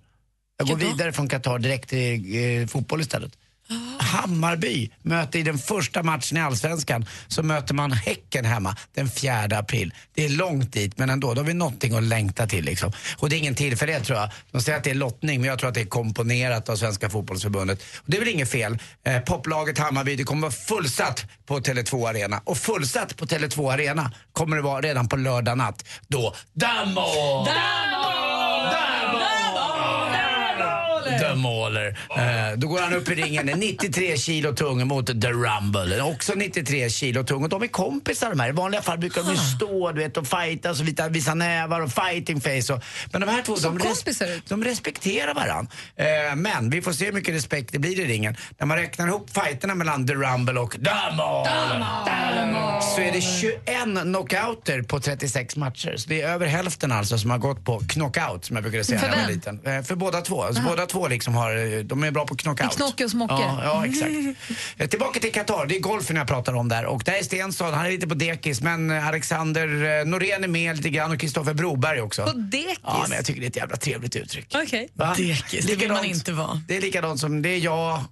Jag 0.70 0.80
går 0.80 0.86
vidare 0.86 1.14
från 1.14 1.30
Qatar 1.30 1.60
direkt 1.60 1.90
till 1.90 2.62
eh, 2.62 2.68
fotboll 2.68 3.02
istället. 3.02 3.32
Hammarby 4.00 4.92
möter 5.02 5.40
i 5.40 5.44
den 5.44 5.58
första 5.58 6.04
matchen 6.04 6.38
i 6.38 6.42
Allsvenskan 6.42 7.06
så 7.28 7.44
möter 7.44 7.74
man 7.74 7.92
Häcken 7.92 8.46
hemma 8.46 8.76
den 8.96 9.10
4 9.10 9.58
april. 9.58 9.94
Det 10.14 10.26
är 10.26 10.30
långt 10.30 10.74
dit 10.74 10.98
men 10.98 11.10
ändå, 11.10 11.34
då 11.34 11.42
har 11.42 11.46
vi 11.46 11.54
någonting 11.54 11.96
att 11.96 12.04
längta 12.04 12.48
till 12.48 12.66
liksom. 12.66 12.92
Och 13.18 13.30
det 13.30 13.36
är 13.36 13.38
ingen 13.38 13.56
tillfällighet 13.56 14.04
tror 14.04 14.20
jag. 14.20 14.30
De 14.52 14.62
säger 14.62 14.78
att 14.78 14.84
det 14.84 14.90
är 14.90 14.96
lottning 14.96 15.42
men 15.42 15.50
jag 15.50 15.60
tror 15.60 15.70
att 15.70 15.76
det 15.76 15.82
är 15.82 15.86
komponerat 15.86 16.70
av 16.70 16.76
Svenska 16.76 17.10
fotbollsförbundet. 17.10 17.84
Och 17.96 18.04
det 18.06 18.18
är 18.18 18.20
väl 18.20 18.30
inget 18.30 18.52
fel. 18.52 18.78
Eh, 19.06 19.20
poplaget 19.20 19.78
Hammarby, 19.78 20.16
det 20.16 20.24
kommer 20.24 20.42
vara 20.42 20.52
fullsatt 20.52 21.26
på 21.46 21.60
Tele2 21.60 22.10
Arena. 22.10 22.42
Och 22.44 22.58
fullsatt 22.58 23.18
på 23.18 23.26
Tele2 23.26 23.74
Arena 23.74 24.12
kommer 24.34 24.56
det 24.56 24.62
vara 24.62 24.82
redan 24.82 25.08
på 25.08 25.16
lördag 25.16 25.58
natt. 25.58 25.86
Då 26.08 26.36
Damo! 26.54 27.02
The 31.22 31.36
Mauler. 31.36 32.00
Eh, 32.18 32.58
då 32.58 32.68
går 32.68 32.82
han 32.82 32.94
upp 32.94 33.10
i 33.10 33.16
ringen, 33.16 33.50
är 33.50 33.56
93 33.56 34.18
kilo 34.18 34.54
tung 34.54 34.88
mot 34.88 35.08
The 35.22 35.32
Rumble. 35.32 36.02
Också 36.02 36.34
93 36.36 36.90
kilo 36.90 37.24
tung. 37.24 37.44
Och 37.44 37.50
de 37.50 37.64
är 37.64 37.68
kompisar 37.68 38.30
de 38.30 38.40
här. 38.40 38.50
I 38.50 38.52
vanliga 38.52 38.82
fall 38.82 38.98
brukar 38.98 39.24
de 39.24 39.32
ju 39.32 39.38
stå 39.38 39.92
du 39.92 40.00
vet, 40.00 40.18
och 40.18 40.28
fightas 40.28 40.80
och 40.80 40.88
visa, 40.88 41.10
visa 41.10 41.34
nävar 41.34 41.82
och 41.82 41.92
fighting 41.92 42.42
face. 42.42 42.74
Och, 42.74 42.84
men 43.12 43.22
de 43.22 43.28
här 43.30 43.42
två, 43.42 43.56
de, 43.56 43.78
ut. 43.78 44.50
de 44.50 44.64
respekterar 44.64 45.34
varandra. 45.34 45.72
Eh, 45.96 46.36
men 46.36 46.70
vi 46.70 46.82
får 46.82 46.92
se 46.92 47.06
hur 47.06 47.14
mycket 47.14 47.36
respekt 47.36 47.72
det 47.72 47.80
blir 47.80 48.00
i 48.00 48.06
ringen. 48.06 48.36
När 48.58 48.68
man 48.68 48.78
räknar 48.78 49.08
ihop 49.08 49.30
fighterna 49.30 49.76
mellan 49.76 50.08
The 50.08 50.14
Rumble 50.14 50.60
och 50.60 50.72
The 50.72 51.16
Mauler 51.18 52.82
så 52.82 53.02
är 53.02 53.12
det 53.12 53.22
21 53.22 54.02
knockouter 54.02 54.82
på 54.82 55.00
36 55.00 55.56
matcher. 55.56 55.96
Så 55.98 56.10
det 56.10 56.22
är 56.22 56.28
över 56.30 56.48
hälften 56.48 56.92
alltså 56.92 57.18
som 57.18 57.30
har 57.32 57.38
gått 57.38 57.66
på 57.66 57.80
knockout 57.90 58.46
som 58.46 58.56
jag 58.56 58.64
brukade 58.64 58.84
säga 58.84 59.02
när 59.02 59.10
jag 59.10 59.24
var 59.24 59.32
liten. 59.32 59.60
Eh, 59.66 59.82
För 59.82 59.96
båda 59.96 60.22
två. 60.22 60.44
Alltså 60.44 60.64
båda 60.64 60.86
två 60.86 61.08
liksom 61.12 61.36
har, 61.36 61.84
de 61.84 62.04
är 62.04 62.12
bra 62.12 62.26
på 62.28 62.36
knockout. 62.36 62.74
I 62.74 62.76
knocke 62.76 63.04
och 63.06 63.12
smocke. 63.12 63.34
Ja, 63.34 63.60
ja 63.64 63.86
exakt. 63.90 64.12
Eh, 64.78 64.88
Tillbaka 64.88 65.20
till 65.20 65.32
Qatar, 65.32 65.66
det 65.66 65.76
är 65.76 65.80
golfen 65.80 66.16
jag 66.16 66.28
pratar 66.28 66.54
om 66.54 66.70
där. 66.70 66.86
Och 66.86 67.04
där 67.06 67.14
är 67.14 67.24
Stensson, 67.24 67.74
han 67.74 67.86
är 67.86 67.92
lite 67.92 68.08
på 68.08 68.16
dekis. 68.16 68.62
Men 68.62 68.90
eh, 68.92 69.08
Alexander 69.08 70.00
eh, 70.00 70.06
Norén 70.06 70.44
är 70.44 70.48
med 70.48 70.78
lite 70.78 70.90
grann 70.90 71.12
och 71.12 71.20
Kristoffer 71.20 71.54
Broberg 71.54 72.02
också. 72.02 72.24
På 72.26 72.32
dekis? 72.34 72.80
Ja, 72.84 73.06
men 73.10 73.16
jag 73.16 73.26
tycker 73.26 73.42
det 73.42 73.46
är 73.46 73.50
ett 73.50 73.56
jävla 73.56 73.78
trevligt 73.78 74.16
uttryck. 74.16 74.56
Okej. 74.56 74.90
Va? 74.94 75.14
Dekis, 75.18 75.66
det 75.66 75.76
vill 75.76 75.92
man 75.92 76.06
inte 76.06 76.32
vara. 76.32 76.62
Det 76.68 76.78
är 76.78 76.82
likadant 76.82 77.20
som, 77.20 77.42
det 77.42 77.50
är 77.50 77.58
jag 77.60 78.04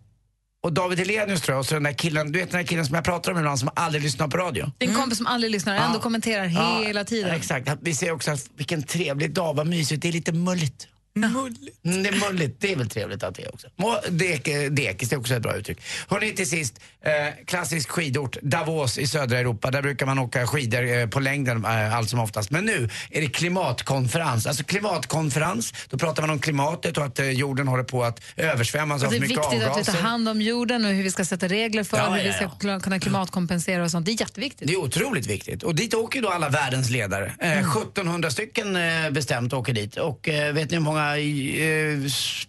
och 0.63 0.73
David 0.73 0.99
Hellenius 0.99 1.41
tror 1.41 1.53
jag, 1.53 1.59
och 1.59 1.65
så 1.65 1.73
den 1.73 1.83
där 1.83 1.93
killen, 1.93 2.31
du 2.31 2.39
vet 2.39 2.51
den 2.51 2.59
där 2.61 2.67
killen 2.67 2.85
som 2.85 2.95
jag 2.95 3.03
pratar 3.03 3.31
om 3.31 3.37
ibland 3.37 3.59
som 3.59 3.69
aldrig 3.75 4.03
lyssnar 4.03 4.27
på 4.27 4.37
radio. 4.37 4.71
Din 4.77 4.93
kompis 4.93 5.17
som 5.17 5.27
aldrig 5.27 5.51
lyssnar 5.51 5.75
ändå 5.75 5.97
Ja. 5.97 6.01
kommenterar 6.01 6.45
Ja, 6.45 6.81
hela 6.85 7.03
tiden. 7.03 7.31
Exakt, 7.35 7.69
vi 7.81 7.95
ser 7.95 8.11
också 8.11 8.31
att 8.31 8.45
vilken 8.57 8.83
trevlig 8.83 9.33
dag, 9.33 9.53
vad 9.53 9.67
mysigt, 9.67 10.01
det 10.01 10.07
är 10.07 10.11
lite 10.11 10.31
mulligt. 10.31 10.87
Mulligt. 11.27 11.85
Mm, 11.85 12.03
det 12.03 12.09
är 12.09 12.31
mulligt. 12.31 12.61
Det 12.61 12.71
är 12.71 12.75
väl 12.75 12.89
trevligt 12.89 13.23
att 13.23 13.35
det 13.35 13.43
är 13.43 13.53
också. 13.53 13.67
Och 13.75 13.99
dek, 14.09 14.43
dekis 14.71 15.09
det 15.09 15.15
är 15.15 15.19
också 15.19 15.35
ett 15.35 15.41
bra 15.41 15.55
uttryck. 15.55 15.81
Hörrni, 16.07 16.31
till 16.35 16.49
sist. 16.49 16.79
Eh, 17.05 17.45
klassisk 17.45 17.89
skidort, 17.89 18.37
Davos 18.41 18.97
i 18.97 19.07
södra 19.07 19.39
Europa. 19.39 19.71
Där 19.71 19.81
brukar 19.81 20.05
man 20.05 20.19
åka 20.19 20.47
skidor 20.47 20.83
eh, 20.83 21.07
på 21.07 21.19
längden 21.19 21.65
eh, 21.65 21.95
allt 21.95 22.09
som 22.09 22.19
oftast. 22.19 22.51
Men 22.51 22.65
nu 22.65 22.89
är 23.11 23.21
det 23.21 23.27
klimatkonferens. 23.27 24.47
Alltså 24.47 24.63
klimatkonferens, 24.63 25.73
då 25.89 25.97
pratar 25.97 26.23
man 26.23 26.29
om 26.29 26.39
klimatet 26.39 26.97
och 26.97 27.05
att 27.05 27.19
eh, 27.19 27.29
jorden 27.29 27.67
håller 27.67 27.83
på 27.83 28.03
att 28.03 28.21
översvämmas 28.35 29.03
av 29.03 29.09
det 29.09 29.15
är 29.15 29.19
för 29.19 29.27
mycket 29.27 29.37
viktigt 29.37 29.53
att 29.53 29.61
vi 29.61 29.65
avgaser. 29.65 29.93
tar 29.93 30.01
hand 30.01 30.29
om 30.29 30.41
jorden 30.41 30.85
och 30.85 30.91
hur 30.91 31.03
vi 31.03 31.11
ska 31.11 31.25
sätta 31.25 31.47
regler 31.47 31.83
för 31.83 31.97
Ja, 31.97 32.09
hur 32.09 32.17
ja, 32.17 32.23
vi 32.23 32.33
ska 32.33 32.67
ja. 32.67 32.79
kunna 32.79 32.99
klimatkompensera 32.99 33.83
och 33.83 33.91
sånt. 33.91 34.05
Det 34.05 34.11
är 34.11 34.21
jätteviktigt. 34.21 34.67
Det 34.67 34.73
är 34.73 34.77
otroligt 34.77 35.27
viktigt. 35.27 35.63
Och 35.63 35.75
dit 35.75 35.93
åker 35.93 36.15
ju 36.15 36.21
då 36.21 36.29
alla 36.29 36.49
världens 36.49 36.89
ledare. 36.89 37.33
Eh, 37.39 37.59
1700 37.59 38.31
stycken 38.31 38.75
eh, 38.75 39.09
bestämt 39.11 39.53
åker 39.53 39.73
dit. 39.73 39.97
Och 39.97 40.29
eh, 40.29 40.53
vet 40.53 40.71
ni 40.71 40.77
hur 40.77 40.83
många 40.83 41.08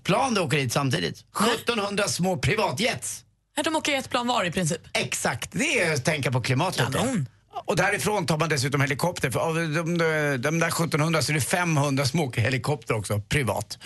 plan 0.03 0.35
det 0.35 0.41
åker 0.41 0.57
dit 0.57 0.73
samtidigt? 0.73 1.25
1700 1.55 2.09
små 2.09 2.37
privatjets. 2.37 3.25
De 3.65 3.77
åker 3.77 3.95
ett 3.99 4.11
plan 4.11 4.27
var 4.27 4.45
i 4.45 4.51
princip. 4.51 4.81
Exakt, 4.93 5.51
det 5.53 5.81
är 5.81 5.95
att 5.95 6.05
tänka 6.05 6.33
på 6.33 6.41
klimatet. 6.41 6.87
Och 7.65 7.77
därifrån 7.77 8.27
tar 8.27 8.39
man 8.39 8.49
dessutom 8.49 8.81
helikopter. 8.81 9.31
För 9.31 9.41
av 9.41 9.55
de, 9.55 9.73
de, 9.73 10.37
de 10.39 10.59
där 10.59 10.69
1700 10.69 11.23
så 11.23 11.33
är 11.33 11.35
det 11.35 11.41
500 11.41 12.05
som 12.05 12.21
åker 12.21 12.41
helikopter 12.41 12.95
också, 12.95 13.21
privat. 13.29 13.79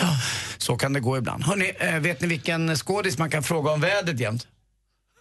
Så 0.58 0.76
kan 0.76 0.92
det 0.92 1.00
gå 1.00 1.18
ibland. 1.18 1.44
Hörrni, 1.44 1.72
eh, 1.78 1.98
vet 1.98 2.20
ni 2.20 2.26
vilken 2.26 2.76
skådis 2.76 3.18
man 3.18 3.30
kan 3.30 3.42
fråga 3.42 3.72
om 3.72 3.80
vädret 3.80 4.20
jämt? 4.20 4.46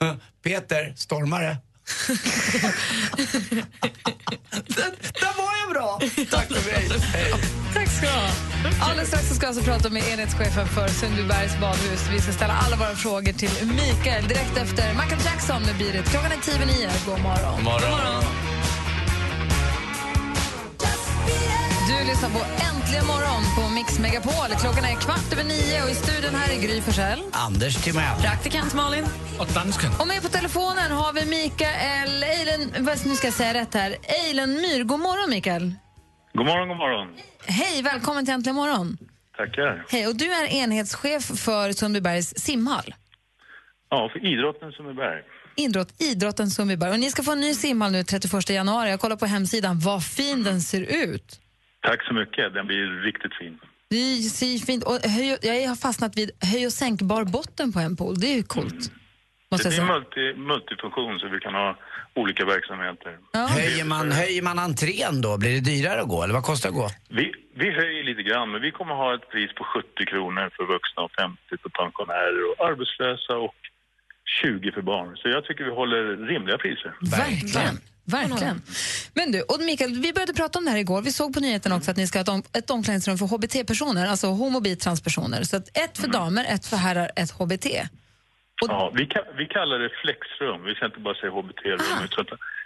Peter, 0.43 0.93
stormare. 0.97 1.58
Där 5.20 5.38
var 5.38 5.54
jag 5.62 5.70
bra! 5.74 6.00
Tack 6.32 6.48
för 6.48 6.72
mig. 6.72 6.90
Hej. 7.14 7.34
Tack 7.74 7.90
ska 7.90 8.06
du 8.06 8.12
ha. 8.12 8.30
Alldeles 8.82 9.08
strax 9.08 9.30
så 9.30 9.36
ska 9.36 9.46
jag 9.46 9.56
alltså 9.56 9.72
prata 9.72 9.90
med 9.90 10.04
enhetschefen 10.14 10.68
för 10.68 10.88
Sundbybergs 10.88 11.60
badhus. 11.62 12.08
Vi 12.12 12.22
ska 12.22 12.32
ställa 12.32 12.54
alla 12.54 12.76
våra 12.76 12.96
frågor 12.96 13.34
till 13.34 13.68
Mikael 13.68 14.28
direkt 14.28 14.58
efter 14.58 14.94
Michael 14.94 15.22
Jackson 15.26 15.62
med 15.62 15.78
Beat 15.78 15.96
It. 15.96 16.12
Klockan 16.12 16.32
är 16.32 16.38
tio 16.38 16.56
över 16.56 16.66
nio. 16.66 16.90
God 17.06 17.20
morgon. 17.22 17.56
God 17.56 17.64
morgon. 17.64 18.22
Du 22.04 22.10
lyssnar 22.10 22.30
på 22.30 22.39
Äntligen 22.70 23.06
morgon 23.08 23.43
på 23.58 23.74
Mix 23.76 23.99
Megapol. 23.99 24.49
Klockan 24.62 24.84
är 24.86 24.95
kvart 25.06 25.34
över 25.34 25.43
nio 25.43 25.84
och 25.84 25.89
i 25.89 25.95
studion 25.95 26.36
här 26.36 26.54
är 26.56 26.62
Gry 26.62 26.82
Forssell. 26.82 27.20
Anders 27.32 27.76
Timell. 27.84 28.22
Praktikant 28.22 28.74
Malin. 28.74 29.06
Och 29.39 29.47
dansken. 29.47 29.91
Och 29.99 30.08
med 30.08 30.22
på 30.22 30.28
telefonen 30.28 30.91
har 30.91 31.14
vi 31.14 31.26
Mikael 31.26 32.24
Eilen, 32.24 32.86
vad- 32.86 33.06
nu 33.06 33.16
ska 33.16 33.28
jag 33.28 33.34
säga 33.34 33.54
rätt 33.54 33.74
här, 33.74 33.95
Eilen 34.04 34.54
Myr. 34.54 34.84
God 34.84 34.99
morgon 34.99 35.30
Mikael. 35.30 35.74
God 36.34 36.45
morgon, 36.45 36.68
god 36.68 36.78
morgon. 36.78 37.08
Hej, 37.45 37.82
välkommen 37.82 38.26
till 38.26 38.34
Äntligen 38.34 38.56
morgon. 38.56 38.97
Tackar. 39.38 39.86
Hej, 39.89 40.08
och 40.08 40.16
du 40.16 40.32
är 40.34 40.45
enhetschef 40.47 41.24
för 41.39 41.72
Sundbybergs 41.74 42.34
simhall. 42.38 42.95
Ja, 43.89 44.10
för 44.14 44.20
idrotten 44.34 44.72
som 44.72 44.88
är 44.88 44.93
berg. 44.93 45.22
Idrott, 45.56 46.01
idrotten 46.01 46.49
Sundbyberg. 46.49 46.91
Och 46.91 46.99
ni 46.99 47.12
ska 47.12 47.24
få 47.24 47.32
en 47.32 47.39
ny 47.39 47.54
simhall 47.54 47.91
nu 47.91 48.04
31 48.04 48.49
januari. 48.49 48.89
Jag 48.89 48.99
kollar 48.99 49.16
på 49.16 49.26
hemsidan 49.26 49.80
vad 49.80 50.04
fin 50.04 50.43
den 50.43 50.62
ser 50.62 50.82
ut. 50.82 51.39
Tack 51.84 52.04
så 52.08 52.14
mycket. 52.14 52.54
Den 52.54 52.68
blir 52.68 52.86
riktigt 53.02 53.36
fin. 53.36 53.60
Det 53.90 54.30
ser 54.40 54.66
fint 54.66 54.84
och 54.84 54.98
höj, 55.10 55.38
Jag 55.42 55.70
har 55.70 55.76
fastnat 55.76 56.18
vid 56.18 56.32
höj 56.52 56.66
och 56.66 56.74
sänkbar 56.74 57.24
botten 57.24 57.74
på 57.74 57.80
en 57.80 57.96
pool. 57.96 58.20
Det 58.20 58.28
är 58.28 58.36
ju 58.36 58.44
coolt. 58.44 58.92
Måste 59.52 59.68
det 59.70 59.76
säga. 59.76 59.88
multi, 59.94 60.34
multifunktion 60.52 61.20
så 61.20 61.28
vi 61.28 61.40
kan 61.40 61.54
ha 61.54 61.78
olika 62.16 62.46
verksamheter. 62.46 63.12
Höjer, 63.58 63.86
man, 63.86 64.12
höjer 64.12 64.42
man 64.42 64.60
entrén 64.60 65.22
då? 65.22 65.38
Blir 65.38 65.54
det 65.54 65.60
dyrare 65.72 66.02
att 66.02 66.08
gå 66.08 66.24
eller 66.24 66.34
vad 66.34 66.44
kostar 66.44 66.70
det 66.70 66.76
att 66.76 66.82
gå? 66.82 66.90
Vi, 67.10 67.34
vi 67.56 67.72
höjer 67.72 68.04
lite 68.04 68.24
grann, 68.24 68.52
men 68.52 68.62
vi 68.62 68.72
kommer 68.72 68.96
ha 68.96 69.16
ett 69.16 69.30
pris 69.30 69.52
på 69.56 69.64
70 69.64 70.06
kronor 70.06 70.50
för 70.56 70.66
vuxna 70.74 71.00
och 71.04 71.12
50 71.12 71.38
för 71.62 71.70
pensionärer 71.70 72.42
och 72.50 72.56
arbetslösa 72.70 73.34
och 73.38 73.56
20 74.42 74.72
för 74.72 74.82
barn. 74.82 75.18
Så 75.18 75.30
jag 75.30 75.46
tycker 75.46 75.64
vi 75.64 75.72
håller 75.72 76.04
rimliga 76.32 76.58
priser. 76.58 76.94
Verkligen. 77.02 77.76
Verkligen. 78.06 78.62
Men 79.14 79.32
du, 79.32 79.41
och 79.41 79.60
Mikael, 79.60 79.91
vi 80.01 80.14
började 80.14 80.34
prata 80.34 80.60
om 80.60 80.66
det 80.66 80.72
här 80.72 80.78
igår. 80.78 81.01
Vi 81.01 81.12
såg 81.12 81.34
på 81.34 81.39
nyheterna 81.39 81.76
också 81.76 81.91
att 81.91 81.97
ni 81.97 82.08
ska 82.08 82.20
ha 82.20 82.24
ett, 82.24 82.30
om, 82.30 82.43
ett 82.54 82.70
omklädningsrum 82.70 83.18
för 83.18 83.26
HBT-personer, 83.26 84.08
alltså 84.08 84.28
homo, 84.28 84.60
bi, 84.60 84.76
transpersoner. 84.76 85.43
Så 85.43 85.58
ett 85.58 85.97
för 86.01 86.08
damer, 86.08 86.45
ett 86.49 86.66
för 86.66 86.78
herrar, 86.78 87.12
ett 87.16 87.32
HBT. 87.32 87.66
Ja, 88.68 88.91
vi, 88.95 89.04
ka- 89.06 89.34
vi 89.38 89.45
kallar 89.45 89.80
det 89.80 89.89
flexrum. 90.04 90.64
Vi 90.66 90.76
ska 90.76 90.86
inte 90.86 90.99
bara 90.99 91.16
säga 91.16 91.32
HBT-rum. 91.32 92.04
utan 92.04 92.26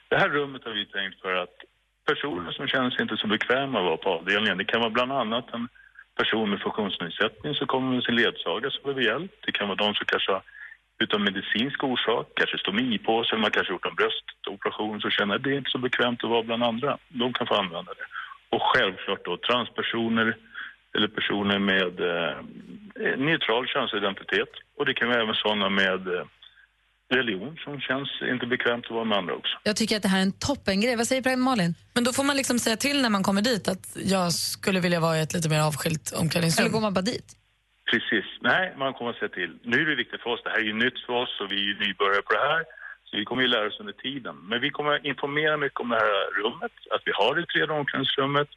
Det 0.09 0.17
här 0.17 0.29
rummet 0.29 0.61
har 0.65 0.71
vi 0.71 0.85
tänkt 0.85 1.21
för 1.21 1.33
att 1.43 1.55
personer 2.09 2.51
som 2.51 2.67
känner 2.67 2.89
sig 2.89 3.01
inte 3.01 3.17
så 3.17 3.27
bekväma 3.27 3.79
att 3.79 3.85
vara 3.85 3.97
på 3.97 4.09
avdelningen. 4.09 4.57
Det 4.57 4.65
kan 4.65 4.79
vara 4.79 4.89
bland 4.89 5.11
annat 5.11 5.45
en 5.53 5.67
person 6.17 6.49
med 6.49 6.59
funktionsnedsättning 6.61 7.55
som 7.55 7.67
kommer 7.67 7.93
med 7.95 8.03
sin 8.03 8.15
ledsagare 8.15 8.71
som 8.71 8.83
behöver 8.83 9.01
hjälp. 9.01 9.31
Det 9.45 9.51
kan 9.51 9.67
vara 9.67 9.77
de 9.85 9.93
som 9.95 10.05
kanske 10.05 10.31
har 10.31 10.43
utan 11.03 11.23
medicinsk 11.23 11.83
orsak, 11.83 12.25
kanske 12.35 12.57
stomi 12.57 12.97
på 12.97 13.23
sig, 13.23 13.37
man 13.37 13.51
kanske 13.51 13.73
gjort 13.73 13.89
en 13.89 13.99
bröstoperation 13.99 15.01
så 15.01 15.09
känner 15.09 15.37
det 15.39 15.49
är 15.53 15.57
inte 15.57 15.75
så 15.75 15.77
bekvämt 15.87 16.23
att 16.23 16.29
vara 16.29 16.43
bland 16.43 16.63
andra. 16.63 16.97
De 17.21 17.33
kan 17.33 17.47
få 17.47 17.55
använda 17.55 17.91
det. 17.99 18.07
Och 18.55 18.63
självklart 18.71 19.25
då 19.25 19.37
transpersoner 19.37 20.27
eller 20.95 21.07
personer 21.07 21.59
med 21.59 21.93
eh, 22.11 22.35
neutral 23.17 23.67
könsidentitet. 23.67 24.51
Och 24.77 24.85
det 24.85 24.93
kan 24.93 25.07
vara 25.07 25.21
även 25.21 25.35
sådana 25.35 25.69
med 25.69 26.01
eh, 26.07 26.25
religion 27.09 27.57
som 27.63 27.79
känns 27.79 28.09
inte 28.33 28.45
bekvämt 28.45 28.85
att 28.85 28.91
vara 28.91 29.03
med 29.05 29.17
andra 29.17 29.33
också. 29.33 29.57
Jag 29.63 29.75
tycker 29.75 29.95
att 29.97 30.01
det 30.01 30.07
här 30.07 30.17
är 30.17 30.23
en 30.23 30.31
toppengrej. 30.31 30.95
Vad 30.95 31.07
säger 31.07 31.21
Prägen 31.21 31.39
Malin? 31.39 31.75
Men 31.93 32.03
då 32.03 32.13
får 32.13 32.23
man 32.23 32.37
liksom 32.37 32.59
säga 32.59 32.77
till 32.77 33.01
när 33.01 33.09
man 33.09 33.23
kommer 33.23 33.41
dit 33.41 33.67
att 33.67 33.97
jag 34.05 34.33
skulle 34.33 34.79
vilja 34.79 34.99
vara 34.99 35.17
i 35.17 35.21
ett 35.21 35.33
lite 35.33 35.49
mer 35.49 35.61
avskilt 35.61 36.11
omklädningsrum. 36.11 36.65
Eller 36.65 36.73
går 36.73 36.81
man 36.81 36.93
bara 36.93 37.01
dit? 37.01 37.35
Precis. 37.91 38.25
Nej, 38.41 38.73
man 38.77 38.93
kommer 38.93 39.11
att 39.11 39.19
se 39.23 39.29
till. 39.29 39.51
Nu 39.71 39.77
är 39.81 39.85
det 39.91 39.95
viktigt 40.03 40.21
för 40.23 40.29
oss. 40.33 40.41
Det 40.43 40.49
här 40.53 40.59
är 40.65 40.69
ju 40.73 40.77
nytt 40.85 40.99
för 41.05 41.13
oss 41.23 41.33
och 41.41 41.51
vi 41.51 41.55
är 41.63 41.67
ju 41.71 41.75
nybörjare 41.83 42.21
på 42.27 42.33
det 42.38 42.45
här. 42.51 42.63
Så 43.07 43.11
vi 43.19 43.25
kommer 43.25 43.41
ju 43.41 43.47
lära 43.47 43.67
oss 43.67 43.79
under 43.83 43.93
tiden. 44.07 44.35
Men 44.49 44.57
vi 44.65 44.69
kommer 44.69 44.91
att 44.95 45.05
informera 45.11 45.57
mycket 45.57 45.79
om 45.83 45.89
det 45.89 46.01
här 46.05 46.19
rummet, 46.41 46.73
att 46.95 47.01
vi 47.05 47.11
har 47.19 47.31
det 47.35 47.45
tredje 47.45 47.73
omklädningsrummet 47.81 48.49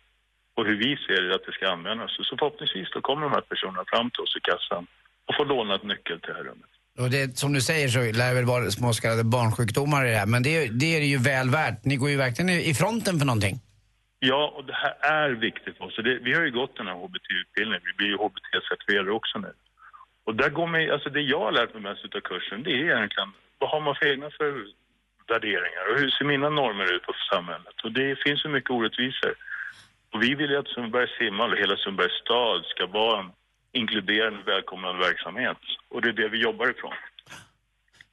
och 0.57 0.65
hur 0.67 0.77
vi 0.85 0.91
ser 1.07 1.21
det 1.23 1.35
att 1.35 1.47
det 1.47 1.53
ska 1.53 1.65
användas. 1.77 2.11
Så 2.29 2.37
förhoppningsvis 2.39 2.89
då 2.95 3.01
kommer 3.01 3.23
de 3.23 3.33
här 3.33 3.47
personerna 3.53 3.85
fram 3.93 4.11
till 4.11 4.21
oss 4.25 4.37
i 4.37 4.41
kassan 4.51 4.87
och 5.27 5.35
får 5.37 5.47
låna 5.47 5.75
ett 5.75 5.85
nyckel 5.93 6.17
till 6.21 6.31
det 6.33 6.39
här 6.41 6.45
rummet. 6.51 6.71
Och 7.03 7.11
det, 7.11 7.39
som 7.39 7.53
du 7.53 7.61
säger 7.61 7.89
så 7.89 7.99
lär 7.99 8.29
det 8.29 8.35
väl 8.35 8.45
vara 8.55 8.71
små 8.71 8.93
så 8.93 9.03
kallade 9.03 9.25
barnsjukdomar 9.25 10.07
i 10.07 10.11
det 10.11 10.17
här. 10.17 10.27
Men 10.27 10.43
det, 10.43 10.51
är- 10.57 10.69
det 10.81 10.97
är 10.97 11.01
det 11.01 11.07
ju 11.07 11.19
väl 11.19 11.51
värt. 11.51 11.85
Ni 11.85 11.97
går 11.97 12.11
ju 12.11 12.17
verkligen 12.17 12.51
i 12.51 12.75
fronten 12.75 13.19
för 13.19 13.27
någonting. 13.27 13.57
Ja, 14.23 14.53
och 14.57 14.65
det 14.65 14.73
här 14.73 14.95
är 15.01 15.31
viktigt 15.31 15.77
för 15.77 15.85
oss. 15.85 15.97
Det, 15.97 16.19
vi 16.19 16.35
har 16.35 16.43
ju 16.43 16.51
gått 16.51 16.77
den 16.77 16.87
här 16.87 16.95
HBT-utbildningen. 16.95 17.83
Vi 17.85 17.93
blir 17.93 18.09
ju 18.09 18.17
HBT-certifierade 18.17 19.11
också 19.11 19.39
nu. 19.39 19.53
Och 20.25 20.35
där 20.35 20.51
går 20.51 20.67
man, 20.67 20.91
alltså 20.91 21.11
det 21.11 21.21
jag 21.21 21.41
har 21.41 21.53
lärt 21.53 21.75
mig 21.75 21.83
mest 21.83 22.15
av 22.15 22.21
kursen, 22.21 22.63
det 22.63 22.71
är 22.71 22.97
egentligen 22.97 23.33
vad 23.59 23.71
har 23.71 23.81
man 23.81 23.95
för 23.95 24.07
egna 24.07 24.31
för 24.31 24.67
värderingar 25.29 25.85
och 25.91 25.99
hur 25.99 26.11
ser 26.11 26.25
mina 26.25 26.51
normer 26.51 26.93
ut 26.95 27.03
på 27.03 27.13
samhället? 27.33 27.77
Och 27.85 27.93
det 27.93 28.19
finns 28.19 28.43
så 28.43 28.49
mycket 28.49 28.71
orättvisor. 28.71 29.35
Och 30.13 30.23
vi 30.23 30.35
vill 30.35 30.51
ju 30.51 30.57
att 30.57 30.69
Sundbybergs 30.69 31.19
simhall 31.19 31.53
och 31.53 31.59
hela 31.59 31.77
Sundbybergs 31.77 32.21
stad 32.21 32.65
ska 32.65 32.87
vara 32.87 33.21
en 33.21 33.31
inkluderande, 33.73 34.43
välkomnande 34.43 35.01
verksamhet. 35.09 35.59
Och 35.89 36.03
det 36.03 36.09
är 36.09 36.13
det 36.13 36.29
vi 36.29 36.39
jobbar 36.39 36.71
ifrån. 36.71 36.95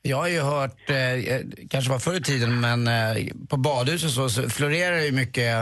Jag 0.01 0.17
har 0.17 0.27
ju 0.27 0.41
hört, 0.41 0.89
eh, 0.89 1.39
kanske 1.69 1.91
var 1.91 1.99
förr 1.99 2.17
i 2.17 2.21
tiden, 2.21 2.61
men 2.61 2.87
eh, 2.87 3.15
på 3.49 3.57
badhus 3.57 4.03
och 4.05 4.11
så, 4.17 4.29
så 4.29 4.49
florerar 4.49 4.99
ju 5.07 5.11
mycket, 5.11 5.53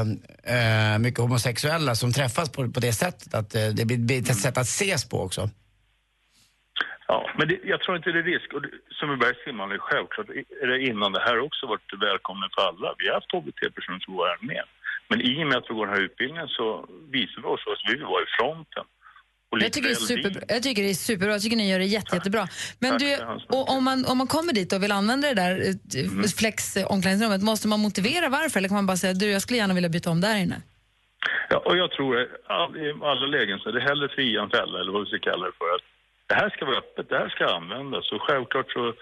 eh, 0.55 0.99
mycket 0.99 1.19
homosexuella 1.19 1.95
som 1.95 2.11
träffas 2.11 2.51
på, 2.51 2.71
på 2.75 2.79
det 2.79 2.93
sättet. 2.93 3.33
Att 3.33 3.55
eh, 3.55 3.67
det 3.77 3.85
blir, 3.85 4.21
ett 4.21 4.37
sätt 4.45 4.57
att 4.57 4.71
ses 4.81 5.09
på 5.09 5.17
också. 5.21 5.49
Ja, 7.07 7.29
men 7.37 7.47
det, 7.47 7.59
jag 7.63 7.79
tror 7.81 7.97
inte 7.97 8.11
det 8.11 8.19
är 8.19 8.29
risk. 8.33 8.53
Och 8.53 8.61
det, 8.61 8.69
Sundbybergs 8.99 9.43
simhall 9.45 9.71
är 9.71 9.77
självklart, 9.77 10.29
är 10.63 10.67
det 10.67 10.79
innan 10.89 11.11
det 11.11 11.23
här 11.27 11.39
också 11.39 11.67
varit 11.67 11.93
välkommen 12.09 12.49
för 12.55 12.61
alla. 12.69 12.95
Vi 12.99 13.07
har 13.07 13.13
haft 13.19 13.31
HBT-personer 13.35 13.99
som 13.99 14.15
går 14.15 14.27
här 14.27 14.47
med. 14.53 14.65
Men 15.09 15.21
i 15.21 15.43
och 15.43 15.47
med 15.47 15.57
att 15.57 15.69
vi 15.69 15.73
går 15.73 15.85
den 15.85 15.95
här 15.95 16.07
utbildningen 16.09 16.47
så 16.47 16.67
visar 17.15 17.41
vi 17.41 17.47
oss 17.47 17.63
att 17.67 17.91
vi 17.91 17.93
vill 17.97 18.11
vara 18.13 18.23
i 18.23 18.31
fronten. 18.39 18.85
Jag 19.61 19.73
tycker, 19.73 19.87
det 19.87 19.93
är 19.93 19.95
superbra. 19.95 20.41
jag 20.47 20.63
tycker 20.63 20.83
det 20.83 20.89
är 20.89 20.93
superbra. 20.93 21.31
Jag 21.31 21.41
tycker 21.41 21.57
ni 21.57 21.69
gör 21.71 21.79
det 21.79 21.85
jätte, 21.85 22.15
jättebra. 22.15 22.47
Men 22.79 22.91
Tack, 22.91 23.01
du, 23.01 23.17
och 23.57 23.69
om, 23.69 23.83
man, 23.83 24.05
om 24.05 24.17
man 24.17 24.27
kommer 24.27 24.53
dit 24.53 24.73
och 24.73 24.83
vill 24.83 24.91
använda 24.91 25.27
det 25.27 25.33
där 25.33 25.55
Mm. 25.95 26.19
eh, 26.19 26.29
flex-omklädningsrummet, 26.37 27.41
måste 27.43 27.67
man 27.67 27.79
motivera 27.79 28.29
varför? 28.29 28.57
Eller 28.59 28.69
kan 28.69 28.75
man 28.75 28.85
bara 28.85 28.97
säga 28.97 29.13
du, 29.13 29.31
jag 29.31 29.41
skulle 29.41 29.57
gärna 29.57 29.73
vilja 29.73 29.89
byta 29.89 30.09
om 30.09 30.21
där 30.21 30.37
inne? 30.37 30.61
Ja, 31.49 31.57
och 31.65 31.77
jag 31.77 31.91
tror 31.91 32.27
all, 32.47 32.77
i 32.77 32.93
alla 33.01 33.25
lägen 33.37 33.59
så 33.59 33.69
är 33.69 33.73
det 33.73 33.81
hellre 33.81 34.07
fria 34.15 34.41
än 34.43 34.49
fälla, 34.49 34.79
eller 34.79 34.91
vad 34.91 35.01
vi 35.01 35.07
ska 35.07 35.19
kalla 35.31 35.45
det 35.45 35.51
för. 35.61 35.69
Att 35.75 35.85
det 36.29 36.35
här 36.35 36.49
ska 36.49 36.65
vara 36.65 36.77
öppet, 36.77 37.09
det 37.09 37.17
här 37.17 37.29
ska 37.29 37.45
användas. 37.59 38.11
Och 38.11 38.21
självklart 38.21 38.71
så 38.71 38.93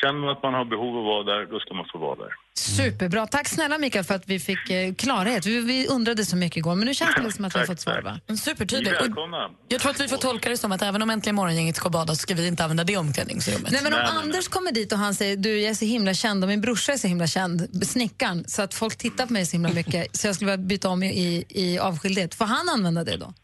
känner 0.00 0.20
man 0.20 0.30
att 0.30 0.42
man 0.42 0.54
har 0.54 0.64
behov 0.64 0.92
av 0.96 1.02
att 1.02 1.12
vara 1.12 1.24
där, 1.32 1.46
då 1.52 1.60
ska 1.60 1.74
man 1.74 1.88
få 1.92 1.98
vara 1.98 2.16
där. 2.24 2.32
Superbra. 2.58 3.26
Tack 3.26 3.48
snälla 3.48 3.78
Mikael 3.78 4.04
för 4.04 4.14
att 4.14 4.28
vi 4.28 4.40
fick 4.40 4.70
eh, 4.70 4.94
klarhet. 4.94 5.46
Vi, 5.46 5.60
vi 5.60 5.86
undrade 5.86 6.24
så 6.24 6.36
mycket 6.36 6.56
igår, 6.56 6.74
men 6.74 6.86
nu 6.86 6.94
känns 6.94 7.14
det 7.24 7.32
som 7.32 7.44
att 7.44 7.54
vi 7.54 7.58
har 7.58 7.66
fått 7.66 7.80
svar. 7.80 8.02
Va? 8.02 8.36
Supertydligt. 8.36 9.00
Och 9.00 9.06
Välkomna! 9.06 9.50
Jag 9.68 9.80
tror 9.80 9.90
att 9.90 10.00
vi 10.00 10.08
får 10.08 10.16
tolka 10.16 10.48
det 10.50 10.56
som 10.56 10.72
att 10.72 10.82
även 10.82 11.02
om 11.02 11.10
Äntligen 11.10 11.34
morgongänget 11.36 11.76
ska 11.76 11.90
bada 11.90 12.14
så 12.14 12.16
ska 12.16 12.34
vi 12.34 12.46
inte 12.46 12.62
använda 12.62 12.84
det 12.84 12.96
omklädningsrummet. 12.96 13.72
Nej, 13.72 13.80
men 13.82 13.94
om 13.94 14.00
Anders 14.04 14.48
kommer 14.48 14.72
dit 14.72 14.92
och 14.92 14.98
han 14.98 15.14
säger 15.14 15.36
du 15.36 15.60
jag 15.60 15.70
är 15.70 15.74
så 15.74 15.84
himla 15.84 16.14
känd 16.14 16.44
och 16.44 16.48
min 16.48 16.60
brorsa 16.60 16.92
är 16.92 16.96
så 16.96 17.06
himla 17.06 17.26
känd, 17.26 17.86
snickaren, 17.86 18.44
så 18.48 18.62
att 18.62 18.74
folk 18.74 18.96
tittar 18.96 19.26
på 19.26 19.32
mig 19.32 19.46
så 19.46 19.52
himla 19.52 19.72
mycket 19.72 20.16
så 20.16 20.26
jag 20.26 20.34
skulle 20.34 20.50
vilja 20.50 20.66
byta 20.66 20.88
om 20.88 21.02
i, 21.02 21.06
i, 21.06 21.44
i 21.48 21.78
avskildhet. 21.78 22.34
Får 22.34 22.44
han 22.44 22.68
använda 22.68 23.04
det 23.04 23.16
då? 23.16 23.34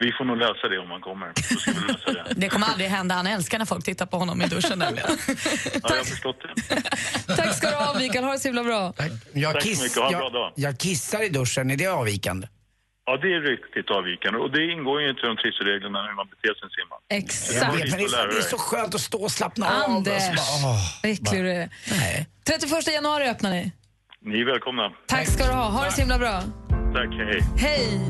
Vi 0.00 0.12
får 0.18 0.24
nog 0.24 0.36
lösa 0.36 0.68
det 0.68 0.78
om 0.78 0.88
man 0.88 1.00
kommer. 1.00 1.26
Då 1.50 1.56
ska 1.60 1.70
vi 1.72 1.92
lösa 1.92 2.12
det. 2.12 2.24
Det 2.36 2.48
kommer 2.48 2.66
aldrig 2.66 2.88
hända. 2.88 3.14
Han 3.14 3.26
älskar 3.26 3.58
när 3.58 3.66
folk 3.66 3.84
tittar 3.84 4.06
på 4.06 4.16
honom 4.16 4.42
i 4.42 4.46
duschen 4.46 4.78
nämligen. 4.78 5.08
Ja, 5.74 5.80
jag 5.82 5.96
har 5.96 6.04
förstått 6.04 6.36
det. 7.26 7.36
Tack 7.36 7.54
ska 7.56 7.70
du 7.70 7.76
ha, 7.76 7.98
Mikael. 7.98 8.24
Ha 8.24 8.32
det 8.32 8.38
så 8.38 8.48
himla 8.48 8.64
bra. 8.64 8.92
Jag, 9.32 9.54
Tack 9.54 9.62
så 9.62 9.82
mycket. 9.82 9.96
Ha 9.98 10.06
en 10.12 10.18
bra 10.18 10.30
dag. 10.30 10.52
jag 10.56 10.78
kissar 10.78 11.22
i 11.22 11.28
duschen, 11.28 11.70
är 11.70 11.76
det 11.76 11.86
avvikande? 11.86 12.46
Ja, 13.06 13.16
det 13.16 13.28
är 13.34 13.40
riktigt 13.40 13.90
avvikande. 13.90 14.38
Och 14.38 14.50
det 14.50 14.64
ingår 14.72 15.00
ju 15.02 15.08
inte 15.10 15.20
i 15.20 15.26
de 15.26 15.36
trivselreglerna 15.36 15.98
hur 16.08 16.14
man 16.16 16.26
beter 16.32 16.54
sig. 16.54 16.68
Exakt. 17.18 17.62
Var 17.68 17.68
Men 17.68 17.80
dit 17.80 17.92
det, 17.92 18.16
lärde 18.16 18.22
är, 18.30 18.34
det 18.34 18.38
är 18.38 18.42
så 18.42 18.58
skönt 18.58 18.94
att 18.94 19.00
stå 19.00 19.22
och 19.22 19.30
slappna 19.30 19.66
av. 19.66 19.90
Anders, 19.90 20.14
Och 20.16 20.22
så 20.22 20.62
bara, 20.62 20.70
åh, 20.72 20.78
vad 21.02 21.12
äcklig 21.12 21.44
du 21.44 21.50
är. 21.52 21.68
nej. 21.90 22.26
31 22.46 22.86
januari 22.94 23.28
öppnar 23.28 23.50
ni. 23.50 23.72
Ni 24.24 24.40
är 24.40 24.44
välkomna. 24.44 24.92
Tack 25.06 25.28
ska 25.28 25.44
du 25.46 25.52
ha. 25.52 25.64
Ha 25.68 25.84
det 25.84 25.92
så 25.92 26.00
himla 26.00 26.18
bra. 26.18 26.42
Tack, 26.92 27.14
hej. 27.14 27.44
Hej! 27.56 28.00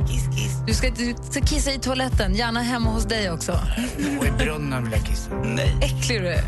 Du 0.66 0.74
ska, 0.74 0.90
du 0.90 1.14
ska 1.30 1.40
kissa 1.40 1.72
i 1.72 1.78
toaletten, 1.78 2.34
gärna 2.34 2.60
hemma 2.60 2.90
hos 2.90 3.04
dig 3.04 3.30
också. 3.30 3.52
Och 4.18 4.26
i 4.26 4.30
brunnen 4.30 4.84
vill 4.84 4.92
jag 4.92 5.06
kissa. 5.06 5.34
Nej. 5.34 5.76
Äcklig 5.82 6.20
du 6.20 6.28
är. 6.28 6.42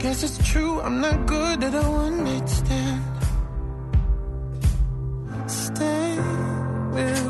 Guess 0.00 0.24
it's 0.24 0.52
true, 0.52 0.82
I'm 0.84 1.00
not 1.00 1.28
good 1.28 1.64
at 1.64 1.84
a 1.84 1.88
one 1.88 2.24
night 2.24 2.48
stand. 2.50 3.02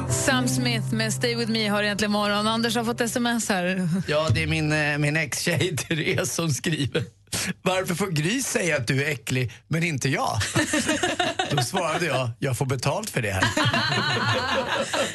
Sam 0.09 0.49
Smith 0.49 0.95
med 0.95 1.13
Stay 1.13 1.37
With 1.37 1.51
Me 1.51 1.69
har 1.69 1.83
egentligen 1.83 2.13
morgon. 2.13 2.47
Anders 2.49 2.77
har 2.77 2.85
fått 2.85 3.01
sms 3.01 3.49
här. 3.49 3.89
Ja, 4.07 4.29
det 4.35 4.43
är 4.43 4.47
min, 4.47 4.73
eh, 4.73 4.99
min 4.99 5.17
ex-tjej 5.17 5.77
Therese 5.89 6.35
som 6.35 6.51
skriver. 6.51 7.03
Varför 7.63 7.95
får 7.95 8.11
Gry 8.11 8.43
säga 8.43 8.77
att 8.77 8.87
du 8.87 9.05
är 9.05 9.11
äcklig, 9.11 9.53
men 9.69 9.83
inte 9.83 10.09
jag? 10.09 10.39
Då 11.51 11.63
svarade 11.63 12.07
jag, 12.07 12.31
jag 12.39 12.59
får 12.59 12.67
betalt 12.67 13.11
för 13.11 13.23
det 13.23 13.31
här. 13.31 13.45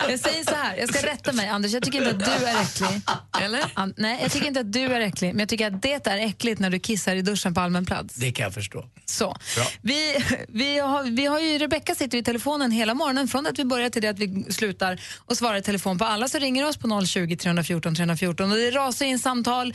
Jag 0.09 0.20
säger 0.20 0.43
så 0.43 0.55
här, 0.55 0.78
jag 0.78 0.93
ska 0.93 1.07
rätta 1.07 1.34
mig 1.34 1.47
Anders, 1.47 1.72
jag 1.74 1.84
tycker 1.84 1.97
inte 1.97 2.09
att 2.09 2.39
du 2.39 2.45
är 2.45 2.61
äcklig. 2.61 3.01
Eller? 3.41 3.61
An- 3.74 3.93
nej, 3.97 4.20
jag 4.22 4.32
tycker 4.32 4.47
inte 4.47 4.59
att 4.59 4.74
du 4.74 4.84
är 4.84 4.99
äcklig, 4.99 5.30
men 5.30 5.39
jag 5.39 5.49
tycker 5.49 5.68
att 5.68 5.82
det 5.82 6.07
är 6.07 6.18
äckligt 6.18 6.59
när 6.59 6.70
du 6.70 6.80
kissar 6.80 7.15
i 7.15 7.22
duschen 7.22 7.53
på 7.53 7.61
allmän 7.61 7.86
plats. 7.86 8.15
Det 8.15 8.32
kan 8.32 8.43
jag 8.43 8.53
förstå. 8.53 8.86
Så. 9.05 9.38
Bra. 9.55 9.65
Vi, 9.82 10.26
vi, 10.47 10.80
har, 10.80 11.03
vi 11.03 11.26
har 11.26 11.39
ju, 11.39 11.57
Rebecka 11.57 11.95
sitter 11.95 12.18
i 12.18 12.24
telefonen 12.24 12.72
hela 12.72 12.93
morgonen 12.93 13.28
från 13.28 13.47
att 13.47 13.59
vi 13.59 13.65
börjar 13.65 13.89
till 13.89 14.01
det 14.01 14.07
att 14.07 14.20
vi 14.20 14.53
slutar 14.53 15.01
och 15.18 15.38
svarar 15.38 15.57
i 15.57 15.61
telefon 15.61 15.97
på 15.97 16.05
alla 16.05 16.28
så 16.28 16.39
ringer 16.39 16.68
oss 16.68 16.78
på 16.78 17.05
020 17.05 17.36
314 17.38 17.95
314 17.95 18.51
och 18.51 18.57
det 18.57 18.72
rasar 18.72 19.05
in 19.05 19.20
samtal 19.20 19.74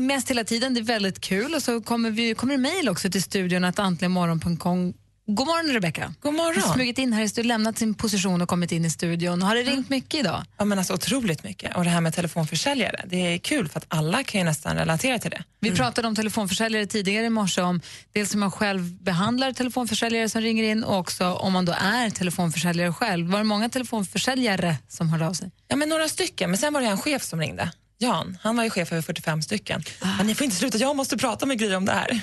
mest 0.00 0.30
hela 0.30 0.44
tiden, 0.44 0.74
det 0.74 0.80
är 0.80 0.84
väldigt 0.84 1.20
kul 1.20 1.54
och 1.54 1.62
så 1.62 1.80
kommer, 1.80 2.10
vi, 2.10 2.34
kommer 2.34 2.54
det 2.54 2.60
mejl 2.60 2.88
också 2.88 3.10
till 3.10 3.22
studion 3.22 3.64
att 3.64 3.78
antligenmorgon.com 3.78 4.94
God 5.26 5.46
morgon 5.46 5.74
Rebecka. 5.74 6.14
God 6.20 6.34
morgon. 6.34 6.62
Har 6.62 6.74
smugit 6.74 6.98
in 6.98 7.12
här 7.12 7.22
i 7.22 7.28
studion, 7.28 7.48
lämnat 7.48 7.78
sin 7.78 7.94
position 7.94 8.42
och 8.42 8.48
kommit 8.48 8.72
in 8.72 8.84
i 8.84 8.90
studion. 8.90 9.42
Har 9.42 9.54
det 9.54 9.62
ringt 9.62 9.90
mycket 9.90 10.20
idag? 10.20 10.44
Ja, 10.58 10.64
men 10.64 10.78
alltså, 10.78 10.94
otroligt 10.94 11.44
mycket. 11.44 11.76
Och 11.76 11.84
det 11.84 11.90
här 11.90 12.00
med 12.00 12.14
telefonförsäljare, 12.14 13.04
det 13.06 13.16
är 13.16 13.38
kul 13.38 13.68
för 13.68 13.78
att 13.78 13.86
alla 13.88 14.22
kan 14.22 14.40
ju 14.40 14.44
nästan 14.44 14.76
relatera 14.76 15.18
till 15.18 15.30
det. 15.30 15.44
Vi 15.60 15.70
pratade 15.70 16.08
om 16.08 16.14
telefonförsäljare 16.14 16.86
tidigare 16.86 17.26
i 17.26 17.30
morse, 17.30 17.62
om 17.62 17.80
dels 18.12 18.34
hur 18.34 18.38
man 18.38 18.50
själv 18.50 19.02
behandlar 19.02 19.52
telefonförsäljare 19.52 20.28
som 20.28 20.40
ringer 20.40 20.64
in 20.64 20.84
och 20.84 20.98
också 20.98 21.32
om 21.32 21.52
man 21.52 21.64
då 21.64 21.72
är 21.72 22.10
telefonförsäljare 22.10 22.92
själv. 22.92 23.30
Var 23.30 23.38
det 23.38 23.44
många 23.44 23.68
telefonförsäljare 23.68 24.76
som 24.88 25.08
hörde 25.08 25.26
av 25.26 25.32
sig? 25.32 25.50
Ja, 25.68 25.76
men 25.76 25.88
några 25.88 26.08
stycken, 26.08 26.50
men 26.50 26.58
sen 26.58 26.72
var 26.72 26.80
det 26.80 26.86
en 26.86 26.98
chef 26.98 27.22
som 27.22 27.40
ringde. 27.40 27.70
Jan, 27.98 28.38
han 28.42 28.56
var 28.56 28.64
ju 28.64 28.70
chef 28.70 28.92
över 28.92 29.02
45 29.02 29.42
stycken. 29.42 29.82
Men 30.18 30.26
ni 30.26 30.34
får 30.34 30.44
inte 30.44 30.56
sluta, 30.56 30.78
jag 30.78 30.96
måste 30.96 31.16
prata 31.16 31.46
med 31.46 31.58
Gry 31.58 31.74
om 31.74 31.84
det 31.84 31.92
här. 31.92 32.20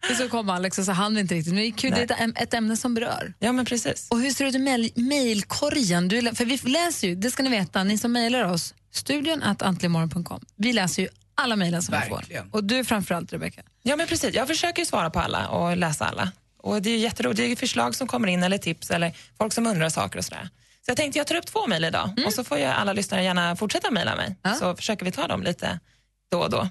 Och 0.10 0.16
så 0.16 0.28
kom 0.28 0.50
Alex 0.50 0.78
och 0.78 0.84
så 0.84 0.92
han 0.92 1.18
inte 1.18 1.34
riktigt. 1.34 1.54
Men 1.54 1.62
det 1.62 1.68
är 1.68 1.72
kul, 1.72 1.90
det 1.90 1.96
är 2.00 2.04
ett, 2.04 2.10
äm- 2.10 2.42
ett 2.42 2.54
ämne 2.54 2.76
som 2.76 2.94
berör. 2.94 3.34
Ja, 3.38 3.52
men 3.52 3.64
precis. 3.64 4.06
Och 4.10 4.20
hur 4.20 4.30
ser 4.30 4.44
det 4.44 4.48
ut 4.48 4.94
i 4.96 5.00
mejlkorgen? 5.02 6.36
För 6.36 6.44
vi 6.44 6.56
läser 6.56 7.08
ju, 7.08 7.14
det 7.14 7.30
ska 7.30 7.42
ni 7.42 7.50
veta, 7.50 7.84
ni 7.84 7.98
som 7.98 8.12
mejlar 8.12 8.44
oss, 8.44 8.74
studion 8.92 9.42
att 9.42 9.62
antligenmorgon.com. 9.62 10.44
Vi 10.56 10.72
läser 10.72 11.02
ju 11.02 11.08
alla 11.34 11.56
mejlen 11.56 11.82
som 11.82 11.92
vi 11.92 12.10
Verkligen. 12.10 12.50
får. 12.50 12.58
Och 12.58 12.64
du 12.64 12.84
framförallt, 12.84 13.32
Rebecka. 13.32 13.62
Ja, 13.82 13.96
men 13.96 14.06
precis. 14.06 14.34
Jag 14.34 14.48
försöker 14.48 14.82
ju 14.82 14.86
svara 14.86 15.10
på 15.10 15.20
alla 15.20 15.48
och 15.48 15.76
läsa 15.76 16.04
alla. 16.04 16.32
Och 16.62 16.82
det 16.82 16.90
är 16.90 16.98
jätteroligt. 16.98 17.36
Det 17.36 17.44
är 17.44 17.48
ju 17.48 17.56
förslag 17.56 17.94
som 17.94 18.06
kommer 18.08 18.28
in 18.28 18.42
eller 18.42 18.58
tips 18.58 18.90
eller 18.90 19.12
folk 19.38 19.52
som 19.52 19.66
undrar 19.66 19.88
saker 19.88 20.18
och 20.18 20.24
sådär. 20.24 20.48
Så 20.88 20.90
jag 20.90 20.96
tänkte 20.96 21.18
jag 21.18 21.26
tar 21.26 21.34
upp 21.34 21.46
två 21.46 21.66
mejl 21.66 21.84
idag 21.84 22.10
och 22.26 22.32
så 22.32 22.44
får 22.44 22.58
ju 22.58 22.64
alla 22.64 22.92
lyssnare 22.92 23.22
gärna 23.22 23.56
fortsätta 23.56 23.90
mejla 23.90 24.16
mig. 24.16 24.36
Så 24.54 24.76
försöker 24.76 25.04
vi 25.04 25.12
ta 25.12 25.26
dem 25.26 25.42
lite 25.42 25.80
då 26.30 26.38
och 26.40 26.50
då. 26.50 26.68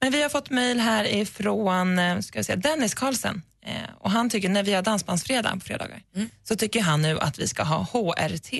Men 0.00 0.12
vi 0.12 0.22
har 0.22 0.28
fått 0.28 0.50
mejl 0.50 0.80
här 0.80 1.04
ifrån 1.04 1.98
eh, 1.98 2.20
ska 2.20 2.38
vi 2.38 2.44
säga, 2.44 2.56
Dennis 2.56 2.94
Karlsen. 2.94 3.42
Eh, 3.66 3.72
och 3.98 4.10
han 4.10 4.30
tycker, 4.30 4.48
när 4.48 4.62
vi 4.62 4.74
har 4.74 4.82
dansbandsfredag 4.82 5.52
på 5.54 5.60
fredagar, 5.60 6.02
så 6.44 6.56
tycker 6.56 6.80
han 6.80 7.02
nu 7.02 7.18
att 7.20 7.38
vi 7.38 7.48
ska 7.48 7.62
ha 7.62 7.86
HRT. 7.92 8.52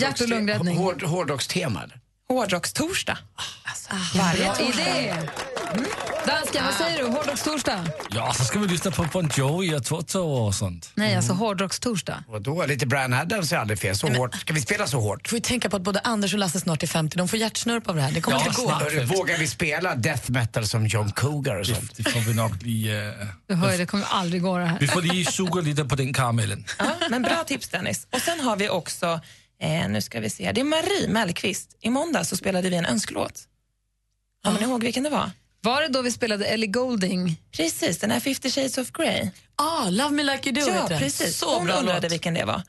Hjärt 0.00 0.20
och 0.20 0.28
lungräddning. 0.28 0.76
Hård, 0.78 1.02
hårdrockstema 1.02 1.82
eller? 1.82 2.00
Hårdrockstorsdag. 2.36 3.18
Varje 4.14 4.44
Bra 4.44 4.54
torsdag. 4.54 4.82
idé. 4.82 5.14
Dansken, 6.26 6.64
vad 6.64 6.74
säger 6.74 6.98
du? 6.98 7.04
Hårdrockstorsdag? 7.04 7.84
Ja, 8.10 8.32
så 8.34 8.44
ska 8.44 8.58
vi 8.58 8.68
lyssna 8.68 8.90
på 8.90 9.02
Bon 9.12 9.30
Jovi 9.36 9.74
och 9.76 9.84
Toto 9.84 10.18
och 10.18 10.54
sånt. 10.54 10.90
Nej, 10.94 11.16
alltså 11.16 11.32
hårdrockstorsdag. 11.32 12.24
Och 12.28 12.42
då 12.42 12.66
lite 12.66 12.86
Brian 12.86 13.12
Adams 13.12 13.52
är 13.52 13.56
aldrig 13.56 13.78
fel. 13.78 13.96
Så 13.96 14.08
hårt. 14.08 14.34
Ska 14.34 14.52
vi 14.52 14.60
spela 14.60 14.86
så 14.86 15.00
hårt? 15.00 15.28
får 15.28 15.36
ju 15.36 15.42
tänka 15.42 15.70
på 15.70 15.76
att 15.76 15.82
både 15.82 16.00
Anders 16.00 16.32
och 16.32 16.38
Lasse 16.38 16.60
snart 16.60 16.82
är 16.82 16.86
50. 16.86 17.18
De 17.18 17.28
får 17.28 17.38
hjärtsnörp 17.38 17.88
av 17.88 17.96
det 17.96 18.02
här. 18.02 18.12
Det 18.12 18.20
kommer 18.20 18.38
inte 18.38 18.50
gå. 18.62 18.70
Hörru, 18.70 19.04
Vågar 19.04 19.38
vi 19.38 19.46
spela 19.46 19.94
death 19.94 20.30
metal 20.30 20.66
som 20.66 20.86
John 20.86 21.12
Cougar 21.12 21.56
och 21.60 21.66
sånt? 21.66 21.96
Det 21.96 22.10
får 22.10 22.20
vi 22.20 22.34
nog 22.34 22.62
lige... 22.62 23.08
eh, 23.08 23.26
Du 23.48 23.54
hör, 23.54 23.78
det 23.78 23.86
kommer 23.86 24.04
aldrig 24.10 24.42
gå 24.42 24.58
det 24.58 24.66
här. 24.66 24.78
Vi 24.80 24.86
får 24.88 25.02
lige 25.02 25.32
suga 25.32 25.60
lite 25.60 25.84
på 25.84 25.96
den 25.96 26.12
karamellen. 26.12 26.64
Ja, 26.78 26.92
men 27.10 27.22
bra 27.22 27.44
tips 27.46 27.68
Dennis. 27.68 28.06
Och 28.12 28.20
sen 28.20 28.40
har 28.40 28.56
vi 28.56 28.68
också, 28.68 29.20
eh, 29.62 29.88
nu 29.88 30.00
ska 30.02 30.20
vi 30.20 30.30
se, 30.30 30.52
det 30.52 30.60
är 30.60 30.64
Marie 30.64 31.08
Mellqvist. 31.08 31.76
I 31.80 31.90
måndag 31.90 32.24
så 32.24 32.36
spelade 32.36 32.70
vi 32.70 32.76
en 32.76 32.86
önskelåt. 32.86 33.40
Kommer 34.44 34.60
ni 34.60 34.64
ihåg 34.66 34.82
vilken 34.84 35.02
det 35.02 35.10
var? 35.10 35.30
Var 35.60 35.82
det 35.82 35.88
då 35.88 36.02
vi 36.02 36.10
spelade 36.10 36.44
Ellie 36.46 36.66
Goulding? 36.66 37.40
Precis, 37.56 37.98
den 37.98 38.10
här 38.10 38.20
50 38.20 38.50
shades 38.50 38.78
of 38.78 38.90
Grey. 38.92 39.30
Ah, 39.56 39.88
Love 39.90 40.10
me 40.10 40.22
like 40.22 40.48
you 40.50 40.60
do 40.60 40.60
Ja, 40.72 40.82
heter 40.82 40.98
precis. 40.98 41.38
Så 41.38 41.54
Hon 41.58 41.64
bra 41.66 41.74
undrade 41.74 42.00
låt. 42.00 42.12
vilken 42.12 42.34
det 42.34 42.44
var. 42.44 42.62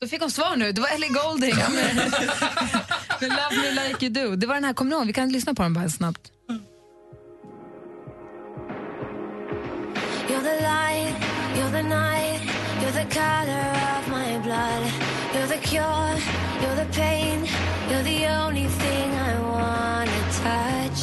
Då 0.00 0.08
fick 0.08 0.20
hon 0.20 0.30
svar 0.30 0.56
nu. 0.56 0.72
Det 0.72 0.80
var 0.80 0.88
Ellie 0.88 1.08
Goulding 1.08 1.56
med, 1.56 1.70
med 1.70 1.96
Love 3.20 3.56
me 3.62 3.88
like 3.88 4.06
you 4.06 4.12
do. 4.30 4.36
Det 4.36 4.46
var 4.46 4.54
den 4.54 4.64
här, 4.64 4.72
kommer 4.74 4.90
ni 4.90 4.96
ihåg? 4.96 5.06
Vi 5.06 5.12
kan 5.12 5.32
lyssna 5.32 5.54
på 5.54 5.62
den 5.62 5.72
bara 5.74 5.88
snabbt. 5.88 6.30
You're 10.28 10.42
the 10.42 10.62
light, 10.62 11.14
you're 11.56 11.72
the 11.72 11.82
night, 11.82 12.40
you're 12.82 12.92
the 12.92 13.06
color 13.14 13.70
of 13.98 14.08
my 14.08 14.38
blood. 14.42 15.13
You're 15.34 15.46
the 15.46 15.58
cure, 15.58 16.14
you're 16.62 16.84
the 16.84 16.88
pain, 16.92 17.48
you're 17.90 18.02
the 18.02 18.26
only 18.44 18.68
thing 18.68 19.10
I 19.30 19.40
wanna 19.40 20.22
touch. 20.44 21.00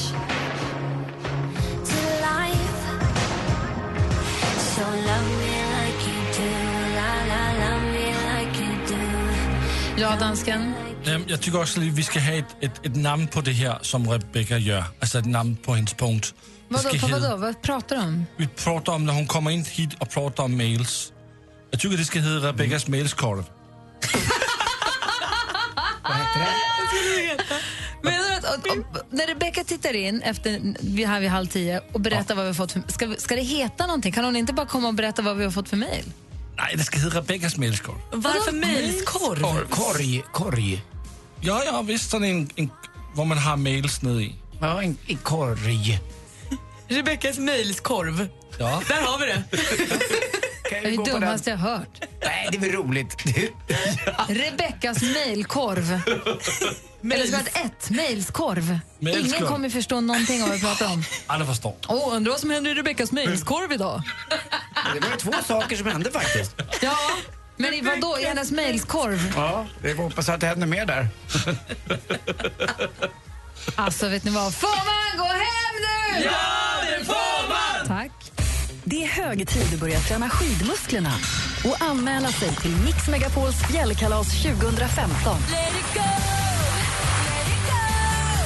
To 1.90 2.00
life, 2.30 2.78
so 4.58 4.84
love 5.10 5.28
me 5.42 5.56
like 5.76 6.02
you 6.08 6.20
do, 6.38 6.50
la 6.98 7.12
la, 7.32 7.44
love 7.64 7.86
me 7.94 8.08
like 8.32 8.56
you 8.64 8.74
do. 8.88 10.02
Ja, 10.02 10.16
dansken. 10.20 10.74
Jag 11.28 11.42
tycker 11.42 11.62
också 11.62 11.80
att 11.80 11.86
vi 11.86 12.04
ska 12.04 12.20
ha 12.20 12.34
ett, 12.34 12.56
ett, 12.62 12.86
ett 12.86 12.96
namn 12.96 13.28
på 13.28 13.42
det 13.42 13.52
här 13.52 13.80
som 13.82 14.10
Rebecca 14.10 14.58
gör. 14.58 14.84
Alltså 15.00 15.20
ett 15.20 15.26
namn 15.26 15.56
på 15.56 15.74
hennes 15.76 15.94
punkt. 15.94 16.34
Det 16.70 16.76
Vadå, 16.76 17.00
på 17.00 17.08
vadå? 17.08 17.38
Vad 17.38 17.62
pratar 17.62 17.96
du 17.96 18.02
om? 18.02 18.26
Vi 18.38 18.48
pratar 18.48 18.94
om 18.94 19.06
när 19.06 19.14
hon 19.14 19.28
kommer 19.28 19.52
in 19.52 19.66
hit 19.66 19.94
och 20.00 20.10
pratar 20.10 20.44
om 20.44 20.58
mails. 20.58 21.14
Jag 21.72 21.80
tycker 21.80 21.98
det 21.98 22.06
ska 22.06 22.20
heta 22.20 22.48
Rebeckas 22.48 22.88
mailskorv. 22.88 23.44
Menar 28.04 28.30
du 28.30 28.36
att, 28.36 28.46
att, 28.46 28.68
att 28.98 29.12
när 29.12 29.28
Rebecca 29.28 29.64
tittar 29.64 29.94
in 29.96 30.22
efter 30.22 30.76
vi 30.80 31.06
här 31.06 31.20
vid 31.20 31.30
halv 31.30 31.48
tio 31.48 31.82
och 31.92 32.02
berättar 32.02 32.36
vad 32.36 32.44
vi 32.44 32.50
har 32.50 32.54
fått 32.54 32.72
för, 32.72 32.84
ska, 32.88 33.16
ska 33.18 33.36
det 33.36 33.42
heta 33.42 33.86
någonting? 33.88 34.12
Kan 34.12 34.26
hon 34.26 34.36
inte 34.36 34.54
bara 34.54 34.66
komma 34.66 34.88
och 34.88 34.94
berätta 34.94 35.22
vad 35.22 35.38
vi 35.38 35.44
har 35.44 35.52
fått 35.52 35.70
för 35.70 35.78
mejl? 35.78 36.06
Nej, 36.58 36.76
det 36.78 36.84
ska 36.84 37.00
heta 37.00 37.18
Rebeckas 37.18 37.58
mailskorv. 37.58 37.98
Varför 38.12 38.52
mejlskorv? 38.52 39.68
Korg, 39.70 40.24
korg. 40.32 40.84
Ja, 41.42 41.64
ja, 41.66 41.82
visst. 41.82 42.14
En, 42.14 42.50
en, 42.56 42.70
hvor 43.16 43.26
man 43.26 43.38
har 43.38 43.58
mails 43.58 44.02
nede 44.02 44.24
i. 44.24 44.36
Ja, 44.62 44.84
en, 44.84 44.98
en 45.08 45.18
korg. 45.18 46.00
Rebeckas 46.88 47.38
mejlskorv. 47.38 48.28
Ja. 48.60 48.82
Där 48.88 49.02
har 49.02 49.20
vi 49.20 49.26
det. 49.26 49.44
Det 50.72 50.78
är 50.78 50.98
det 50.98 51.12
dummaste 51.12 51.50
jag 51.50 51.58
har 51.58 51.70
hört. 51.70 52.02
Nej, 52.24 52.48
det 52.52 52.58
är 52.58 52.62
väl 52.62 52.72
roligt. 52.72 53.16
Rebeckas 54.28 55.02
mejlkorv. 55.02 56.02
Eller 57.04 57.28
det 57.32 57.60
ett, 57.60 57.90
mejlskorv. 57.90 58.80
Mejlskorv. 59.00 59.26
Ingen 59.26 59.48
kommer 59.48 59.70
förstå 59.70 60.02
någonting 60.02 60.44
av 60.44 60.48
vad 60.50 60.58
vi 60.58 60.64
pratar 60.64 60.86
om. 60.94 61.04
Alla 61.28 61.46
förstår. 61.46 61.76
Åh, 61.88 62.16
undrar 62.16 62.32
vad 62.32 62.40
som 62.40 62.50
händer 62.50 62.72
i 62.72 62.74
Rebeckas 62.74 63.12
mejlskorv 63.12 63.72
idag? 63.72 64.02
Det 64.94 65.00
var 65.10 65.18
två 65.18 65.32
saker 65.48 65.76
som 65.76 65.88
hände 65.88 66.12
faktiskt. 66.12 66.56
Ja, 66.82 66.98
men 67.58 67.86
vad 67.86 68.02
då? 68.02 68.20
I 68.20 68.24
hennes 68.24 68.52
mejlskorv? 68.52 69.34
Ja, 69.36 69.66
vi 69.82 69.96
får 69.96 70.04
hoppas 70.04 70.30
att 70.30 70.40
det 70.40 70.48
händer 70.48 70.68
mer 70.68 70.86
där. 70.86 71.08
Alltså, 73.76 74.08
vet 74.08 74.24
ni 74.24 74.32
vad? 74.32 74.56
Får 74.56 74.86
man 74.86 75.28
gå 75.28 75.34
hem 75.34 75.76
nu? 75.82 76.24
Ja, 76.26 76.61
det 78.92 79.04
är 79.04 79.08
hög 79.08 79.48
tid 79.48 79.74
att 79.74 79.80
börja 79.80 80.00
träna 80.00 80.30
skidmusklerna. 80.30 81.14
och 81.66 81.82
anmäla 81.82 82.28
sig 82.28 82.50
till 82.50 82.72
Mix 82.86 83.08
Megapols 83.08 83.56
fjällkalas 83.72 84.44
2015. 84.44 85.38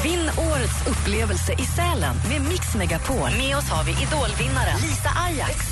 Vinn 0.04 0.30
årets 0.52 0.88
upplevelse 0.88 1.54
i 1.54 1.66
Sälen 1.66 2.16
med 2.30 2.41
Mix 2.50 2.76
Megapol. 2.76 3.30
Med 3.38 3.58
oss 3.58 3.70
har 3.70 3.84
vi 3.84 3.91
idolvinnaren 3.91 4.80
Lisa 4.82 5.10
Ajax. 5.26 5.72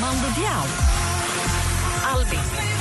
Mando 0.00 0.28
Diao. 0.36 0.66
Albin. 2.14 2.73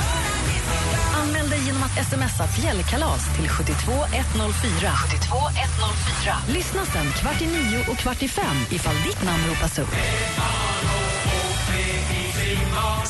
Anmäl 1.24 1.50
dig 1.50 1.66
genom 1.66 1.84
att 1.84 2.08
smsa 2.08 2.48
fjällkalas 2.48 3.36
till 3.36 3.50
72104. 3.50 4.92
72104. 5.10 6.36
Lyssna 6.48 6.86
sen 6.86 7.12
kvart 7.12 7.42
i 7.42 7.48
nio 7.48 7.80
och 7.92 7.98
kvart 7.98 8.24
i 8.24 8.28
fem 8.28 8.58
ifall 8.72 8.96
ditt 8.96 9.24
namn 9.24 9.44
ropas 9.50 9.80
upp. 9.80 9.96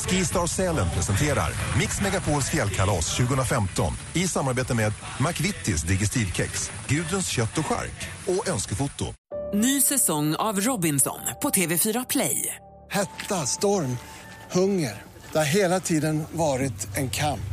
Skistar 0.07 0.47
Sälen 0.47 0.89
presenterar 0.89 1.49
Mix 1.77 2.01
Megapols 2.01 2.49
fjällkalas 2.49 3.17
2015 3.17 3.93
i 4.13 4.27
samarbete 4.27 4.73
med 4.73 4.93
McVittys 5.19 5.81
Digestivkex, 5.81 6.71
Gudruns 6.87 7.27
kött 7.27 7.57
och 7.57 7.65
chark 7.65 8.09
och 8.27 8.49
Önskefoto. 8.49 9.05
Ny 9.53 9.81
säsong 9.81 10.35
av 10.35 10.61
Robinson 10.61 11.19
på 11.41 11.49
TV4 11.49 12.05
Play. 12.09 12.55
Hetta, 12.91 13.45
storm, 13.45 13.97
hunger. 14.51 15.01
Det 15.31 15.37
har 15.37 15.45
hela 15.45 15.79
tiden 15.79 16.23
varit 16.31 16.97
en 16.97 17.09
kamp. 17.09 17.52